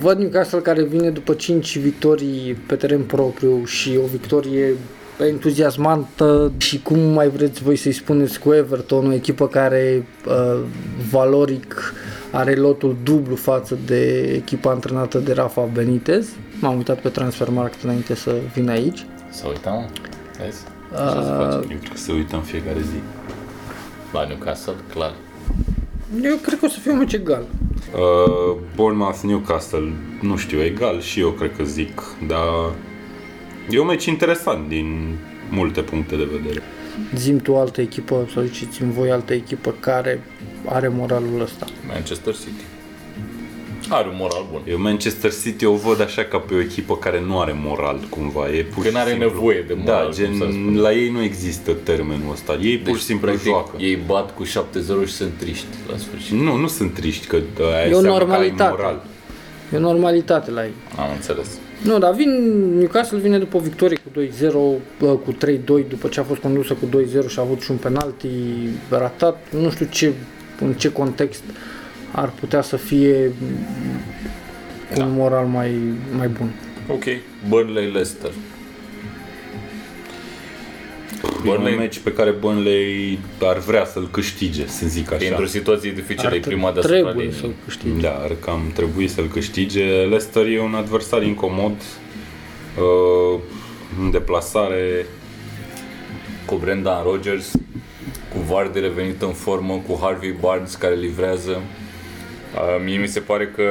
Văd 0.00 0.18
Newcastle 0.18 0.58
care 0.58 0.82
vine 0.82 1.10
după 1.10 1.34
5 1.34 1.78
victorii 1.78 2.56
pe 2.66 2.74
teren 2.74 3.02
propriu 3.02 3.64
și 3.64 3.98
o 4.02 4.06
victorie 4.06 4.74
entuziasmantă 5.26 6.52
și 6.56 6.82
cum 6.82 6.98
mai 6.98 7.28
vreți 7.28 7.62
voi 7.62 7.76
să-i 7.76 7.92
spuneți 7.92 8.38
cu 8.38 8.52
Everton, 8.52 9.06
o 9.06 9.12
echipă 9.12 9.48
care 9.48 10.06
uh, 10.26 10.60
valoric 11.10 11.94
are 12.30 12.54
lotul 12.54 12.96
dublu 13.02 13.34
față 13.36 13.78
de 13.86 14.20
echipa 14.20 14.70
antrenată 14.70 15.18
de 15.18 15.32
Rafa 15.32 15.68
Benitez. 15.72 16.28
M-am 16.60 16.76
uitat 16.76 17.00
pe 17.00 17.08
Transfermarkt 17.08 17.82
înainte 17.82 18.14
să 18.14 18.34
vin 18.54 18.68
aici. 18.68 19.06
Să 19.30 19.46
uităm? 20.42 20.50
Vezi? 20.50 20.64
Uh, 20.92 21.70
Eu 21.70 21.76
cred 21.78 21.90
că 21.90 21.96
se 21.96 22.12
uită 22.12 22.36
în 22.36 22.42
fiecare 22.42 22.80
zi. 22.80 23.00
La 24.12 24.26
Newcastle, 24.26 24.74
clar. 24.92 25.12
eu 26.22 26.36
cred 26.36 26.58
că 26.58 26.64
o 26.64 26.68
să 26.68 26.78
fie 26.78 26.90
un 26.90 26.98
meci 26.98 27.12
egal. 27.12 27.44
Uh, 27.94 28.56
Bournemouth 28.76 29.20
Newcastle, 29.22 29.92
nu 30.20 30.36
știu, 30.36 30.60
egal 30.62 31.00
și 31.00 31.20
eu 31.20 31.30
cred 31.30 31.56
că 31.56 31.64
zic, 31.64 32.02
dar 32.26 32.72
e 33.70 33.80
un 33.80 33.86
meci 33.86 34.04
interesant 34.04 34.68
din 34.68 35.18
multe 35.50 35.80
puncte 35.80 36.16
de 36.16 36.28
vedere. 36.32 36.62
Zim 37.14 37.38
tu 37.38 37.56
altă 37.56 37.80
echipă, 37.80 38.28
sau 38.32 38.42
ziceți-mi 38.42 38.92
voi 38.92 39.10
altă 39.10 39.32
echipă 39.34 39.74
care 39.80 40.20
are 40.66 40.88
moralul 40.88 41.40
ăsta. 41.40 41.66
Manchester 41.88 42.34
City. 42.34 42.64
Are 43.94 44.08
un 44.08 44.14
moral 44.18 44.46
bun. 44.50 44.60
Eu 44.68 44.78
Manchester 44.80 45.32
City 45.42 45.64
o 45.64 45.74
văd 45.74 46.00
așa 46.02 46.22
ca 46.24 46.38
pe 46.38 46.54
o 46.54 46.60
echipă 46.60 46.96
care 46.96 47.20
nu 47.26 47.40
are 47.40 47.54
moral 47.64 47.98
cumva. 48.08 48.48
E 48.48 48.62
pur 48.62 48.82
Că 48.82 48.88
și 48.88 48.94
n-are 48.94 49.10
simplu. 49.10 49.28
nevoie 49.28 49.64
de 49.66 49.74
moral, 49.74 49.98
Da, 49.98 50.02
cum 50.02 50.12
gen, 50.12 50.34
s-ar 50.38 50.48
spune. 50.50 50.78
la 50.80 50.92
ei 50.92 51.08
nu 51.10 51.22
există 51.22 51.72
termenul 51.72 52.32
ăsta. 52.32 52.58
Ei 52.62 52.78
pur 52.78 52.96
și 52.96 53.02
simplu 53.04 53.26
practic, 53.26 53.46
joacă. 53.50 53.76
Ei 53.78 53.98
bat 54.06 54.34
cu 54.34 54.44
7-0 54.44 55.06
și 55.06 55.12
sunt 55.12 55.32
triști 55.38 55.66
la 55.90 55.96
sfârșit. 55.96 56.32
Nu, 56.32 56.56
nu 56.56 56.66
sunt 56.66 56.94
triști, 56.94 57.26
că 57.26 57.38
da, 57.58 57.64
aia 57.64 57.86
E 57.88 57.92
o 57.92 57.96
înseamnă 57.96 58.02
că 58.02 58.12
ai 58.12 58.18
normalitate. 58.28 58.70
moral. 58.76 59.02
E 59.72 59.76
o 59.76 59.80
normalitate 59.80 60.50
la 60.50 60.64
ei. 60.64 60.72
Am 60.98 61.10
înțeles. 61.14 61.46
Nu, 61.82 61.98
dar 61.98 62.12
vin, 62.14 62.30
Newcastle 62.78 63.18
vine 63.18 63.38
după 63.38 63.56
o 63.56 63.60
victorie 63.60 63.96
cu 63.96 64.20
2-0, 64.20 64.82
bă, 65.00 65.06
cu 65.16 65.32
3-2, 65.32 65.88
după 65.88 66.08
ce 66.08 66.20
a 66.20 66.22
fost 66.22 66.40
condusă 66.40 66.74
cu 66.74 66.86
2-0 66.86 67.28
și 67.28 67.38
a 67.38 67.42
avut 67.42 67.60
și 67.60 67.70
un 67.70 67.76
penalti 67.76 68.28
ratat. 68.88 69.46
Nu 69.60 69.70
știu 69.70 69.86
ce, 69.90 70.12
în 70.60 70.72
ce 70.72 70.92
context 70.92 71.42
ar 72.12 72.32
putea 72.40 72.62
să 72.62 72.76
fie 72.76 73.32
cu 74.90 74.98
Da. 74.98 75.04
un 75.04 75.12
moral 75.12 75.46
mai, 75.46 75.70
mai 76.16 76.28
bun. 76.28 76.50
Ok. 76.88 77.04
Burnley 77.48 77.84
Leicester. 77.90 78.30
E 81.44 81.50
un 81.50 81.56
Burnley- 81.56 81.76
meci 81.76 81.98
pe 81.98 82.12
care 82.12 82.30
Burnley 82.30 83.18
ar 83.42 83.58
vrea 83.58 83.84
să-l 83.84 84.08
câștige, 84.10 84.66
să 84.66 84.86
zic 84.86 85.10
E 85.10 85.14
așa. 85.14 85.26
într-o 85.28 85.46
situație 85.46 85.90
dificilă, 85.92 86.28
Ar 86.28 86.34
e 86.34 86.38
prima 86.38 86.72
deasupra 86.72 86.96
trebuie 87.00 87.24
liniei. 87.24 87.40
să 87.40 87.46
câștige. 87.64 88.00
Da, 88.00 88.10
ar 88.22 88.32
cam 88.44 88.70
trebui 88.74 89.08
să-l 89.08 89.26
câștige. 89.28 89.84
Leicester 89.84 90.46
e 90.46 90.60
un 90.60 90.74
adversar 90.74 91.22
incomod. 91.22 91.72
Uh, 92.78 93.40
în 94.00 94.10
deplasare 94.10 95.06
Cu 96.46 96.54
Brendan 96.54 97.02
Rodgers, 97.04 97.50
cu 98.34 98.38
Vardy 98.48 98.80
revenit 98.80 99.22
în 99.22 99.32
formă, 99.32 99.82
cu 99.88 99.98
Harvey 100.02 100.34
Barnes 100.40 100.74
care 100.74 100.94
livrează. 100.94 101.60
Uh, 102.54 102.82
mie 102.84 102.96
mi 102.98 103.06
se 103.08 103.20
pare 103.20 103.46
că 103.56 103.62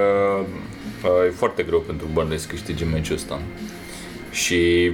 uh, 1.04 1.28
e 1.28 1.30
foarte 1.30 1.64
greu 1.64 1.80
pentru 1.80 2.08
Burnley 2.14 2.38
să 2.40 2.48
câștige 2.48 2.86
meciul 2.86 3.16
ăsta. 3.16 3.40
Și 4.32 4.92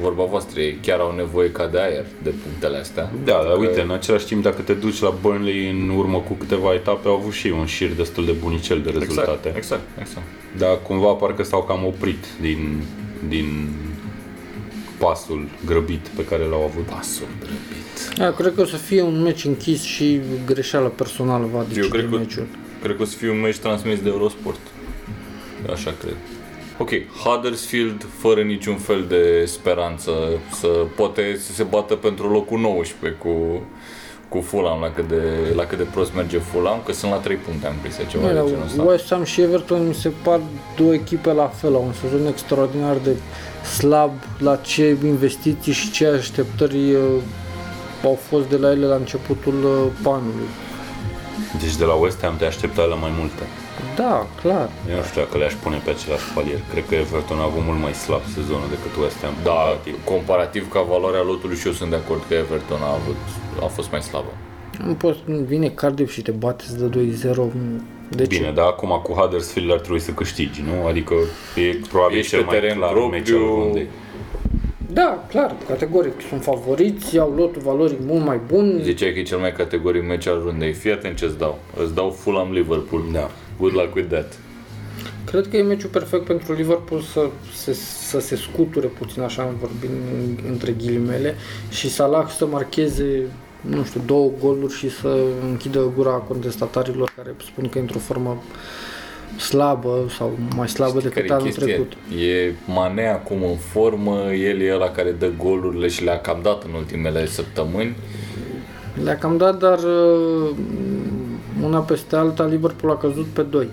vorba 0.00 0.24
voastră, 0.24 0.60
ei 0.60 0.78
chiar 0.82 0.98
au 0.98 1.14
nevoie 1.16 1.50
ca 1.50 1.66
de 1.66 1.80
aer 1.80 2.04
de 2.22 2.30
punctele 2.42 2.76
astea. 2.76 3.10
Da, 3.24 3.32
dar 3.32 3.52
Că- 3.52 3.58
uite, 3.58 3.80
în 3.80 3.90
același 3.90 4.26
timp, 4.26 4.42
dacă 4.42 4.62
te 4.62 4.72
duci 4.72 5.00
la 5.00 5.14
Burnley 5.20 5.70
în 5.70 5.88
urmă 5.96 6.18
cu 6.18 6.32
câteva 6.32 6.72
etape, 6.74 7.08
au 7.08 7.14
avut 7.14 7.32
și 7.32 7.46
ei 7.46 7.52
un 7.58 7.66
șir 7.66 7.88
destul 7.96 8.24
de 8.24 8.32
bunicel 8.32 8.80
de 8.80 8.90
rezultate. 8.90 9.30
Exact, 9.48 9.56
exact, 9.56 9.82
exact. 10.00 10.26
Dar 10.58 10.78
cumva 10.82 11.12
parcă 11.12 11.42
s-au 11.42 11.62
cam 11.62 11.84
oprit 11.86 12.24
din, 12.40 12.82
din 13.28 13.68
pasul 14.98 15.48
grăbit 15.66 16.06
pe 16.16 16.24
care 16.24 16.42
l-au 16.44 16.62
avut. 16.64 16.82
Pasul 16.84 17.26
grăbit. 17.38 18.16
Da, 18.16 18.32
cred 18.32 18.54
că 18.54 18.60
o 18.60 18.64
să 18.64 18.76
fie 18.76 19.02
un 19.02 19.22
meci 19.22 19.44
închis 19.44 19.82
și 19.82 20.20
greșeală 20.46 20.88
personală 20.88 21.48
va 21.52 21.64
decide 21.68 21.88
cred 21.88 22.08
că- 22.10 22.16
meciul. 22.16 22.46
Cred 22.82 22.96
că 22.96 23.02
o 23.02 23.04
să 23.04 23.16
fie 23.16 23.30
un 23.30 23.40
meci 23.40 23.58
transmis 23.58 24.00
de 24.00 24.08
Eurosport. 24.08 24.60
Așa 25.72 25.94
cred. 26.00 26.16
Ok, 26.78 26.90
Huddersfield 27.24 28.06
fără 28.18 28.42
niciun 28.42 28.76
fel 28.76 29.04
de 29.08 29.44
speranță 29.44 30.10
să 30.52 30.66
poate 30.96 31.36
să 31.36 31.52
se 31.52 31.62
bată 31.62 31.94
pentru 31.94 32.30
locul 32.30 32.58
19 32.58 33.18
cu, 33.20 33.62
cu 34.28 34.40
Fulham 34.40 34.80
la 34.80 34.90
cât, 34.92 35.08
de, 35.08 35.22
la 35.54 35.64
cât 35.64 35.78
de 35.78 35.84
prost 35.84 36.14
merge 36.14 36.38
Fulham, 36.38 36.80
că 36.84 36.92
sunt 36.92 37.10
la 37.10 37.16
3 37.16 37.36
puncte 37.36 37.66
am 37.66 37.72
impresia 37.72 38.04
ceva 38.04 38.22
Băi, 38.24 38.32
de 38.32 38.38
la 38.38 38.46
genul 38.46 38.64
ăsta. 38.64 38.82
West 38.82 39.08
Ham 39.08 39.24
și 39.24 39.40
Everton 39.40 39.86
mi 39.86 39.94
se 39.94 40.12
par 40.22 40.40
două 40.76 40.94
echipe 40.94 41.32
la 41.32 41.46
fel, 41.46 41.74
au 41.74 41.84
un 41.84 41.92
sezon 41.92 42.26
extraordinar 42.26 42.96
de 42.96 43.16
slab, 43.76 44.12
la 44.38 44.56
ce 44.56 44.96
investiții 45.04 45.72
și 45.72 45.90
ce 45.90 46.06
așteptări 46.06 46.92
uh, 46.92 47.02
au 48.04 48.18
fost 48.28 48.48
de 48.48 48.56
la 48.56 48.70
ele 48.70 48.86
la 48.86 48.94
începutul 48.94 49.64
uh, 49.64 50.12
anului. 50.12 50.48
Deci 51.62 51.76
de 51.82 51.86
la 51.90 51.96
West 52.02 52.20
Ham 52.24 52.36
te 52.36 52.44
așteptai 52.52 52.86
la 52.94 52.98
mai 53.04 53.12
multe. 53.20 53.42
Da, 54.00 54.26
clar. 54.42 54.68
Eu 54.90 54.96
nu 55.00 55.04
știu 55.08 55.20
dacă 55.24 55.34
le-aș 55.38 55.54
pune 55.62 55.78
pe 55.84 55.90
același 55.96 56.26
palier. 56.34 56.60
Cred 56.72 56.84
că 56.88 56.94
Everton 57.04 57.38
a 57.44 57.46
avut 57.50 57.62
mult 57.70 57.80
mai 57.86 57.94
slab 58.04 58.24
sezonul 58.36 58.68
decât 58.74 58.92
West 59.02 59.18
Ham. 59.24 59.34
Da, 59.50 59.50
comparativ. 59.60 59.94
comparativ 60.12 60.64
ca 60.74 60.80
valoarea 60.94 61.22
lotului 61.30 61.56
și 61.60 61.66
eu 61.70 61.74
sunt 61.80 61.90
de 61.94 61.98
acord 62.02 62.22
că 62.28 62.34
Everton 62.44 62.80
a, 62.88 62.92
avut, 63.00 63.20
a 63.66 63.68
fost 63.76 63.88
mai 63.94 64.02
slabă. 64.10 64.32
Nu 64.88 64.94
poți, 65.02 65.18
vine 65.52 65.68
Cardiff 65.80 66.12
și 66.16 66.22
te 66.26 66.30
bate, 66.44 66.62
îți 66.68 66.78
dă 66.82 66.88
2-0. 66.98 67.52
De 68.08 68.26
ce? 68.26 68.36
Bine, 68.38 68.50
dar 68.58 68.66
acum 68.66 69.00
cu 69.02 69.12
Huddersfield 69.12 69.70
ar 69.76 69.80
trebui 69.84 70.00
să 70.00 70.10
câștigi, 70.10 70.60
nu? 70.68 70.86
Adică 70.86 71.14
e 71.56 71.76
probabil 71.92 72.18
Ești 72.18 72.30
cel 72.30 72.40
pe 72.40 72.44
mai 72.50 72.54
teren 72.58 72.76
clar 72.76 72.90
propriu. 72.90 73.18
meci 73.18 73.30
al 73.30 73.36
rundei. 73.62 73.86
Da, 74.92 75.24
clar, 75.28 75.56
categoric. 75.68 76.12
Sunt 76.28 76.42
favoriți, 76.42 77.18
au 77.18 77.34
lotul 77.34 77.62
valoric 77.62 77.98
mult 78.06 78.24
mai 78.24 78.40
bun. 78.46 78.80
Ziceai 78.82 79.12
că 79.12 79.18
e 79.18 79.22
cel 79.22 79.38
mai 79.38 79.52
categoric 79.52 80.06
meci 80.06 80.26
al 80.26 80.40
rundei. 80.44 80.72
Fii 80.72 80.92
atent 80.92 81.16
ce-ți 81.16 81.38
dau. 81.38 81.58
Îți 81.82 81.94
dau 81.94 82.10
Fulham-Liverpool. 82.10 83.02
Da. 83.12 83.30
Good 83.58 83.72
luck 83.72 83.94
with 83.94 84.08
that. 84.08 84.38
Cred 85.24 85.48
că 85.48 85.56
e 85.56 85.62
meciul 85.62 85.90
perfect 85.90 86.24
pentru 86.24 86.52
Liverpool 86.52 87.00
să 87.00 87.28
se, 87.54 87.72
să 88.08 88.20
se 88.20 88.36
scuture 88.36 88.86
puțin, 88.86 89.22
așa 89.22 89.54
vorbind 89.60 90.38
între 90.48 90.72
ghilimele, 90.72 91.34
și 91.70 91.90
Salah 91.90 92.28
să 92.28 92.46
marcheze, 92.46 93.26
nu 93.60 93.84
știu, 93.84 94.00
două 94.06 94.30
goluri 94.40 94.74
și 94.74 94.90
să 94.90 95.18
închidă 95.48 95.92
gura 95.96 96.10
contestatarilor 96.10 97.12
care 97.16 97.34
spun 97.46 97.68
că 97.68 97.78
e 97.78 97.80
într-o 97.80 97.98
formă 97.98 98.42
slabă 99.38 100.06
sau 100.16 100.38
mai 100.56 100.68
slabă 100.68 100.98
Care 100.98 101.08
decât 101.08 101.30
e 101.30 101.32
anul 101.32 101.44
chestia? 101.44 101.66
trecut. 101.66 101.92
E 102.18 102.52
Mane 102.66 103.08
acum 103.08 103.42
în 103.42 103.56
formă, 103.56 104.32
el 104.32 104.60
e 104.60 104.74
ăla 104.74 104.88
care 104.88 105.10
dă 105.10 105.30
golurile 105.38 105.88
și 105.88 106.04
le-a 106.04 106.20
cam 106.20 106.38
dat 106.42 106.64
în 106.64 106.72
ultimele 106.72 107.26
săptămâni. 107.26 107.96
Le-a 109.04 109.18
cam 109.18 109.36
dat, 109.36 109.58
dar 109.58 109.78
uh, 109.78 110.50
una 111.62 111.78
peste 111.78 112.16
alta 112.16 112.44
Liverpool 112.44 112.92
a 112.92 112.96
căzut 112.96 113.26
pe 113.26 113.42
doi. 113.42 113.68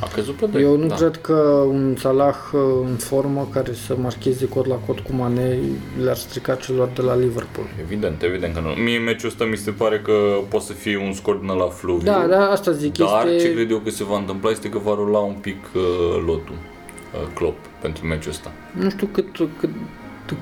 A 0.00 0.08
căzut 0.14 0.34
pe 0.34 0.46
doi. 0.46 0.62
Eu 0.62 0.76
nu 0.76 0.86
da. 0.86 0.94
cred 0.94 1.16
că 1.16 1.32
un 1.68 1.96
Salah 1.98 2.36
uh, 2.52 2.60
în 2.84 2.96
formă 2.96 3.48
care 3.52 3.72
să 3.86 3.96
marcheze 4.00 4.48
cot 4.48 4.66
la 4.66 4.74
cot 4.74 4.98
cu 4.98 5.12
Mane 5.12 5.58
le-ar 6.02 6.16
strica 6.16 6.54
celor 6.54 6.88
de 6.94 7.02
la 7.02 7.16
Liverpool. 7.16 7.66
Evident, 7.80 8.22
evident 8.22 8.54
că 8.54 8.60
nu. 8.60 8.68
Mie 8.68 8.98
meciul 8.98 9.28
ăsta 9.28 9.44
mi 9.44 9.56
se 9.56 9.70
pare 9.70 10.00
că 10.00 10.12
poate 10.48 10.64
să 10.64 10.72
fie 10.72 10.96
un 10.98 11.12
scor 11.12 11.34
din 11.34 11.48
la 11.48 11.68
fluviu. 11.68 12.04
Da, 12.04 12.26
da, 12.28 12.50
asta 12.50 12.72
zic, 12.72 12.98
Dar 12.98 13.26
este... 13.26 13.46
ce 13.46 13.54
cred 13.54 13.70
eu 13.70 13.78
că 13.78 13.90
se 13.90 14.04
va 14.04 14.16
întâmpla 14.16 14.50
este 14.50 14.68
că 14.68 14.78
va 14.78 14.94
rula 14.94 15.18
un 15.18 15.36
pic 15.40 15.64
uh, 15.74 15.82
lotul. 16.26 16.54
Uh, 16.54 17.28
Klopp 17.34 17.56
pentru 17.80 18.06
meciul 18.06 18.30
ăsta. 18.30 18.52
Nu 18.72 18.90
știu 18.90 19.06
cât, 19.12 19.26
cât, 19.58 19.70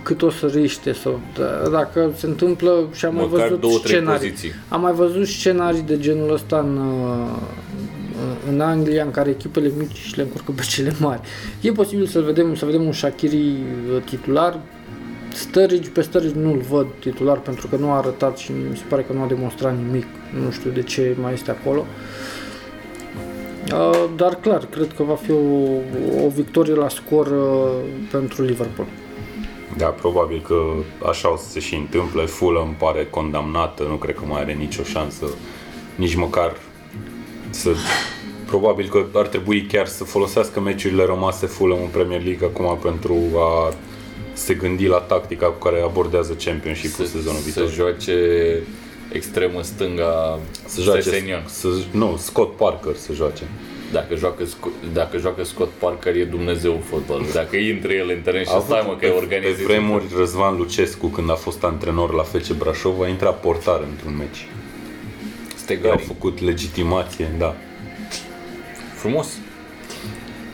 cât 0.03 0.23
o 0.23 0.31
să 0.31 0.47
riște 0.47 0.93
sau 0.93 1.21
da, 1.39 1.69
dacă 1.71 2.11
se 2.17 2.27
întâmplă 2.27 2.89
și 2.93 3.05
am 3.05 3.15
mai 3.15 3.29
Măcar 3.31 3.47
văzut 3.47 3.61
două, 3.61 3.79
trei 3.79 3.97
scenarii. 3.97 4.29
poziții. 4.29 4.53
Am 4.69 4.81
mai 4.81 4.93
văzut 4.93 5.27
scenarii 5.27 5.83
de 5.83 5.99
genul 5.99 6.33
ăsta 6.33 6.59
în, 6.59 6.77
uh, 6.77 7.37
în 8.51 8.61
Anglia 8.61 9.05
în 9.05 9.11
care 9.11 9.31
echipele 9.31 9.73
mici 9.79 10.15
le 10.15 10.23
încurcă 10.23 10.53
pe 10.53 10.63
cele 10.69 10.95
mari. 10.99 11.21
E 11.61 11.73
posibil 11.73 12.07
să 12.07 12.21
vedem, 12.21 12.55
să 12.55 12.65
vedem 12.65 12.85
un 12.85 12.93
Shakiri 12.93 13.37
uh, 13.37 14.03
titular, 14.05 14.61
Sturridge, 15.33 15.91
pe 15.91 16.01
Sturridge 16.01 16.39
nu-l 16.39 16.59
văd 16.59 16.87
titular 17.01 17.41
pentru 17.41 17.67
că 17.67 17.77
nu 17.77 17.91
a 17.91 17.97
arătat 17.97 18.39
și 18.39 18.53
mi 18.71 18.77
se 18.77 18.83
pare 18.89 19.03
că 19.03 19.13
nu 19.13 19.23
a 19.23 19.27
demonstrat 19.27 19.77
nimic. 19.77 20.07
Nu 20.45 20.51
știu 20.51 20.71
de 20.71 20.83
ce 20.83 21.17
mai 21.21 21.33
este 21.33 21.51
acolo. 21.51 21.87
Uh, 23.73 24.05
dar 24.17 24.35
clar, 24.35 24.67
cred 24.67 24.93
că 24.97 25.03
va 25.03 25.15
fi 25.15 25.31
o, 25.31 25.37
o 26.25 26.29
victorie 26.35 26.75
la 26.75 26.89
scor 26.89 27.27
uh, 27.27 27.71
pentru 28.11 28.43
Liverpool. 28.43 28.87
Da, 29.77 29.87
probabil 29.87 30.41
că 30.41 30.55
așa 31.09 31.33
o 31.33 31.37
să 31.37 31.49
se 31.49 31.61
și 31.61 31.75
întâmple. 31.75 32.25
Fulham 32.25 32.75
pare 32.79 33.07
condamnată, 33.11 33.83
nu 33.83 33.95
cred 33.95 34.15
că 34.15 34.23
mai 34.27 34.41
are 34.41 34.53
nicio 34.53 34.83
șansă, 34.83 35.27
nici 35.95 36.15
măcar 36.15 36.57
să... 37.51 37.71
Probabil 38.49 38.89
că 38.89 39.05
ar 39.15 39.27
trebui 39.27 39.63
chiar 39.67 39.87
să 39.87 40.05
folosească 40.05 40.61
meciurile 40.61 41.05
rămase 41.05 41.47
Fulham 41.47 41.83
în 41.83 41.89
Premier 41.89 42.23
League 42.25 42.47
acum 42.55 42.79
pentru 42.83 43.15
a 43.39 43.73
se 44.33 44.55
gândi 44.55 44.87
la 44.87 44.99
tactica 44.99 45.47
cu 45.47 45.69
care 45.69 45.81
abordează 45.81 46.37
Championship-ul 46.45 47.05
sezonul 47.05 47.41
viitor. 47.41 47.67
Să 47.69 47.75
joace 47.75 48.15
extremă 49.13 49.63
stânga 49.63 50.39
Să 50.67 50.81
joace, 50.81 51.01
Sesenion. 51.01 51.43
să, 51.47 51.69
nu, 51.91 52.17
Scott 52.19 52.57
Parker 52.57 52.95
să 52.95 53.13
joace. 53.13 53.43
Dacă 53.93 54.15
joacă, 54.17 54.45
Sco- 54.45 54.93
dacă 54.93 55.19
joacă 55.19 55.45
Scott 55.45 55.71
Parker 55.79 56.15
e 56.17 56.25
Dumnezeu 56.25 56.73
în 56.73 56.81
fotbal. 56.81 57.23
Dacă 57.41 57.57
intră 57.57 57.93
el 57.93 58.11
în 58.11 58.21
teren 58.21 58.43
și 58.43 58.51
A 58.55 58.61
stai 58.61 58.79
avut 58.79 58.91
mă 58.93 58.99
că 58.99 59.07
pe, 59.07 59.13
organizezi. 59.13 59.57
pe 59.59 59.65
vremuri 59.73 60.05
Răzvan 60.17 60.57
Lucescu, 60.57 61.07
când 61.07 61.31
a 61.31 61.35
fost 61.35 61.65
antrenor 61.65 62.13
la 62.15 62.23
FC 62.23 62.53
Brașov, 62.53 63.01
a 63.01 63.09
intrat 63.09 63.41
portar 63.41 63.81
într-un 63.91 64.17
meci. 64.17 64.39
I-au 64.39 65.57
Stegari. 65.57 66.03
făcut 66.03 66.41
legitimație, 66.41 67.35
da. 67.39 67.57
Frumos. 68.99 69.29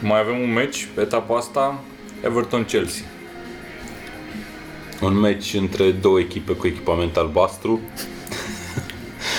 Mai 0.01 0.21
avem 0.21 0.41
un 0.41 0.53
meci 0.53 0.89
pe 0.95 1.01
etapa 1.01 1.37
asta, 1.37 1.81
Everton-Chelsea. 2.25 3.05
Un 5.01 5.15
meci 5.15 5.55
între 5.55 5.91
două 5.91 6.19
echipe 6.19 6.53
cu 6.53 6.67
echipament 6.67 7.17
albastru. 7.17 7.81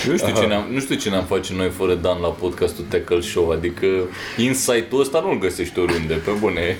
Nu 0.08 0.18
știu, 0.18 0.34
ce 0.36 0.45
ne-am, 0.45 0.68
nu 0.72 0.80
știu 0.80 0.95
ce 0.95 1.10
ne-am 1.10 1.24
face 1.24 1.53
noi 1.53 1.70
fără 1.70 1.95
Dan 1.95 2.22
la 2.22 2.28
podcastul 2.28 2.86
Tackle 2.89 3.22
Show, 3.22 3.49
adică 3.49 3.88
insight-ul 4.38 4.99
ăsta 4.99 5.20
nu-l 5.20 5.39
găsești 5.39 5.80
oriunde, 5.80 6.14
pe 6.14 6.32
bune. 6.39 6.78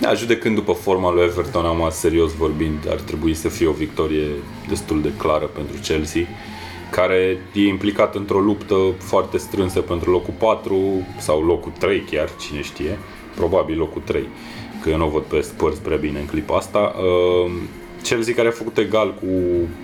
Da, 0.00 0.14
judecând 0.14 0.54
după 0.54 0.72
forma 0.72 1.12
lui 1.12 1.22
Everton, 1.22 1.64
am 1.64 1.88
serios 1.90 2.32
vorbind, 2.32 2.88
ar 2.90 3.00
trebui 3.00 3.34
să 3.34 3.48
fie 3.48 3.66
o 3.66 3.72
victorie 3.72 4.26
destul 4.68 5.02
de 5.02 5.12
clară 5.18 5.44
pentru 5.44 5.76
Chelsea, 5.82 6.26
care 6.90 7.38
e 7.54 7.66
implicat 7.66 8.14
într-o 8.14 8.40
luptă 8.40 8.74
foarte 8.98 9.38
strânsă 9.38 9.80
pentru 9.80 10.10
locul 10.10 10.34
4 10.38 11.06
sau 11.18 11.42
locul 11.42 11.72
3 11.78 12.00
chiar, 12.00 12.28
cine 12.40 12.62
știe, 12.62 12.98
probabil 13.34 13.78
locul 13.78 14.02
3, 14.04 14.28
că 14.82 14.90
eu 14.90 14.96
nu 14.96 15.06
o 15.06 15.08
văd 15.08 15.22
pe 15.22 15.40
Spurs 15.40 15.76
prea 15.76 15.96
bine 15.96 16.18
în 16.18 16.26
clipa 16.26 16.56
asta. 16.56 16.94
Uh, 16.98 17.52
Chelsea 18.02 18.34
care 18.34 18.48
a 18.48 18.50
făcut 18.50 18.78
egal 18.78 19.14
cu 19.14 19.26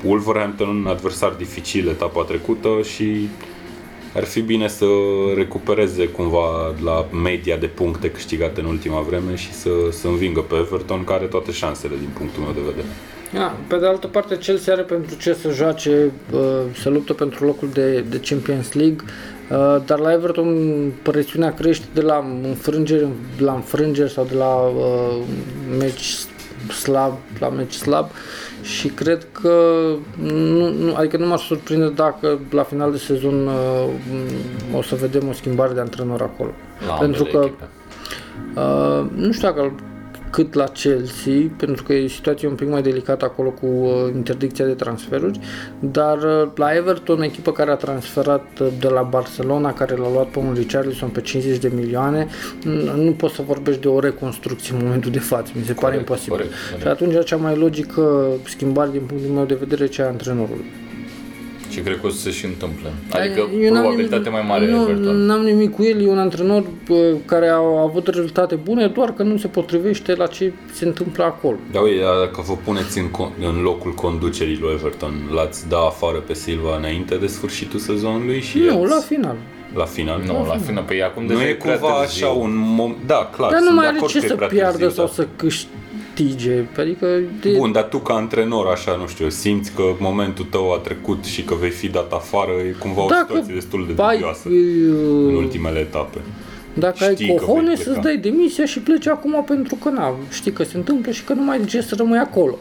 Wolverhampton, 0.09 0.69
un 0.69 0.87
adversar 0.87 1.31
dificil 1.31 1.89
etapa 1.89 2.23
trecută 2.23 2.69
și 2.95 3.29
ar 4.15 4.25
fi 4.25 4.41
bine 4.41 4.69
să 4.69 4.87
recupereze 5.35 6.09
cumva 6.09 6.75
la 6.85 7.07
media 7.23 7.57
de 7.57 7.67
puncte 7.67 8.11
câștigate 8.11 8.61
în 8.61 8.67
ultima 8.67 9.01
vreme 9.01 9.35
și 9.35 9.53
să, 9.53 9.71
să 9.91 10.07
învingă 10.07 10.41
pe 10.41 10.55
Everton, 10.55 11.05
care 11.05 11.19
are 11.19 11.27
toate 11.27 11.53
șansele 11.53 11.95
din 11.99 12.09
punctul 12.19 12.43
meu 12.43 12.53
de 12.53 12.61
vedere. 12.61 12.87
Da, 13.35 13.57
pe 13.67 13.77
de 13.77 13.87
altă 13.87 14.07
parte, 14.07 14.39
Chelsea 14.39 14.73
are 14.73 14.83
pentru 14.83 15.17
ce 15.17 15.35
să 15.35 15.51
joace, 15.51 16.11
uh, 16.33 16.41
să 16.83 16.89
luptă 16.89 17.13
pentru 17.13 17.45
locul 17.45 17.69
de, 17.73 18.01
de 18.01 18.21
Champions 18.21 18.73
League, 18.73 18.97
uh, 19.51 19.83
dar 19.87 19.99
la 19.99 20.13
Everton 20.13 20.93
presiunea 21.03 21.55
crește 21.55 21.87
de 21.95 22.01
la 22.01 22.25
înfrângeri 22.43 23.09
la 23.39 23.53
înfrângeri 23.53 24.11
sau 24.11 24.25
de 24.25 24.35
la 24.35 24.55
uh, 24.55 25.17
meci 25.79 26.15
slab 26.73 27.13
la 27.39 27.49
meci 27.49 27.73
slab 27.73 28.07
și 28.63 28.89
cred 28.89 29.27
că 29.33 29.85
nu, 30.23 30.73
nu, 30.73 30.95
adică 30.95 31.17
nu 31.17 31.27
m-aș 31.27 31.47
surprinde 31.47 31.89
dacă 31.89 32.39
la 32.51 32.63
final 32.63 32.91
de 32.91 32.99
sezon 32.99 33.47
uh, 33.47 34.77
o 34.77 34.83
să 34.83 34.95
vedem 34.95 35.29
o 35.29 35.33
schimbare 35.33 35.73
de 35.73 35.81
antrenor 35.81 36.23
acolo. 36.23 36.51
La 36.87 36.93
pentru 36.93 37.25
ambele 37.25 37.39
că 37.39 37.47
echipe. 37.47 37.69
Uh, 38.61 39.07
nu 39.17 39.33
știu 39.33 39.49
dacă 39.49 39.73
cât 40.35 40.55
la 40.55 40.65
Chelsea, 40.65 41.33
pentru 41.57 41.83
că 41.83 41.93
e 41.93 42.07
situația 42.07 42.49
un 42.49 42.55
pic 42.55 42.69
mai 42.69 42.83
delicată 42.83 43.25
acolo 43.25 43.49
cu 43.51 43.67
uh, 43.67 43.91
interdicția 44.15 44.65
de 44.65 44.73
transferuri, 44.73 45.39
dar 45.79 46.17
uh, 46.19 46.49
la 46.55 46.75
Everton, 46.75 47.23
echipă 47.23 47.53
care 47.53 47.71
a 47.71 47.75
transferat 47.75 48.47
uh, 48.61 48.67
de 48.81 48.89
la 48.89 49.03
Barcelona, 49.03 49.73
care 49.73 49.97
l-a 49.97 50.11
luat 50.13 50.27
pe 50.27 50.39
un 50.39 50.53
Richarlison 50.55 51.09
pe 51.09 51.21
50 51.21 51.59
de 51.59 51.73
milioane, 51.75 52.27
n- 52.61 52.95
nu 52.97 53.13
poți 53.13 53.35
să 53.35 53.43
vorbești 53.47 53.81
de 53.81 53.89
o 53.89 53.99
reconstrucție 54.01 54.75
în 54.75 54.81
momentul 54.85 55.11
de 55.11 55.19
față, 55.19 55.53
mi 55.55 55.65
se 55.65 55.73
pare 55.73 55.83
Corect, 55.97 56.01
imposibil. 56.01 56.33
corect, 56.37 56.53
corect. 56.65 56.81
Și 56.83 56.89
atunci 56.89 57.25
cea 57.27 57.37
mai 57.37 57.57
logică 57.57 58.27
schimbare 58.45 58.91
din 58.91 59.01
punctul 59.07 59.31
meu 59.31 59.45
de 59.45 59.55
vedere 59.55 59.85
e 59.85 59.87
cea 59.87 60.05
a 60.05 60.09
antrenorului. 60.09 60.65
Și 61.75 61.81
cred 61.81 62.01
că 62.01 62.07
o 62.07 62.11
să 62.11 62.19
se 62.19 62.31
și 62.31 62.45
întâmple. 62.45 62.93
Adică 63.11 63.49
Eu 63.61 63.73
n-am 63.73 63.83
probabilitate 63.83 64.23
nimic- 64.29 64.33
mai 64.33 64.45
mare 64.49 64.67
nu, 64.71 64.81
Everton. 64.83 65.17
N-am 65.17 65.41
nimic 65.41 65.71
cu 65.75 65.83
el, 65.83 66.03
e 66.07 66.09
un 66.09 66.19
antrenor 66.19 66.65
bă, 66.89 67.15
care 67.27 67.49
a 67.49 67.57
avut 67.83 68.07
rezultate 68.07 68.55
bune, 68.55 68.87
doar 68.87 69.13
că 69.15 69.23
nu 69.23 69.37
se 69.37 69.47
potrivește 69.47 70.15
la 70.15 70.27
ce 70.27 70.53
se 70.73 70.85
întâmplă 70.85 71.25
acolo. 71.25 71.57
Dar 71.73 71.83
uite, 71.83 72.01
dacă 72.01 72.43
vă 72.47 72.55
puneți 72.65 72.99
în, 72.99 73.07
con- 73.09 73.47
în 73.55 73.63
locul 73.63 73.93
conducerii 73.93 74.59
lui 74.61 74.73
Everton, 74.73 75.13
l-ați 75.35 75.69
da 75.69 75.79
afară 75.79 76.19
pe 76.19 76.35
Silva 76.35 76.77
înainte 76.77 77.15
de 77.15 77.27
sfârșitul 77.27 77.79
sezonului 77.79 78.41
și 78.41 78.59
Nu, 78.59 78.65
i-ați- 78.65 78.89
la 78.95 79.01
final. 79.07 79.37
la 79.75 79.85
final? 79.85 80.23
Nu, 80.27 80.45
la 80.49 80.57
final, 80.67 80.83
pe 80.87 81.03
acum 81.03 81.23
Nu 81.23 81.29
deja 81.29 81.49
e 81.49 81.55
prea 81.55 81.79
cumva 81.79 81.95
târziu. 82.01 82.27
așa 82.27 82.37
un 82.39 82.53
mom... 82.57 82.95
Da, 83.07 83.31
clar, 83.37 83.51
Dar 83.51 83.59
sunt 83.59 83.71
nu 83.71 83.75
mai 83.77 83.85
de 83.85 83.89
are 83.89 83.97
acord 83.97 84.13
ce 84.13 84.19
că 84.19 84.25
e 84.25 84.29
să 84.29 84.35
prea 84.35 84.49
piardă 84.49 84.77
târziu, 84.79 84.95
sau 84.95 85.05
dar- 85.05 85.15
să 85.15 85.27
câștige. 85.37 85.73
Adică 86.79 87.07
de... 87.41 87.51
Bun, 87.57 87.73
dar 87.73 87.83
tu 87.83 87.99
ca 87.99 88.15
antrenor, 88.15 88.67
așa, 88.67 88.97
nu 89.01 89.07
știu, 89.07 89.29
simți 89.29 89.73
că 89.73 89.83
momentul 89.99 90.45
tău 90.45 90.73
a 90.73 90.77
trecut 90.77 91.25
și 91.25 91.43
că 91.43 91.55
vei 91.55 91.71
fi 91.71 91.89
dat 91.89 92.13
afară, 92.13 92.51
e 92.69 92.75
cumva 92.79 93.03
o 93.05 93.07
Dacă 93.07 93.27
situație 93.29 93.55
destul 93.55 93.93
de 93.97 94.03
ai, 94.03 94.15
dubioasă 94.17 94.49
uh, 94.49 95.29
în 95.29 95.35
ultimele 95.35 95.79
etape. 95.79 96.19
Dacă 96.75 96.97
Știi 97.13 97.29
ai 97.29 97.37
că 97.37 97.45
cohone 97.45 97.67
vei 97.67 97.77
să-ți 97.77 97.89
pleca. 97.89 98.03
dai 98.03 98.17
demisia 98.17 98.65
și 98.65 98.79
pleci 98.81 99.07
acum 99.07 99.45
pentru 99.47 99.75
că 99.75 99.89
na, 99.89 100.17
știi 100.31 100.53
că 100.53 100.63
se 100.63 100.77
întâmplă 100.77 101.13
și 101.13 101.25
că 101.25 101.33
nu 101.33 101.43
mai 101.43 101.57
ai 101.57 101.63
de 101.63 101.69
ce 101.69 101.81
să 101.81 101.95
rămâi 101.99 102.19
acolo. 102.19 102.59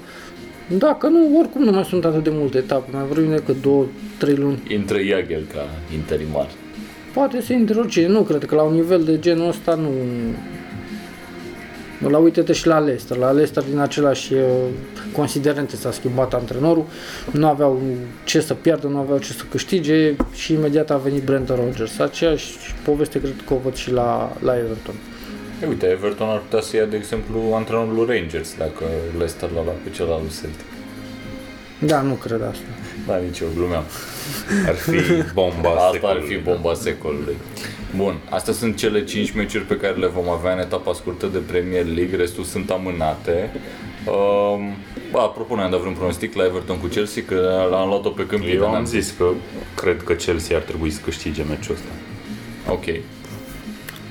Dacă 0.78 1.08
nu, 1.08 1.38
oricum 1.40 1.64
nu 1.64 1.72
mai 1.72 1.84
sunt 1.84 2.06
atât 2.06 2.24
de 2.24 2.30
multe 2.34 2.58
etape, 2.58 2.90
mai 2.92 3.06
vorbim 3.08 3.30
decât 3.30 3.62
două, 3.62 3.86
trei 4.18 4.36
luni. 4.36 4.62
Intră 4.68 5.00
Iagel 5.00 5.44
ca 5.54 5.68
interimar. 5.94 6.48
Poate 7.14 7.42
să 7.42 7.54
intre 7.54 7.80
oricine, 7.80 8.08
nu 8.08 8.22
cred 8.22 8.46
că 8.46 8.56
la 8.56 8.62
un 8.62 8.74
nivel 8.74 9.04
de 9.04 9.20
genul 9.20 9.48
ăsta 9.48 9.76
nu... 9.76 9.90
La 12.10 12.18
uite-te 12.18 12.54
și 12.54 12.68
la 12.68 12.80
Leicester. 12.80 13.18
La 13.18 13.32
Leicester 13.32 13.64
din 13.64 13.78
același 13.80 14.34
uh, 14.34 14.42
considerente 15.12 15.76
s-a 15.76 15.92
schimbat 15.92 16.34
antrenorul, 16.34 16.86
nu 17.32 17.48
aveau 17.48 17.82
ce 18.24 18.42
să 18.42 18.54
piardă, 18.54 18.88
nu 18.88 18.98
aveau 18.98 19.18
ce 19.18 19.34
să 19.34 19.44
câștige 19.50 20.16
și 20.34 20.54
imediat 20.54 20.90
a 20.90 20.98
venit 20.98 21.24
Brendan 21.24 21.58
Rodgers. 21.58 22.00
Aceeași 22.00 22.56
poveste 22.86 23.20
cred 23.20 23.36
că 23.48 23.54
o 23.54 23.58
văd 23.64 23.76
și 23.76 23.92
la, 23.92 24.38
la 24.40 24.58
Everton. 24.58 24.96
E, 25.64 25.68
uite, 25.68 25.86
Everton 25.86 26.28
ar 26.28 26.40
putea 26.40 26.62
să 26.62 26.76
ia, 26.76 26.86
de 26.86 26.96
exemplu, 26.96 27.40
antrenorul 27.54 27.96
lui 27.96 28.06
Rangers, 28.18 28.56
dacă 28.58 28.84
Leicester 29.18 29.50
l-a 29.52 29.64
luat 29.64 29.76
pe 29.76 29.90
celălalt 29.90 30.22
lui 30.22 30.32
Celtic. 30.42 30.66
Da, 31.80 32.02
nu 32.02 32.14
cred 32.14 32.42
asta. 32.42 32.66
Da, 33.08 33.18
nici 33.18 33.40
eu 33.40 33.48
glumeam. 33.56 33.84
Ar 34.68 34.74
fi 34.74 34.92
bomba 35.34 35.70
Asta 35.70 35.86
ar 35.86 35.92
secolului, 35.94 36.28
fi 36.28 36.36
da. 36.36 36.52
bomba 36.52 36.74
secolului. 36.74 37.36
Bun, 37.96 38.18
astea 38.30 38.54
sunt 38.54 38.78
cele 38.78 39.04
5 39.04 39.32
meciuri 39.32 39.64
pe 39.64 39.78
care 39.78 39.94
le 39.94 40.08
vom 40.08 40.30
avea 40.30 40.54
în 40.54 40.60
etapa 40.60 40.94
scurtă 40.94 41.26
de 41.26 41.38
Premier 41.38 41.86
League, 41.86 42.18
restul 42.18 42.44
sunt 42.44 42.70
amânate. 42.70 43.52
Um, 44.06 44.76
ba, 45.12 45.20
apropo, 45.22 45.56
ne-am 45.56 45.72
dat 45.72 45.80
vreun 45.80 45.96
pronostic 45.96 46.36
la 46.36 46.44
Everton 46.44 46.80
cu 46.80 46.88
Chelsea, 46.88 47.24
că 47.28 47.68
l-am 47.70 47.88
luat-o 47.88 48.10
pe 48.10 48.26
câmpii, 48.26 48.54
Eu 48.54 48.60
dar 48.60 48.68
am 48.68 48.74
n-am 48.74 48.86
zis 48.86 49.14
că 49.18 49.30
cred 49.76 50.04
că 50.04 50.14
Chelsea 50.14 50.56
ar 50.58 50.62
trebui 50.62 50.90
să 50.90 51.00
câștige 51.04 51.44
meciul 51.44 51.76
ăsta. 51.76 51.90
Ok. 52.70 52.84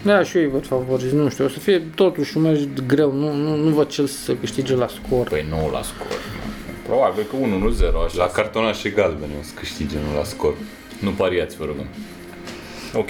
Da, 0.02 0.22
și 0.22 0.36
eu 0.36 0.42
îi 0.42 0.50
văd 0.50 0.66
favoriți, 0.66 1.14
nu 1.14 1.28
știu, 1.28 1.44
o 1.44 1.48
să 1.48 1.58
fie 1.58 1.78
totuși 1.94 2.36
un 2.36 2.42
meci 2.42 2.68
greu, 2.86 3.12
nu, 3.12 3.32
nu, 3.34 3.56
nu 3.56 3.70
văd 3.70 3.88
cel 3.88 4.06
să 4.06 4.34
câștige 4.34 4.74
la 4.74 4.86
scor. 4.88 5.28
Păi 5.28 5.46
nu 5.48 5.70
la 5.72 5.82
scor. 5.82 6.06
nu. 6.06 6.52
Probabil 6.86 7.24
că 7.30 7.36
1-1-0, 7.36 8.06
așa. 8.06 8.16
La 8.16 8.26
cartonașe 8.26 8.88
galbene 8.88 9.32
o 9.40 9.42
să 9.42 9.52
câștige, 9.54 9.96
nu 9.96 10.18
la 10.18 10.24
scor. 10.24 10.54
Nu 11.00 11.10
pariați, 11.10 11.56
vă 11.56 11.64
rugăm. 11.64 11.86
Ok. 12.94 13.08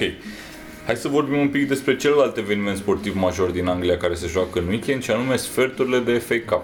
Hai 0.87 0.97
să 0.97 1.09
vorbim 1.09 1.39
un 1.39 1.49
pic 1.49 1.69
despre 1.69 1.97
celălalt 1.97 2.37
eveniment 2.37 2.77
sportiv 2.77 3.17
major 3.17 3.51
din 3.51 3.67
Anglia 3.67 3.97
care 3.97 4.15
se 4.15 4.27
joacă 4.27 4.59
în 4.59 4.67
weekend, 4.67 5.03
și 5.03 5.11
anume 5.11 5.37
sferturile 5.37 5.99
de 5.99 6.19
FA 6.19 6.35
Cup. 6.47 6.63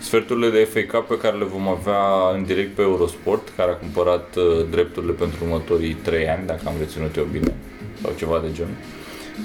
Sferturile 0.00 0.50
de 0.50 0.64
FA 0.64 0.98
Cup 0.98 1.08
pe 1.08 1.18
care 1.18 1.36
le 1.36 1.44
vom 1.44 1.68
avea 1.68 2.00
în 2.34 2.44
direct 2.44 2.74
pe 2.74 2.82
Eurosport, 2.82 3.52
care 3.56 3.70
a 3.70 3.74
cumpărat 3.74 4.36
uh, 4.36 4.66
drepturile 4.70 5.12
pentru 5.12 5.44
următorii 5.44 5.94
3 5.94 6.28
ani, 6.28 6.46
dacă 6.46 6.60
am 6.66 6.74
reținut 6.78 7.16
eu 7.16 7.24
bine, 7.32 7.54
sau 8.02 8.12
ceva 8.16 8.38
de 8.38 8.52
genul. 8.52 8.76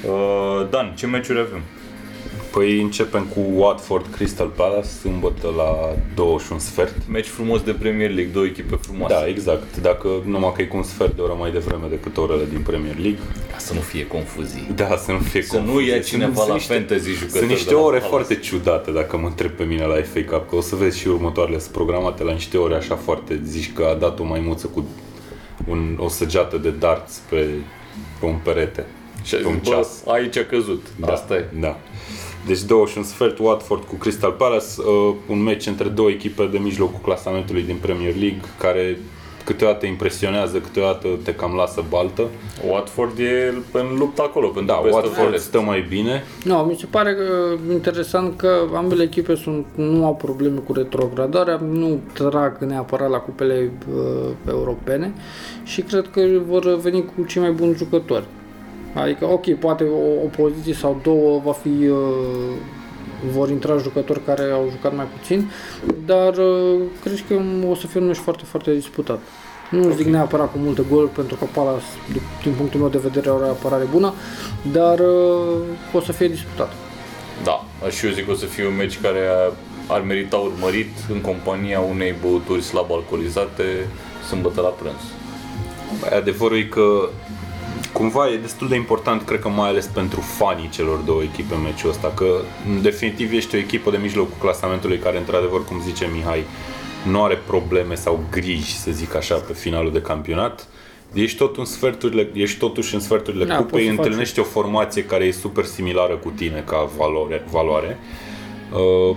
Uh, 0.04 0.70
Dan, 0.70 0.94
ce 0.96 1.08
meciuri 1.08 1.40
avem? 1.40 1.62
Păi 2.56 2.82
începem 2.82 3.24
cu 3.24 3.40
Watford 3.54 4.06
Crystal 4.12 4.48
Palace, 4.48 4.88
sâmbătă 4.88 5.54
la 5.58 5.96
21 6.16 6.60
sfert. 6.60 6.96
Meci 7.08 7.28
frumos 7.28 7.62
de 7.62 7.72
Premier 7.72 8.10
League, 8.10 8.32
două 8.34 8.46
echipe 8.46 8.76
frumoase. 8.76 9.14
Da, 9.14 9.28
exact. 9.28 9.78
Dacă 9.82 10.08
numai 10.26 10.52
că 10.56 10.62
e 10.62 10.66
cu 10.66 10.78
un 10.78 10.84
sfert 10.84 11.16
de 11.16 11.22
oră 11.22 11.36
mai 11.40 11.52
devreme 11.52 11.88
decât 11.90 12.18
orele 12.18 12.44
din 12.50 12.62
Premier 12.62 12.98
League. 12.98 13.20
Ca 13.52 13.58
să 13.58 13.74
nu 13.74 13.80
fie 13.80 14.08
confuzii. 14.08 14.72
Da, 14.76 14.98
să 14.98 15.12
nu 15.12 15.18
fie 15.18 15.42
Să 15.42 15.60
nu 15.60 15.82
ia 15.82 16.00
cineva 16.00 16.46
la 16.48 16.58
fantasy 16.58 17.10
jucători 17.12 17.38
Sunt 17.38 17.50
niște 17.50 17.70
de 17.70 17.74
la 17.74 17.80
ore 17.80 17.98
Palace. 17.98 18.08
foarte 18.08 18.36
ciudate 18.36 18.92
dacă 18.92 19.18
mă 19.18 19.28
întreb 19.28 19.52
pe 19.52 19.64
mine 19.64 19.86
la 19.86 19.96
FA 19.96 20.36
Cup, 20.36 20.50
că 20.50 20.56
o 20.56 20.62
să 20.62 20.76
vezi 20.76 21.00
și 21.00 21.08
următoarele 21.08 21.60
sunt 21.60 21.72
programate 21.72 22.24
la 22.24 22.32
niște 22.32 22.58
ore 22.58 22.76
așa 22.76 22.96
foarte, 22.96 23.42
zici 23.44 23.74
că 23.74 23.84
a 23.84 23.94
dat 23.94 24.20
o 24.20 24.24
maimuță 24.24 24.68
cu 24.68 24.86
un, 25.68 25.98
o 26.00 26.08
săgeată 26.08 26.58
de 26.58 26.70
darts 26.70 27.22
pe, 27.30 27.48
pe 28.20 28.26
un 28.26 28.38
perete. 28.44 28.86
Și 29.24 29.36
a 29.36 29.38
pe 29.38 29.48
un 29.48 29.54
zis, 29.54 29.70
bă, 29.70 29.76
ceas. 29.76 30.04
aici 30.06 30.38
a 30.38 30.46
căzut. 30.46 30.88
Da. 31.00 31.12
Asta 31.12 31.36
e. 31.36 31.46
Da. 31.60 31.78
Deci 32.46 32.62
21 32.62 33.06
sfert, 33.06 33.40
Watford 33.40 33.84
cu 33.84 33.96
Crystal 33.96 34.32
Palace, 34.32 34.66
uh, 34.78 35.16
un 35.30 35.44
meci 35.44 35.66
între 35.66 35.88
două 35.88 36.10
echipe 36.10 36.50
de 36.52 36.58
mijlocul 36.58 37.00
clasamentului 37.04 37.64
din 37.64 37.76
Premier 37.82 38.16
League, 38.16 38.42
care 38.60 38.98
câteodată 39.46 39.86
impresionează, 39.86 40.58
câteodată 40.58 41.08
te 41.24 41.34
cam 41.36 41.56
lasă 41.56 41.84
baltă. 41.90 42.22
Watford 42.70 43.20
e 43.20 43.54
în 43.72 43.98
luptă 43.98 44.22
acolo 44.22 44.48
pentru 44.48 44.74
Da, 44.74 44.80
Best 44.84 44.96
of 44.96 45.04
Watford 45.04 45.32
West. 45.32 45.44
stă 45.44 45.62
mai 45.62 45.86
bine. 45.90 46.24
Nu, 46.44 46.56
mi 46.56 46.76
se 46.80 46.86
pare 46.90 47.14
că, 47.14 47.24
interesant 47.72 48.38
că 48.38 48.48
ambele 48.76 49.04
echipe 49.04 49.36
sunt, 49.36 49.66
nu 49.76 50.06
au 50.06 50.16
probleme 50.16 50.60
cu 50.60 50.74
retrogradarea, 50.74 51.60
nu 51.72 52.00
trag 52.14 52.58
neapărat 52.58 53.10
la 53.10 53.18
cupele 53.18 53.72
uh, 53.96 54.30
europene 54.48 55.14
și 55.64 55.82
cred 55.82 56.10
că 56.12 56.22
vor 56.48 56.76
veni 56.76 57.06
cu 57.06 57.24
cei 57.28 57.42
mai 57.42 57.52
buni 57.52 57.76
jucători. 57.76 58.26
Adică, 58.96 59.26
ok, 59.26 59.54
poate 59.54 59.84
o, 59.84 60.24
o 60.24 60.28
poziție 60.28 60.74
sau 60.74 61.00
două 61.04 61.42
va 61.44 61.52
fi 61.52 61.88
uh, 61.88 61.98
vor 63.32 63.50
intra 63.50 63.78
jucători 63.78 64.24
care 64.26 64.52
au 64.52 64.68
jucat 64.72 64.96
mai 64.96 65.08
puțin, 65.18 65.52
dar 66.06 66.38
uh, 66.38 66.82
cred 67.04 67.24
că 67.28 67.34
o 67.70 67.76
să 67.76 67.88
fie 67.88 68.00
un 68.00 68.06
meci 68.06 68.16
foarte, 68.16 68.44
foarte 68.44 68.74
disputat. 68.74 69.20
Nu 69.72 69.80
okay. 69.84 69.96
zic 69.96 70.06
neapărat 70.06 70.52
cu 70.52 70.58
multe 70.58 70.84
goluri, 70.90 71.12
pentru 71.12 71.36
că 71.36 71.46
Palace, 71.54 71.86
din 72.44 72.54
punctul 72.58 72.80
meu 72.80 72.90
de 72.90 72.98
vedere, 72.98 73.30
are 73.30 73.44
o 73.44 73.50
apărare 73.50 73.88
bună, 73.92 74.14
dar 74.72 75.00
uh, 75.00 75.94
o 75.94 76.00
să 76.00 76.12
fie 76.12 76.28
disputat. 76.28 76.74
Da, 77.44 77.64
și 77.90 78.06
eu 78.06 78.12
zic 78.12 78.26
că 78.26 78.32
o 78.32 78.36
să 78.36 78.46
fie 78.46 78.68
un 78.68 78.76
meci 78.76 79.02
care 79.02 79.20
ar 79.88 80.02
merita 80.02 80.36
urmărit 80.36 80.92
în 81.12 81.22
compania 81.22 81.80
unei 81.80 82.16
băuturi 82.22 82.62
slab 82.62 82.92
alcoolizate 82.92 83.88
sâmbătă 84.28 84.62
la 84.62 84.68
prânz. 84.68 85.04
Băi, 86.00 86.18
Adevărul 86.18 86.58
e 86.58 86.64
că 86.64 87.10
cumva 87.94 88.30
e 88.30 88.38
destul 88.38 88.68
de 88.68 88.76
important, 88.76 89.22
cred 89.22 89.40
că 89.40 89.50
mai 89.50 89.70
ales 89.70 89.86
pentru 89.86 90.20
fanii 90.22 90.70
celor 90.70 90.98
două 90.98 91.22
echipe 91.22 91.56
meciul 91.56 91.90
ăsta, 91.90 92.12
că 92.16 92.26
în 92.70 92.82
definitiv 92.82 93.34
ești 93.34 93.56
o 93.56 93.58
echipă 93.58 93.92
de 93.92 93.98
mijlocul 93.98 94.36
clasamentului 94.40 94.98
care, 94.98 95.18
într-adevăr, 95.18 95.66
cum 95.66 95.82
zice 95.82 96.10
Mihai, 96.14 96.44
nu 97.08 97.24
are 97.24 97.36
probleme 97.48 97.96
sau 97.96 98.24
griji, 98.32 98.78
să 98.78 98.92
zic 98.92 99.16
așa, 99.16 99.36
pe 99.36 99.54
finalul 99.54 99.92
de 99.92 100.02
campionat. 100.02 100.68
Ești, 101.14 101.38
tot 101.38 101.58
în 101.58 101.66
sferturile, 101.66 102.30
ești 102.34 102.58
totuși 102.60 102.94
în 102.94 103.00
sferturile 103.00 103.46
Da, 103.46 103.56
cupei, 103.56 103.70
poți 103.72 103.84
să 103.84 103.90
faci- 103.90 103.98
întâlnești 103.98 104.40
o 104.40 104.44
formație 104.44 105.04
care 105.06 105.26
e 105.26 105.32
super 105.32 105.64
similară 105.66 106.14
cu 106.16 106.30
tine 106.30 106.64
ca 106.68 106.90
valoare. 106.98 107.46
valoare. 107.52 107.98
Uh, 108.74 109.16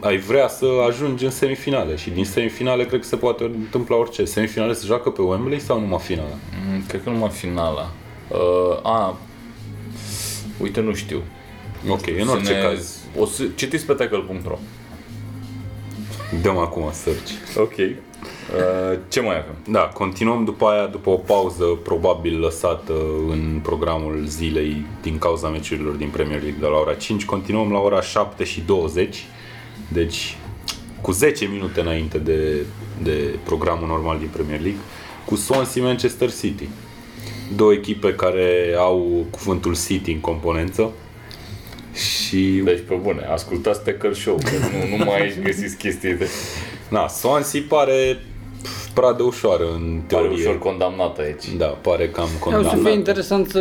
ai 0.00 0.16
vrea 0.16 0.48
să 0.48 0.66
ajungi 0.88 1.24
în 1.24 1.30
semifinale 1.30 1.96
și 1.96 2.10
din 2.10 2.24
semifinale 2.24 2.84
cred 2.84 3.00
că 3.00 3.06
se 3.06 3.16
poate 3.16 3.44
întâmpla 3.44 3.96
orice. 3.96 4.24
Semifinale 4.24 4.72
se 4.72 4.86
joacă 4.86 5.10
pe 5.10 5.22
Wembley 5.22 5.58
sau 5.60 5.80
numai 5.80 5.98
finala? 5.98 6.34
Mm, 6.72 6.82
Cred 6.88 7.02
că 7.02 7.10
numai 7.10 7.30
finala. 7.30 7.90
Uh, 8.32 8.78
a, 8.82 9.16
uite, 10.60 10.80
nu 10.80 10.94
știu. 10.94 11.22
Ok, 11.88 12.06
în 12.18 12.24
Să 12.26 12.30
orice 12.30 12.52
ne- 12.52 12.60
caz. 12.60 12.96
O 13.18 13.26
să 13.26 13.42
citiți 13.54 13.86
pe 13.86 13.92
tackle.ro 13.92 14.58
Dăm 16.42 16.56
acum 16.58 16.88
search. 16.92 17.30
Ok. 17.56 17.76
Uh, 17.78 18.98
ce 19.08 19.20
mai 19.20 19.38
avem? 19.38 19.54
Da, 19.68 19.80
continuăm 19.80 20.44
după 20.44 20.66
aia, 20.66 20.86
după 20.86 21.10
o 21.10 21.14
pauză 21.16 21.64
probabil 21.64 22.38
lăsată 22.40 22.92
în 23.28 23.60
programul 23.62 24.22
zilei 24.26 24.84
din 25.02 25.18
cauza 25.18 25.48
meciurilor 25.48 25.94
din 25.94 26.08
Premier 26.08 26.40
League 26.42 26.60
de 26.60 26.66
la 26.66 26.76
ora 26.78 26.94
5. 26.94 27.24
Continuăm 27.24 27.72
la 27.72 27.78
ora 27.78 28.00
7 28.00 28.44
și 28.44 28.60
20, 28.60 29.26
deci 29.88 30.36
cu 31.00 31.12
10 31.12 31.44
minute 31.46 31.80
înainte 31.80 32.18
de, 32.18 32.56
de 33.02 33.38
programul 33.44 33.86
normal 33.88 34.18
din 34.18 34.28
Premier 34.28 34.60
League, 34.60 34.80
cu 35.24 35.34
Swansea 35.36 35.82
Manchester 35.82 36.32
City. 36.32 36.68
Două 37.56 37.72
echipe 37.72 38.14
care 38.14 38.74
au 38.78 39.26
cuvântul 39.30 39.76
City 39.86 40.10
în 40.12 40.20
componență 40.20 40.90
și 41.94 42.60
Deci, 42.64 42.82
pe 42.88 42.94
bune, 42.94 43.26
ascultați 43.32 43.84
Tackle 43.84 44.12
Show, 44.12 44.34
că 44.34 44.50
nu, 44.50 44.96
nu 44.96 45.04
mai 45.04 45.38
găsiți 45.44 45.76
chestii 45.76 46.14
de... 46.14 46.28
na, 46.88 47.08
Swansea 47.08 47.60
pare 47.68 48.18
pf, 48.62 48.88
pradă 48.94 49.22
ușoară 49.22 49.64
în 49.74 50.00
Pare 50.08 50.22
teorie. 50.26 50.44
ușor 50.44 50.58
condamnat 50.58 51.18
aici. 51.18 51.44
Da, 51.56 51.66
pare 51.66 52.08
cam 52.08 52.24
O 52.24 52.28
să 52.28 52.38
condamnat. 52.38 52.80
fie 52.80 52.90
interesant 52.92 53.48
să 53.48 53.58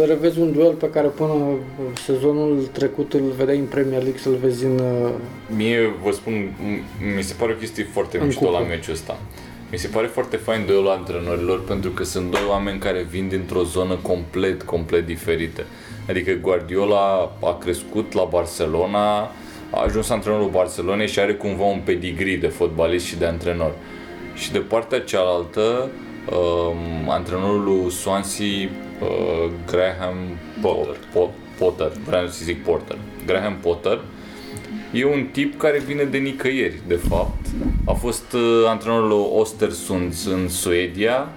uh, 0.00 0.06
revezi 0.06 0.38
un 0.40 0.52
duel 0.52 0.72
pe 0.72 0.90
care 0.90 1.06
până 1.06 1.34
sezonul 2.04 2.68
trecut 2.72 3.12
îl 3.12 3.22
vedeai 3.36 3.58
în 3.58 3.64
Premier 3.64 4.02
League, 4.02 4.20
să-l 4.20 4.36
vezi 4.42 4.64
în... 4.64 4.78
Uh, 4.78 5.10
Mie, 5.56 5.94
vă 6.04 6.10
spun, 6.12 6.32
m- 6.32 7.14
mi 7.16 7.22
se 7.22 7.34
pare 7.38 7.52
o 7.52 7.54
chestie 7.56 7.86
foarte 7.92 8.18
În 8.18 8.26
mișto 8.26 8.44
cupă. 8.44 8.58
la 8.58 8.64
meciul 8.66 8.92
ăsta. 8.92 9.18
Mi 9.74 9.80
se 9.80 9.88
pare 9.88 10.06
foarte 10.06 10.36
fain 10.36 10.66
duelul 10.66 10.88
antrenorilor 10.88 11.64
pentru 11.64 11.90
că 11.90 12.04
sunt 12.04 12.30
doi 12.30 12.40
oameni 12.48 12.78
care 12.78 13.02
vin 13.02 13.28
dintr-o 13.28 13.62
zonă 13.62 13.94
complet, 13.94 14.62
complet 14.62 15.06
diferită. 15.06 15.62
Adică 16.08 16.32
Guardiola 16.32 17.32
a 17.42 17.58
crescut 17.60 18.12
la 18.12 18.24
Barcelona, 18.24 19.20
a 19.70 19.82
ajuns 19.82 20.08
antrenorul 20.08 20.48
Barcelonei 20.48 21.08
și 21.08 21.20
are 21.20 21.34
cumva 21.34 21.64
un 21.64 21.80
pedigree 21.84 22.36
de 22.36 22.46
fotbalist 22.46 23.06
și 23.06 23.16
de 23.16 23.26
antrenor. 23.26 23.72
Și 24.34 24.52
de 24.52 24.58
partea 24.58 25.00
cealaltă, 25.00 25.90
um, 26.30 27.10
antrenorul 27.10 27.62
lui 27.64 27.90
Swansea, 27.90 28.46
uh, 29.00 29.50
Graham 29.66 30.16
Potter. 30.60 30.96
Potter, 31.12 31.34
Potter, 31.58 31.92
vreau 32.06 32.26
să 32.26 32.44
zic 32.44 32.64
Porter, 32.64 32.96
Graham 33.26 33.56
Potter, 33.62 34.00
E 34.94 35.04
un 35.04 35.26
tip 35.32 35.58
care 35.58 35.78
vine 35.78 36.04
de 36.04 36.18
nicăieri, 36.18 36.80
de 36.86 36.94
fapt. 37.08 37.46
A 37.84 37.92
fost 37.92 38.32
uh, 38.32 38.40
antrenorul 38.66 39.30
Ostersund 39.34 40.14
în 40.26 40.48
Suedia. 40.48 41.28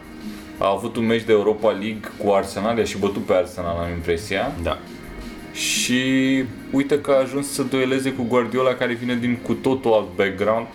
A 0.57 0.69
avut 0.71 0.95
un 0.95 1.05
meci 1.05 1.23
de 1.23 1.31
Europa 1.31 1.69
League 1.69 1.99
cu 2.23 2.31
Arsenal, 2.31 2.77
i-a 2.77 2.83
și 2.83 2.97
bătut 2.97 3.25
pe 3.25 3.33
Arsenal, 3.33 3.77
am 3.77 3.91
impresia. 3.91 4.55
Da. 4.63 4.79
Și 5.53 6.01
uite 6.71 7.01
că 7.01 7.11
a 7.11 7.19
ajuns 7.21 7.51
să 7.51 7.63
dueleze 7.63 8.11
cu 8.11 8.23
Guardiola 8.23 8.73
care 8.73 8.93
vine 8.93 9.15
din 9.15 9.37
cu 9.41 9.53
totul 9.53 9.93
alt 9.93 10.07
background 10.15 10.65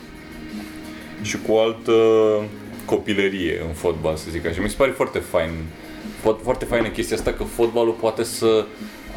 și 1.22 1.36
cu 1.46 1.52
altă 1.54 1.92
copilărie 2.84 3.60
în 3.68 3.72
fotbal, 3.74 4.16
să 4.16 4.26
zic 4.30 4.46
așa. 4.46 4.62
Mi 4.62 4.68
se 4.68 4.74
pare 4.78 4.90
foarte 4.90 5.18
fain. 5.18 5.50
Fo- 6.20 6.42
Foarte 6.42 6.64
faină 6.64 6.88
chestia 6.88 7.16
asta 7.16 7.32
că 7.32 7.42
fotbalul 7.44 7.96
poate 8.00 8.22
să 8.22 8.64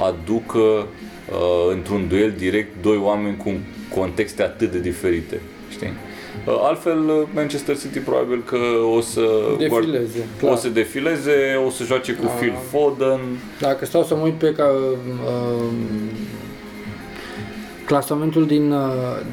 aducă 0.08 0.88
uh, 1.32 1.72
într-un 1.72 2.08
duel 2.08 2.34
direct 2.38 2.70
doi 2.82 2.98
oameni 2.98 3.38
cu 3.38 3.52
contexte 3.96 4.44
atât 4.44 4.72
de 4.72 4.80
diferite. 4.80 5.40
Știi? 5.72 5.94
Uh, 6.46 6.60
Altfel, 6.62 7.00
uh, 7.10 7.28
Manchester 7.34 7.78
City 7.78 8.00
probabil 8.00 8.44
că 8.46 8.58
o 8.96 9.02
să 9.02 9.22
Defileze, 9.58 10.20
o 10.42 10.46
clar. 10.46 10.58
să 10.58 10.70
defileze, 10.70 11.62
o 11.66 11.70
să 11.70 11.84
joace 11.84 12.14
cu 12.14 12.26
Phil 12.40 12.54
Foden. 12.70 13.20
Dacă 13.60 13.86
stau 13.86 14.04
să 14.04 14.16
mă 14.16 14.22
uit 14.22 14.34
pe 14.34 14.54
ca, 14.54 14.66
uh, 14.66 15.64
clasamentul 17.86 18.46
din, 18.48 18.72
uh, 18.72 18.80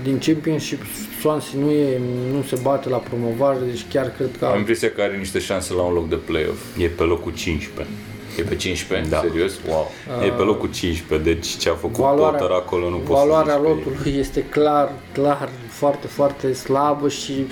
din 0.02 0.18
Championship, 0.18 0.80
Swansea 1.20 1.58
nu, 1.60 1.70
e, 1.70 2.00
nu 2.32 2.42
se 2.42 2.58
bate 2.62 2.88
la 2.88 2.96
promovare, 2.96 3.58
deci 3.66 3.84
chiar 3.92 4.12
cred 4.16 4.30
că 4.38 4.44
Am 4.44 4.58
impresia 4.58 4.90
că 4.90 5.00
are 5.02 5.16
niște 5.16 5.38
șanse 5.38 5.74
la 5.74 5.82
un 5.82 5.94
loc 5.94 6.08
de 6.08 6.14
play-off. 6.14 6.76
E 6.78 6.86
pe 6.86 7.02
locul 7.02 7.32
15. 7.34 7.94
E 8.38 8.42
pe 8.42 8.56
15, 8.56 9.08
Da. 9.10 9.20
serios? 9.20 9.52
Wow. 9.68 9.90
E 10.24 10.28
pe 10.28 10.42
locul 10.42 10.70
15, 10.70 11.32
deci 11.32 11.46
ce 11.56 11.68
a 11.68 11.74
făcut 11.74 11.96
valoarea, 11.96 12.38
Potter 12.38 12.56
acolo 12.56 12.88
nu 12.88 12.96
poți 12.96 13.20
valoarea 13.20 13.52
să 13.54 13.58
zici 13.58 13.68
că 13.68 13.78
e- 13.80 13.84
lotului 13.90 14.18
este 14.18 14.42
clar, 14.42 14.92
clar, 15.12 15.48
foarte, 15.68 16.06
foarte 16.06 16.52
slabă 16.52 17.08
și 17.08 17.46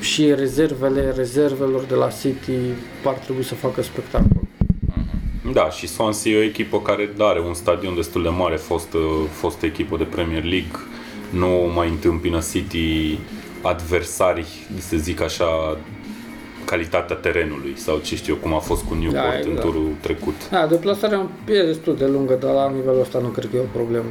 și 0.00 0.34
rezervele 0.34 1.12
rezervelor 1.16 1.82
de 1.82 1.94
la 1.94 2.08
City 2.20 2.52
ar 3.04 3.14
trebui 3.14 3.44
să 3.44 3.54
facă 3.54 3.82
spectacol. 3.82 4.42
Da, 5.52 5.70
și 5.70 5.86
Swansea 5.86 6.32
e 6.32 6.38
o 6.38 6.42
echipă 6.42 6.80
care 6.80 7.10
are 7.18 7.40
un 7.40 7.54
stadion 7.54 7.94
destul 7.94 8.22
de 8.22 8.28
mare, 8.28 8.56
fost, 8.56 8.88
fost 9.30 9.62
echipă 9.62 9.96
de 9.96 10.04
Premier 10.04 10.42
League, 10.42 10.78
nu 11.30 11.72
mai 11.74 11.88
întâmpină 11.88 12.38
City 12.52 13.18
adversari, 13.62 14.46
să 14.78 14.96
zic 14.96 15.20
așa, 15.20 15.78
calitatea 16.70 17.16
terenului 17.16 17.72
sau 17.76 17.98
ce 17.98 18.16
știu 18.16 18.34
eu, 18.34 18.40
cum 18.40 18.54
a 18.54 18.58
fost 18.58 18.82
cu 18.84 18.94
Newport 18.94 19.22
Da, 19.22 19.32
în 19.32 19.38
exact. 19.38 19.60
turul 19.60 19.88
trecut. 20.00 20.48
Da, 20.50 20.66
deplasarea 20.66 21.28
e 21.48 21.62
destul 21.62 21.96
de 21.96 22.06
lungă, 22.06 22.34
dar 22.40 22.52
la 22.54 22.70
nivelul 22.70 23.00
ăsta 23.00 23.18
nu 23.18 23.28
cred 23.28 23.48
că 23.50 23.56
e 23.56 23.60
o 23.60 23.76
problemă. 23.78 24.10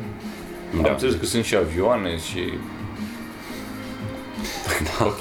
Am 0.76 0.82
Da. 0.82 0.90
înțeles 0.92 1.16
că 1.16 1.26
sunt 1.26 1.44
și 1.44 1.56
avioane 1.56 2.18
și... 2.18 2.40
Ok. 5.12 5.20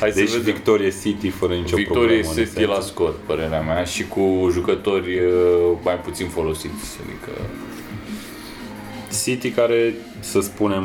Hai 0.00 0.10
Deci 0.10 0.28
să 0.28 0.36
vedem. 0.36 0.52
victorie 0.54 0.92
City 1.02 1.28
fără 1.30 1.54
nicio 1.54 1.76
Victorie 1.76 2.20
problemă. 2.20 2.28
în 2.36 2.44
City 2.44 2.64
la 2.64 2.70
esență. 2.70 2.86
scor, 2.88 3.14
părerea 3.26 3.60
mea, 3.60 3.84
și 3.84 4.06
cu 4.06 4.48
jucători 4.52 5.18
uh, 5.18 5.76
mai 5.84 5.94
puțin 6.04 6.26
folosiți. 6.28 6.84
Adică 7.02 7.40
City 9.24 9.50
care, 9.50 9.94
să 10.20 10.40
spunem, 10.40 10.84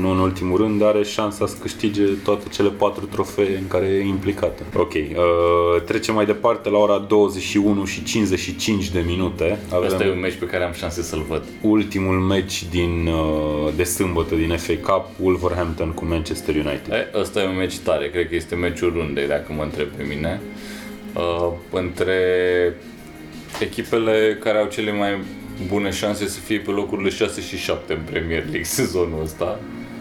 nu 0.00 0.10
în 0.10 0.18
ultimul 0.18 0.56
rând, 0.56 0.82
are 0.82 1.02
șansa 1.02 1.46
să 1.46 1.56
câștige 1.60 2.02
toate 2.24 2.48
cele 2.48 2.68
patru 2.68 3.06
trofee 3.06 3.56
în 3.56 3.68
care 3.68 3.86
e 3.86 4.06
implicată. 4.06 4.62
Ok, 4.76 4.92
uh, 4.92 5.82
trecem 5.84 6.14
mai 6.14 6.26
departe 6.26 6.68
la 6.68 6.78
ora 6.78 6.98
21 6.98 7.84
și 7.84 8.04
55 8.04 8.90
de 8.90 9.04
minute. 9.06 9.58
Avem 9.72 9.88
Asta 9.88 10.04
e 10.04 10.10
un 10.10 10.20
meci 10.20 10.34
pe 10.34 10.44
care 10.44 10.64
am 10.64 10.72
șanse 10.72 11.02
să-l 11.02 11.24
văd. 11.28 11.42
Ultimul 11.60 12.18
meci 12.18 12.64
din, 12.70 13.06
uh, 13.06 13.72
de 13.76 13.84
sâmbătă 13.84 14.34
din 14.34 14.56
FA 14.56 14.74
Cup, 14.82 15.06
Wolverhampton 15.20 15.90
cu 15.90 16.04
Manchester 16.04 16.54
United. 16.54 16.92
E, 16.92 17.18
ăsta 17.18 17.40
e 17.40 17.46
un 17.46 17.56
meci 17.56 17.78
tare, 17.78 18.08
cred 18.10 18.28
că 18.28 18.34
este 18.34 18.54
meciul 18.54 18.92
rundei, 18.92 19.26
dacă 19.26 19.52
mă 19.56 19.62
întreb 19.62 19.88
pe 19.88 20.02
mine. 20.08 20.40
Uh, 21.14 21.52
între 21.70 22.16
echipele 23.60 24.38
care 24.42 24.58
au 24.58 24.66
cele 24.66 24.92
mai 24.92 25.18
bune 25.66 25.90
șanse 25.90 26.28
să 26.28 26.38
fie 26.38 26.58
pe 26.58 26.70
locurile 26.70 27.08
6 27.08 27.40
și 27.40 27.56
7 27.56 27.92
în 27.92 28.00
Premier 28.10 28.42
League 28.42 28.62
sezonul 28.62 29.22
ăsta. 29.22 29.58